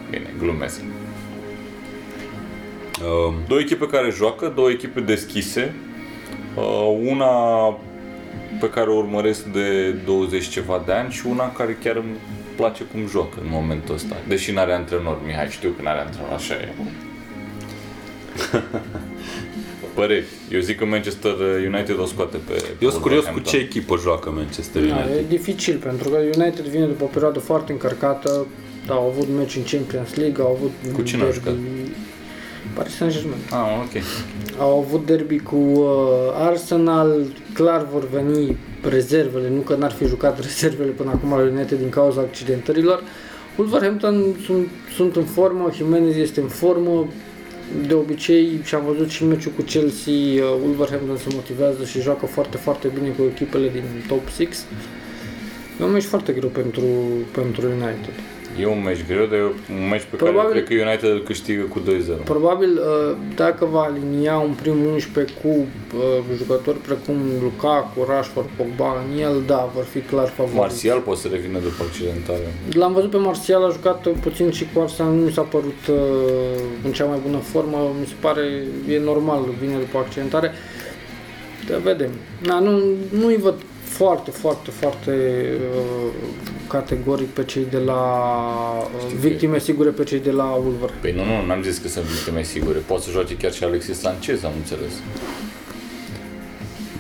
Bine, 0.09 0.33
glumesc. 0.39 0.81
Um. 3.01 3.35
Două 3.47 3.59
echipe 3.59 3.87
care 3.87 4.09
joacă, 4.09 4.51
două 4.55 4.69
echipe 4.69 4.99
deschise. 4.99 5.73
Uh, 6.55 6.97
una 7.09 7.27
pe 8.59 8.69
care 8.69 8.89
o 8.89 8.95
urmăresc 8.95 9.43
de 9.43 9.91
20 9.91 10.47
ceva 10.47 10.83
de 10.85 10.91
ani 10.91 11.11
și 11.11 11.25
una 11.27 11.51
care 11.51 11.77
chiar 11.83 11.95
îmi 11.95 12.15
place 12.55 12.83
cum 12.83 13.07
joacă 13.07 13.37
în 13.41 13.47
momentul 13.49 13.95
ăsta. 13.95 14.15
Deși 14.27 14.51
n-are 14.51 14.73
antrenor, 14.73 15.17
Mihai, 15.25 15.49
știu 15.49 15.69
că 15.69 15.81
n-are 15.81 15.99
antrenor, 15.99 16.31
așa 16.31 16.53
e. 16.53 16.73
păreri. 19.93 20.25
Eu 20.51 20.59
zic 20.59 20.77
că 20.77 20.85
Manchester 20.85 21.35
United 21.71 21.99
o 21.99 22.05
scoate 22.05 22.37
pe 22.47 22.63
Eu 22.79 22.89
sunt 22.89 23.01
curios 23.01 23.25
cu 23.25 23.39
ce 23.39 23.57
echipă 23.57 23.97
joacă 24.01 24.29
Manchester 24.29 24.81
da, 24.81 24.95
United. 24.95 25.13
Da, 25.13 25.19
e 25.19 25.25
dificil, 25.29 25.77
pentru 25.77 26.09
că 26.09 26.17
United 26.17 26.65
vine 26.65 26.85
după 26.85 27.03
o 27.03 27.07
perioadă 27.07 27.39
foarte 27.39 27.71
încărcată. 27.71 28.47
Da, 28.85 28.93
au 28.93 29.07
avut 29.07 29.27
meci 29.37 29.55
în 29.55 29.63
Champions 29.63 30.15
League, 30.15 30.43
au 30.43 30.51
avut 30.51 30.71
cu 30.93 31.01
cine 31.01 31.23
derby... 31.23 31.51
Paris 32.73 32.95
Saint-Germain. 32.95 33.41
Ah, 33.49 33.85
ok. 33.85 34.03
Au 34.59 34.79
avut 34.79 35.05
derby 35.05 35.39
cu 35.39 35.55
uh, 35.55 35.85
Arsenal, 36.33 37.25
clar 37.53 37.87
vor 37.91 38.09
veni 38.09 38.57
rezervele, 38.89 39.49
nu 39.49 39.59
că 39.59 39.75
n-ar 39.75 39.91
fi 39.91 40.05
jucat 40.05 40.39
rezervele 40.47 40.89
până 40.89 41.09
acum 41.09 41.29
la 41.29 41.51
United 41.51 41.77
din 41.77 41.89
cauza 41.89 42.21
accidentărilor. 42.21 43.03
Wolverhampton 43.57 44.35
sunt, 44.45 44.67
sunt 44.95 45.15
în 45.15 45.23
formă, 45.23 45.71
Jimenez 45.75 46.15
este 46.15 46.39
în 46.39 46.47
formă, 46.47 47.07
de 47.87 47.93
obicei 47.93 48.59
și 48.63 48.75
am 48.75 48.85
văzut 48.85 49.09
și 49.09 49.25
meciul 49.25 49.51
cu 49.51 49.61
Chelsea, 49.61 50.13
uh, 50.13 50.59
Wolverhampton 50.63 51.17
se 51.17 51.27
motivează 51.33 51.85
și 51.85 52.01
joacă 52.01 52.25
foarte, 52.25 52.57
foarte 52.57 52.87
bine 52.93 53.09
cu 53.09 53.23
echipele 53.31 53.69
din 53.69 53.83
top 54.07 54.27
6. 54.27 54.65
E 55.79 55.83
un 55.83 55.91
meci 55.91 56.03
foarte 56.03 56.33
greu 56.33 56.49
pentru, 56.49 56.83
pentru 57.31 57.67
United. 57.67 58.15
E 58.59 58.65
un 58.65 58.81
meci 58.83 59.05
greu, 59.07 59.25
dar 59.25 59.39
e 59.39 59.43
un 59.43 59.87
meci 59.89 60.05
pe 60.09 60.15
probabil, 60.15 60.49
care 60.49 60.63
cred 60.63 60.77
că 60.77 60.83
United 60.87 61.09
îl 61.09 61.21
câștigă 61.21 61.61
cu 61.61 61.79
2-0. 61.79 62.23
Probabil 62.23 62.69
uh, 62.69 63.15
dacă 63.35 63.65
va 63.65 63.81
alinia 63.81 64.37
un 64.37 64.53
prim 64.61 64.85
11 64.85 65.33
cu 65.41 65.47
uh, 65.47 65.65
jucători 66.37 66.77
precum 66.77 67.15
Lukaku, 67.41 68.05
Rashford, 68.07 68.47
Pogba 68.57 69.03
în 69.03 69.19
el, 69.19 69.43
da, 69.45 69.71
vor 69.73 69.83
fi 69.83 69.99
clar 69.99 70.27
favorit. 70.27 70.57
Martial 70.57 70.99
poate 70.99 71.19
să 71.19 71.27
revină 71.31 71.59
după 71.59 71.83
accidentare. 71.87 72.53
L-am 72.71 72.93
văzut 72.93 73.09
pe 73.09 73.17
Martial, 73.17 73.63
a 73.63 73.69
jucat 73.69 74.07
puțin 74.07 74.51
și 74.51 74.67
cu 74.73 74.79
Arsenal, 74.79 75.13
nu 75.13 75.21
mi 75.21 75.31
s-a 75.31 75.41
părut 75.41 75.81
uh, 75.89 75.95
în 76.83 76.91
cea 76.91 77.05
mai 77.05 77.19
bună 77.25 77.37
formă, 77.37 77.77
mi 77.99 78.05
se 78.05 78.15
pare, 78.19 78.63
e 78.89 78.99
normal, 78.99 79.41
vine 79.59 79.77
după 79.77 79.97
accidentare. 79.97 80.51
Da, 81.69 81.77
vedem. 81.77 82.09
Na, 82.45 82.59
nu, 82.59 82.81
nu-i 83.09 83.37
văd 83.37 83.55
foarte, 83.97 84.31
foarte, 84.31 84.71
foarte 84.71 85.11
uh, 85.75 86.11
categoric 86.67 87.27
pe 87.27 87.43
cei 87.43 87.65
de 87.69 87.77
la 87.77 88.01
uh, 88.81 89.13
victime 89.19 89.59
sigure 89.59 89.89
pe 89.89 90.03
cei 90.03 90.19
de 90.19 90.31
la 90.31 90.43
Wolver. 90.43 90.89
Păi 91.01 91.11
nu, 91.11 91.23
nu, 91.23 91.45
n-am 91.45 91.61
zis 91.61 91.77
că 91.77 91.87
sunt 91.87 92.05
victime 92.05 92.43
sigure. 92.43 92.77
Poate 92.77 93.03
să 93.03 93.11
joace 93.11 93.35
chiar 93.37 93.53
și 93.53 93.63
Alexis 93.63 93.99
Sanchez, 93.99 94.43
am 94.43 94.51
înțeles. 94.57 94.91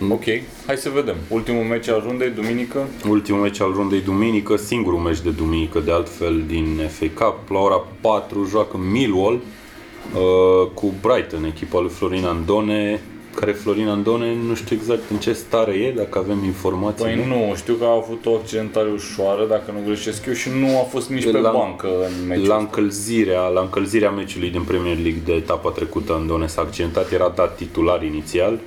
Ok, 0.09 0.23
hai 0.65 0.77
să 0.77 0.89
vedem. 0.89 1.15
Ultimul 1.27 1.63
meci 1.63 1.87
al 1.87 2.03
rundei, 2.05 2.29
duminică? 2.29 2.87
Ultimul 3.09 3.41
meci 3.41 3.59
al 3.59 3.71
rundei, 3.73 4.01
duminică, 4.01 4.55
singurul 4.55 4.99
meci 4.99 5.21
de 5.21 5.29
duminică, 5.29 5.79
de 5.79 5.91
altfel, 5.91 6.43
din 6.47 6.79
FA 6.89 7.25
Cup. 7.25 7.49
La 7.49 7.59
ora 7.59 7.85
4 8.01 8.45
joacă 8.49 8.77
Millwall 8.77 9.33
uh, 9.33 10.67
cu 10.73 10.93
Brighton, 11.01 11.43
echipa 11.45 11.79
lui 11.79 11.89
Florin 11.89 12.25
Andone 12.25 13.01
care 13.35 13.51
Florin 13.51 13.87
Andone 13.87 14.35
nu 14.47 14.55
știu 14.55 14.75
exact 14.75 15.09
în 15.09 15.17
ce 15.17 15.33
stare 15.33 15.71
e, 15.71 15.91
dacă 15.91 16.17
avem 16.17 16.43
informații. 16.43 17.05
Păi 17.05 17.25
nu, 17.27 17.55
știu 17.55 17.73
că 17.73 17.83
a 17.83 17.95
avut 18.03 18.25
o 18.25 18.35
accidentare 18.35 18.89
ușoară, 18.89 19.45
dacă 19.49 19.71
nu 19.71 19.79
greșesc 19.85 20.25
eu, 20.25 20.33
și 20.33 20.49
nu 20.59 20.79
a 20.79 20.83
fost 20.83 21.09
nici 21.09 21.31
pe 21.31 21.37
la, 21.37 21.51
bancă 21.51 21.87
în 21.87 22.27
meciul 22.27 22.47
la 22.47 22.55
încălzirea, 22.55 23.47
la 23.47 23.61
încălzirea 23.61 24.09
meciului 24.09 24.49
din 24.49 24.63
Premier 24.63 24.95
League 24.95 25.21
de 25.25 25.33
etapa 25.33 25.69
trecută, 25.69 26.13
Andone 26.13 26.47
s-a 26.47 26.61
accidentat, 26.61 27.11
era 27.11 27.31
dat 27.35 27.55
titular 27.55 28.03
inițial. 28.03 28.59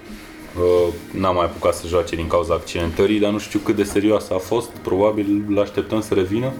Uh, 0.56 0.92
n-a 1.10 1.30
mai 1.30 1.44
apucat 1.44 1.74
să 1.74 1.86
joace 1.86 2.16
din 2.16 2.26
cauza 2.26 2.54
accidentării, 2.54 3.20
dar 3.20 3.30
nu 3.30 3.38
știu 3.38 3.58
cât 3.58 3.76
de 3.76 3.82
serioasă 3.82 4.34
a 4.34 4.38
fost. 4.38 4.70
Probabil 4.82 5.44
l-așteptăm 5.48 6.00
să 6.00 6.14
revină. 6.14 6.52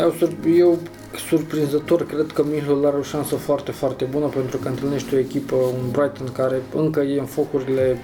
Eu, 0.00 0.14
eu 0.56 0.78
surprinzător, 1.18 2.06
cred 2.06 2.32
că 2.32 2.44
Mihlul 2.44 2.86
are 2.86 2.96
o 2.96 3.02
șansă 3.02 3.34
foarte, 3.34 3.70
foarte 3.70 4.04
bună 4.04 4.26
pentru 4.26 4.56
că 4.56 4.68
întâlnește 4.68 5.14
o 5.14 5.18
echipă, 5.18 5.54
un 5.54 5.90
Brighton 5.90 6.32
care 6.32 6.62
încă 6.74 7.00
e 7.00 7.18
în 7.18 7.26
focurile 7.26 7.98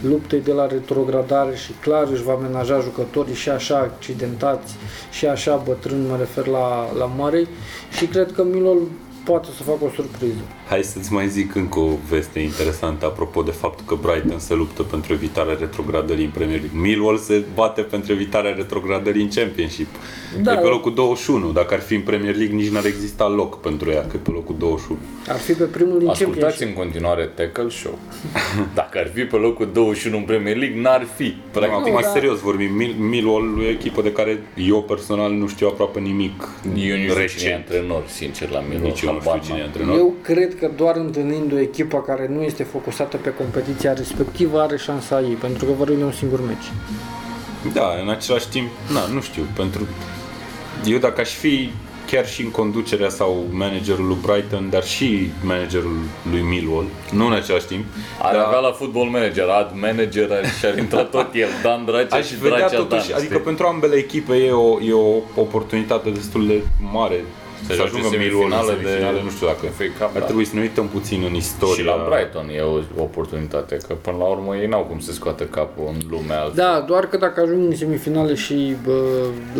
luptei 0.00 0.40
de 0.40 0.52
la 0.52 0.66
retrogradare 0.66 1.56
și 1.56 1.72
clar 1.80 2.08
își 2.12 2.22
va 2.22 2.34
menaja 2.34 2.80
jucătorii 2.80 3.34
și 3.34 3.48
așa 3.48 3.76
accidentați 3.76 4.74
și 5.10 5.26
așa 5.26 5.62
bătrâni, 5.66 6.08
mă 6.08 6.16
refer 6.18 6.46
la, 6.46 6.92
la 6.98 7.10
Murray 7.16 7.48
și 7.96 8.06
cred 8.06 8.32
că 8.32 8.44
Milul 8.44 8.88
poate 9.30 9.48
să 9.56 9.62
facă 9.62 9.84
o 9.84 9.90
surpriză. 9.94 10.42
Hai 10.68 10.82
să-ți 10.82 11.12
mai 11.12 11.28
zic 11.28 11.54
încă 11.54 11.78
o 11.78 11.90
veste 12.08 12.38
interesantă 12.38 13.06
apropo 13.06 13.42
de 13.42 13.50
faptul 13.50 13.84
că 13.86 13.94
Brighton 13.94 14.38
se 14.38 14.54
luptă 14.54 14.82
pentru 14.82 15.12
evitarea 15.12 15.56
retrogradării 15.60 16.24
în 16.24 16.30
Premier 16.30 16.60
League. 16.60 16.80
Millwall 16.80 17.18
se 17.18 17.44
bate 17.54 17.80
pentru 17.82 18.12
evitarea 18.12 18.54
retrogradării 18.54 19.22
în 19.22 19.28
Championship. 19.34 19.88
Da. 20.42 20.52
E 20.52 20.56
pe 20.56 20.66
locul 20.66 20.94
21. 20.94 21.52
Dacă 21.52 21.74
ar 21.74 21.80
fi 21.80 21.94
în 21.94 22.00
Premier 22.00 22.34
League, 22.36 22.56
nici 22.56 22.68
n-ar 22.68 22.84
exista 22.84 23.28
loc 23.28 23.60
pentru 23.60 23.90
ea, 23.90 24.06
că 24.06 24.16
pe 24.16 24.30
locul 24.30 24.54
21. 24.58 24.98
Ar 25.28 25.38
fi 25.38 25.52
pe 25.52 25.64
primul 25.64 25.98
din 25.98 26.08
Ascultați 26.08 26.40
Championship. 26.40 26.66
în 26.68 26.82
continuare 26.82 27.24
Tackle 27.24 27.68
Show. 27.68 27.98
Dacă 28.80 28.98
ar 28.98 29.10
fi 29.14 29.22
pe 29.22 29.36
locul 29.36 29.68
21 29.72 30.16
în 30.16 30.22
Premier 30.22 30.56
League, 30.56 30.80
n-ar 30.80 31.06
fi. 31.16 31.34
Practic. 31.50 31.72
Acum, 31.72 31.98
da. 32.02 32.08
serios 32.08 32.40
vorbim, 32.40 32.72
Millwall 32.98 33.62
e 33.62 33.66
o 33.66 33.70
echipă 33.70 34.02
de 34.02 34.12
care 34.12 34.42
eu 34.56 34.82
personal 34.82 35.32
nu 35.32 35.46
știu 35.46 35.66
aproape 35.66 36.00
nimic 36.00 36.48
Eu 36.76 36.96
nu 36.96 37.12
știu 37.12 37.38
cine 37.38 37.50
e 37.50 37.54
antrenor, 37.54 38.02
sincer, 38.06 38.50
la 38.50 38.60
Millwall. 38.60 38.86
Nici 38.86 39.00
eu 39.00 39.15
nu 39.24 39.38
știu 39.38 39.40
cine 39.44 39.58
e 39.58 39.62
antrenor. 39.62 39.96
Eu 39.96 40.14
cred 40.22 40.58
că 40.58 40.70
doar 40.76 40.96
întâlnind 40.96 41.52
o 41.52 41.58
echipă 41.58 42.00
care 42.00 42.30
nu 42.34 42.42
este 42.42 42.62
focusată 42.62 43.16
pe 43.16 43.34
competiția 43.34 43.92
respectivă 43.92 44.60
are 44.60 44.76
șansa 44.76 45.20
ei, 45.20 45.34
pentru 45.34 45.64
că 45.64 45.72
vorbim 45.72 45.98
de 45.98 46.04
un 46.04 46.12
singur 46.12 46.40
meci. 46.46 46.70
Da, 47.72 47.88
în 48.02 48.08
același 48.08 48.48
timp, 48.48 48.68
na, 48.92 49.06
nu 49.06 49.20
știu, 49.20 49.42
pentru... 49.56 49.86
Eu 50.84 50.98
dacă 50.98 51.20
aș 51.20 51.30
fi 51.30 51.70
chiar 52.06 52.26
și 52.26 52.42
în 52.42 52.50
conducerea 52.50 53.08
sau 53.08 53.44
managerul 53.50 54.06
lui 54.06 54.16
Brighton, 54.22 54.70
dar 54.70 54.84
și 54.84 55.30
managerul 55.42 55.96
lui 56.30 56.40
Millwall, 56.40 56.86
nu 57.12 57.26
în 57.26 57.32
același 57.32 57.66
timp. 57.66 57.84
Ar 58.22 58.34
dar... 58.34 58.44
avea 58.44 58.58
la 58.58 58.72
football 58.72 59.08
manager, 59.08 59.48
ad 59.48 59.70
manager 59.80 60.28
și 60.58 60.66
ar 60.66 60.78
intra 60.78 61.04
tot 61.04 61.34
el, 61.34 61.48
Dan 61.62 61.84
Dracea 61.84 62.16
Aș 62.16 62.26
și 62.26 62.36
vedea 62.36 62.66
totuși, 62.66 63.08
Dan, 63.08 63.16
adică 63.16 63.32
știi? 63.32 63.44
pentru 63.44 63.66
ambele 63.66 63.94
echipe 63.94 64.34
e 64.34 64.50
o, 64.50 64.80
e 64.80 64.92
o 64.92 65.40
oportunitate 65.40 66.10
destul 66.10 66.46
de 66.46 66.62
mare 66.92 67.24
să, 67.66 67.72
să 67.74 67.82
ajungă 67.82 68.08
semifinale, 68.10 68.72
de 68.72 68.82
semifinale, 68.82 69.20
nu 69.26 69.30
știu 69.34 69.46
dacă 69.52 69.64
FA 69.78 69.88
Cup, 69.98 70.10
ar 70.16 70.20
da. 70.22 70.28
trebui 70.28 70.46
să 70.50 70.54
ne 70.54 70.60
uităm 70.60 70.86
puțin 70.96 71.20
în 71.28 71.34
istoria. 71.44 71.74
Și 71.74 71.84
la 71.92 71.96
Brighton 72.08 72.46
e 72.56 72.60
o 72.60 73.02
oportunitate, 73.08 73.74
că 73.86 73.92
până 74.06 74.16
la 74.22 74.26
urmă 74.34 74.56
ei 74.56 74.68
n-au 74.72 74.84
cum 74.90 74.98
să 75.06 75.12
scoată 75.12 75.44
capul 75.44 75.84
în 75.92 75.98
lumea 76.10 76.38
altă. 76.42 76.54
Da, 76.54 76.84
doar 76.90 77.04
că 77.10 77.16
dacă 77.16 77.40
ajung 77.40 77.62
în 77.70 77.76
semifinale 77.76 78.34
și 78.34 78.76
bă, 78.84 78.98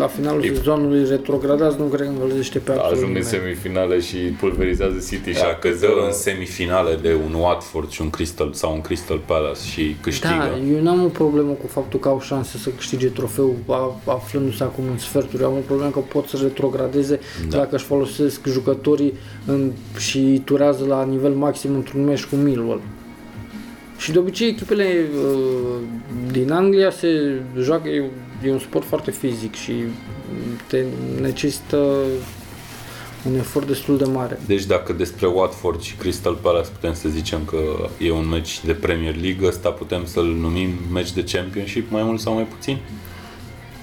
la 0.03 0.07
finalul 0.07 0.45
e... 0.45 0.55
sezonului 0.55 1.03
retrogradați, 1.09 1.77
nu 1.79 1.85
cred 1.85 2.07
că 2.07 2.13
învălzește 2.13 2.59
pe 2.59 2.73
da, 2.73 2.83
Ajung 2.83 3.17
în 3.17 3.23
semifinale 3.23 4.01
și 4.01 4.17
pulverizează 4.17 4.99
City 5.09 5.33
da, 5.33 5.39
și 5.39 5.45
dacă 5.45 5.69
dă 5.81 5.91
în 6.07 6.13
semifinale 6.13 6.99
de 7.03 7.17
un 7.27 7.35
Watford 7.35 7.91
și 7.91 8.01
un 8.03 8.11
Crystal 8.11 8.53
sau 8.53 8.73
un 8.73 8.81
Crystal 8.81 9.21
Palace 9.27 9.61
și 9.73 9.97
câștigă. 10.01 10.35
Da, 10.39 10.75
eu 10.75 10.83
n-am 10.83 11.05
o 11.05 11.09
problemă 11.09 11.51
cu 11.51 11.67
faptul 11.67 11.99
că 11.99 12.09
au 12.09 12.21
șanse 12.21 12.59
să 12.59 12.69
câștige 12.71 13.09
trofeul 13.09 13.55
aflându-se 14.05 14.63
acum 14.63 14.85
în 14.91 14.99
sferturi. 14.99 15.45
Am 15.45 15.53
o 15.53 15.67
problemă 15.67 15.91
că 15.91 15.99
pot 15.99 16.29
să 16.29 16.39
retrogradeze 16.43 17.21
da. 17.49 17.57
dacă 17.57 17.75
își 17.77 17.85
folosesc 17.97 18.47
jucătorii 18.47 19.13
în, 19.47 19.73
și 19.99 20.43
turează 20.45 20.85
la 20.85 21.05
nivel 21.05 21.33
maxim 21.33 21.75
într-un 21.75 22.05
meci 22.05 22.25
cu 22.25 22.37
Millwall. 22.37 22.81
Și 23.99 24.13
de 24.13 24.19
obicei 24.19 24.49
echipele 24.49 24.85
uh, 24.85 25.79
din 26.31 26.53
Anglia 26.53 26.91
se 26.91 27.09
joacă, 27.61 27.89
e, 27.89 28.11
e 28.45 28.53
un 28.53 28.59
sport 28.59 28.87
foarte 28.87 29.11
fizic 29.11 29.55
și 29.55 29.73
te 30.67 30.85
necesită 31.21 32.03
un 33.29 33.35
efort 33.35 33.67
destul 33.67 33.97
de 33.99 34.05
mare. 34.05 34.41
Deci 34.47 34.65
dacă 34.65 34.93
despre 34.93 35.27
Watford 35.27 35.81
și 35.81 35.95
Crystal 35.95 36.35
Palace 36.35 36.69
putem 36.69 36.95
să 36.95 37.09
zicem 37.09 37.41
că 37.45 37.89
e 37.99 38.11
un 38.11 38.29
meci 38.29 38.65
de 38.65 38.73
Premier 38.73 39.17
League, 39.21 39.49
ăsta 39.49 39.71
putem 39.71 40.05
să-l 40.05 40.27
numim 40.27 40.71
meci 40.93 41.13
de 41.13 41.25
Championship 41.25 41.91
mai 41.91 42.03
mult 42.03 42.21
sau 42.21 42.35
mai 42.35 42.47
puțin? 42.57 42.79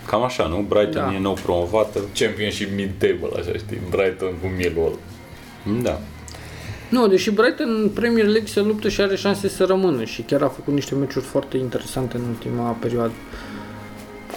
Cam 0.07 0.23
așa, 0.23 0.47
nu? 0.47 0.65
Brighton 0.67 1.01
Da. 1.09 1.13
e 1.13 1.19
nou 1.19 1.37
promovată. 1.43 1.99
Championship 2.13 2.69
mid-table, 2.75 3.29
așa 3.39 3.51
știi, 3.57 3.77
Brighton 3.89 4.31
cu 4.41 4.47
Millwall. 4.57 4.97
Da. 5.81 5.99
Nu, 6.89 7.07
deși 7.07 7.31
Brighton 7.31 7.79
în 7.83 7.89
Premier 7.89 8.25
League 8.25 8.47
se 8.47 8.59
luptă 8.61 8.89
și 8.89 9.01
are 9.01 9.15
șanse 9.15 9.47
să 9.49 9.63
rămână 9.65 10.03
și 10.03 10.21
chiar 10.21 10.41
a 10.41 10.47
făcut 10.47 10.73
niște 10.73 10.95
meciuri 10.95 11.25
foarte 11.25 11.57
interesante 11.57 12.17
în 12.17 12.23
ultima 12.23 12.69
perioadă. 12.79 13.11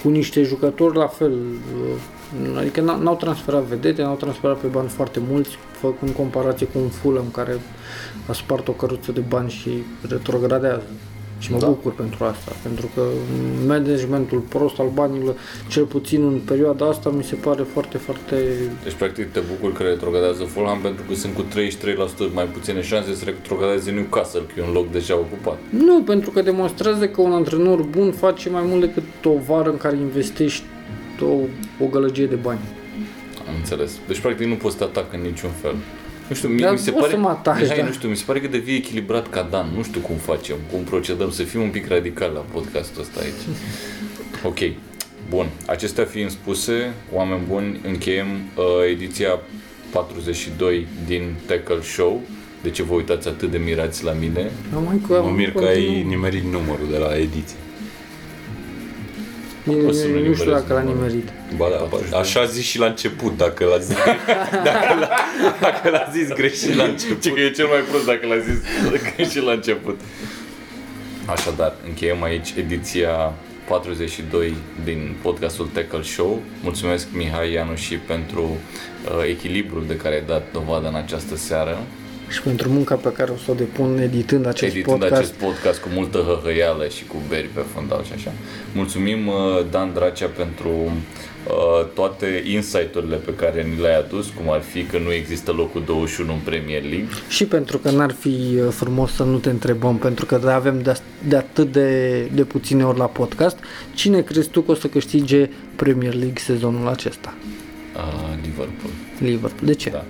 Cu 0.03 0.09
niște 0.09 0.43
jucători 0.43 0.97
la 0.97 1.07
fel, 1.07 1.33
uh, 1.33 2.59
adică 2.59 2.81
n- 2.81 3.03
n-au 3.03 3.17
transferat 3.17 3.63
vedete, 3.63 4.03
n-au 4.03 4.15
transferat 4.15 4.57
pe 4.59 4.67
bani 4.67 4.89
foarte 4.89 5.21
mulți, 5.29 5.59
făc 5.81 5.95
în 6.03 6.13
comparație 6.13 6.67
cu 6.67 6.79
un 6.79 6.89
Fulham 6.89 7.27
care 7.33 7.61
a 8.29 8.33
spart 8.33 8.69
o 8.69 8.73
căruță 8.73 9.13
de 9.13 9.21
bani 9.21 9.51
și 9.51 9.71
retrogradează. 10.09 10.83
Și 11.39 11.53
mă 11.53 11.59
Da. 11.59 11.67
bucur 11.67 11.93
pentru 11.93 12.25
asta, 12.25 12.53
pentru 12.63 12.91
că 12.95 13.03
managementul 13.67 14.39
prost 14.39 14.79
al 14.79 14.89
banilor, 14.95 15.35
cel 15.69 15.85
puțin 15.85 16.23
în 16.23 16.41
perioada 16.45 16.87
asta, 16.89 17.11
mi 17.11 17.25
se 17.25 17.35
pare 17.35 17.63
foarte, 17.63 17.99
foarte 17.99 18.37
Deci, 18.83 18.93
practic, 18.93 19.33
te 19.33 19.41
bucur 19.41 19.73
că 19.73 19.83
retrogradează 19.83 20.45
Fulham 20.45 20.79
pentru 20.81 21.05
că 21.09 21.15
sunt 21.15 21.35
cu 21.35 21.45
33% 22.29 22.33
mai 22.33 22.45
puține 22.45 22.83
șanse 22.83 23.15
să 23.15 23.25
retrogradeze 23.25 23.91
Newcastle, 23.91 24.41
că 24.41 24.61
e 24.61 24.67
un 24.67 24.73
loc 24.73 24.91
deja 24.91 25.15
ocupat. 25.15 25.59
Nu, 25.71 26.03
pentru 26.03 26.31
că 26.31 26.43
demonstrează 26.43 27.09
că 27.09 27.21
un 27.21 27.33
antrenor 27.33 27.83
bun 27.83 28.13
face 28.13 28.51
mai 28.51 28.63
mult 28.67 28.81
decât 28.81 29.25
o 29.25 29.39
vară 29.47 29.71
în 29.71 29.77
care 29.77 29.97
investești 29.97 30.65
o, 31.21 31.35
o 31.85 31.87
gălăgie 31.91 32.27
de 32.27 32.35
bani. 32.35 32.61
Am 33.49 33.55
înțeles. 33.57 33.99
Deci, 34.07 34.19
practic, 34.19 34.47
nu 34.47 34.55
poți 34.55 34.77
să 34.77 34.85
te 34.85 34.99
atac 34.99 35.13
în 35.13 35.21
niciun 35.21 35.51
fel. 35.51 35.75
Nu 36.29 36.35
știu, 36.35 36.49
mie 36.49 36.65
Dar 36.65 36.73
mi 36.73 36.79
se 36.79 36.91
o 36.91 37.01
pare... 37.01 37.13
să 37.13 37.19
mă 37.19 37.29
ataci, 37.29 37.61
Mihai, 37.61 37.77
da. 37.77 37.85
nu 37.85 37.93
știu, 37.93 38.09
mi 38.09 38.17
se 38.17 38.23
pare 38.27 38.41
că 38.41 38.47
devii 38.47 38.77
echilibrat 38.77 39.31
ca 39.31 39.49
Dan. 39.51 39.73
Nu 39.77 39.83
știu 39.83 40.01
cum 40.01 40.17
facem, 40.17 40.57
cum 40.73 40.81
procedăm, 40.83 41.31
să 41.31 41.43
fim 41.43 41.61
un 41.61 41.71
pic 41.71 41.89
radical 41.89 42.31
la 42.35 42.41
podcastul 42.41 43.03
ăsta 43.03 43.21
aici. 43.21 43.57
Ok. 44.45 44.59
Bun. 45.29 45.47
Acestea 45.67 46.05
fiind 46.05 46.31
spuse, 46.31 46.93
oameni 47.13 47.43
buni, 47.49 47.81
încheiem 47.87 48.27
uh, 48.27 48.65
ediția 48.91 49.41
42 49.91 50.87
din 51.07 51.35
Tackle 51.47 51.83
Show. 51.83 52.23
De 52.63 52.71
ce 52.71 52.83
vă 52.83 52.95
uitați 52.95 53.29
atât 53.29 53.51
de 53.51 53.59
mirați 53.59 54.05
la 54.05 54.13
mine? 54.13 54.51
Am 54.75 54.83
mai 54.83 55.01
cu 55.07 55.13
Mă 55.13 55.33
mir 55.37 55.53
că 55.53 55.65
ai 55.65 56.03
nimerit 56.03 56.45
numărul 56.45 56.89
de 56.91 56.97
la 56.99 57.17
ediție. 57.17 57.57
O 59.67 59.73
să 59.73 59.77
nu 59.83 59.89
Nu 59.89 59.93
știu 59.93 60.11
nimeresc 60.21 60.45
dacă 60.45 60.73
l-a 60.73 60.81
numărul. 60.83 61.07
nimerit. 61.07 61.29
Ba 61.57 61.67
da, 61.71 61.87
ba, 61.91 62.19
așa 62.19 62.41
a 62.41 62.45
zis 62.45 62.65
și 62.65 62.79
la 62.79 62.87
început, 62.87 63.37
dacă 63.37 63.65
l-a 63.65 63.79
zis, 63.79 63.97
dacă 64.69 64.99
l-a, 65.01 65.09
dacă 65.61 65.89
l-a 65.91 66.09
zis 66.13 66.29
greșit 66.29 66.75
la 66.75 66.85
început. 66.85 67.23
Ce 67.23 67.31
că 67.31 67.41
e 67.41 67.51
cel 67.51 67.67
mai 67.67 67.81
prost 67.91 68.07
dacă 68.07 68.27
l-a 68.27 68.39
zis 68.39 68.59
că 69.17 69.23
și 69.23 69.41
la 69.41 69.53
început. 69.53 70.01
Așadar, 71.27 71.75
încheiem 71.87 72.23
aici 72.23 72.55
ediția 72.59 73.33
42 73.69 74.55
din 74.85 75.15
podcastul 75.23 75.69
Tackle 75.73 76.03
Show. 76.03 76.43
Mulțumesc 76.63 77.07
Mihai 77.13 77.53
Ianu 77.53 77.75
și 77.75 77.95
pentru 77.97 78.43
uh, 78.51 79.25
echilibrul 79.29 79.85
de 79.87 79.97
care 79.97 80.15
ai 80.15 80.23
dat 80.27 80.47
dovadă 80.53 80.89
în 80.89 80.95
această 80.95 81.37
seară, 81.37 81.79
Și 82.29 82.43
pentru 82.43 82.69
munca 82.71 82.95
pe 82.95 83.13
care 83.13 83.31
o 83.31 83.37
să 83.37 83.51
o 83.51 83.55
depun 83.55 83.99
editând 83.99 84.47
acest 84.47 84.75
editând 84.75 84.99
podcast. 84.99 85.21
acest 85.21 85.33
podcast 85.33 85.81
cu 85.81 85.89
multă 85.95 86.19
hăhăială 86.19 86.89
și 86.89 87.05
cu 87.05 87.17
beri 87.29 87.47
pe 87.47 87.61
fundal 87.75 88.05
și 88.05 88.13
așa. 88.13 88.33
Mulțumim 88.75 89.27
uh, 89.27 89.35
Dan 89.71 89.93
Dracea 89.95 90.27
pentru 90.27 90.71
uh, 90.71 91.87
toate 91.95 92.43
insight-urile 92.47 93.17
pe 93.17 93.35
care 93.35 93.63
ni 93.63 93.81
le-ai 93.81 93.99
adus, 93.99 94.27
cum 94.27 94.51
ar 94.51 94.61
fi 94.61 94.85
că 94.85 94.99
nu 94.99 95.13
există 95.13 95.53
locul 95.53 95.83
21 95.87 96.33
în 96.33 96.39
Premier 96.45 96.83
League. 96.83 97.09
Și 97.29 97.47
pentru 97.47 97.79
că 97.79 97.91
n-ar 97.91 98.13
fi 98.13 98.29
uh, 98.29 98.69
frumos 98.71 99.13
să 99.13 99.23
nu 99.23 99.39
te 99.39 99.51
întrebăm, 99.51 99.97
pentru 99.97 100.27
că 100.27 100.41
avem 100.55 100.83
de, 100.83 100.97
de 101.29 101.37
atât 101.37 101.73
de, 101.73 102.21
de 102.35 102.45
puține 102.45 102.85
ori 102.85 102.99
la 102.99 103.07
podcast, 103.07 103.59
cine 103.95 104.21
crezi 104.21 104.49
tu 104.49 104.61
că 104.61 104.71
o 104.71 104.75
să 104.75 104.87
câștige 104.87 105.49
Premier 105.77 106.15
League 106.15 106.39
sezonul 106.39 106.89
acesta? 106.89 107.35
Uh, 107.97 108.39
Liverpool. 108.43 108.93
Liverpool. 109.19 109.67
De 109.67 109.75
ce? 109.75 109.91
Da. 109.91 110.05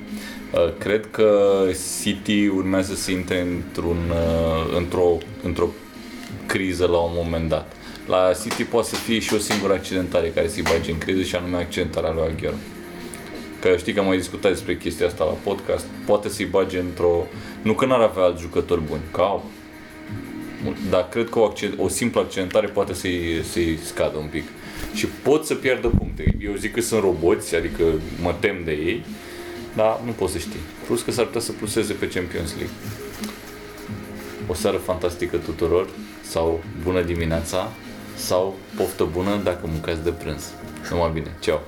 Uh, 0.56 0.72
Cred 0.78 1.08
că 1.10 1.60
City 2.02 2.46
urmează 2.46 2.94
să 2.94 3.10
intre 3.10 3.40
într-un, 3.40 3.98
uh, 4.10 4.76
într-o, 4.76 5.18
într-o 5.42 5.68
criză 6.46 6.86
la 6.86 6.98
un 6.98 7.12
moment 7.14 7.48
dat. 7.48 7.72
La 8.06 8.32
City 8.42 8.64
poate 8.64 8.88
să 8.88 8.94
fie 8.94 9.18
și 9.18 9.34
o 9.34 9.38
singură 9.38 9.72
accidentare 9.72 10.28
care 10.28 10.48
să-i 10.48 10.62
bage 10.62 10.90
în 10.90 10.98
criză 10.98 11.22
și 11.22 11.36
anume 11.36 11.56
accidentarea 11.56 12.12
lui 12.12 12.22
Aguero. 12.22 12.54
Că 13.60 13.76
știi 13.76 13.92
că 13.92 14.00
am 14.00 14.06
mai 14.06 14.16
discutat 14.16 14.50
despre 14.50 14.76
chestia 14.76 15.06
asta 15.06 15.24
la 15.24 15.30
podcast, 15.30 15.84
poate 16.06 16.28
să-i 16.28 16.44
bage 16.44 16.78
într-o... 16.78 17.26
Nu 17.62 17.72
că 17.72 17.86
n-ar 17.86 18.00
avea 18.00 18.22
alți 18.22 18.42
jucători 18.42 18.80
buni, 18.80 19.02
că 19.10 19.20
au. 19.20 19.44
Dar 20.90 21.08
cred 21.08 21.28
că 21.28 21.38
o, 21.38 21.52
accid- 21.52 21.78
o 21.78 21.88
simplă 21.88 22.20
accidentare 22.20 22.66
poate 22.66 22.94
să-i, 22.94 23.42
să-i 23.50 23.78
scadă 23.82 24.16
un 24.16 24.28
pic. 24.30 24.44
Și 24.94 25.06
pot 25.06 25.44
să 25.44 25.54
pierdă 25.54 25.88
puncte. 25.88 26.34
Eu 26.40 26.54
zic 26.54 26.72
că 26.74 26.80
sunt 26.80 27.00
roboți, 27.00 27.54
adică 27.54 27.82
mă 28.22 28.34
tem 28.40 28.56
de 28.64 28.72
ei, 28.72 29.04
dar 29.76 30.00
nu 30.04 30.10
poți 30.10 30.32
să 30.32 30.38
știi. 30.38 30.60
Plus 30.86 31.02
că 31.02 31.10
s-ar 31.10 31.24
putea 31.24 31.40
să 31.40 31.52
pluseze 31.52 31.92
pe 31.92 32.08
Champions 32.08 32.50
League. 32.50 32.74
O 34.46 34.54
seară 34.54 34.76
fantastică 34.76 35.36
tuturor, 35.36 35.88
sau 36.22 36.62
bună 36.82 37.02
dimineața, 37.02 37.72
sau 38.16 38.54
poftă 38.76 39.08
bună 39.12 39.40
dacă 39.44 39.66
mâncați 39.66 40.02
de 40.02 40.10
prânz. 40.10 40.52
Numai 40.90 41.10
bine, 41.12 41.36
ceau! 41.40 41.62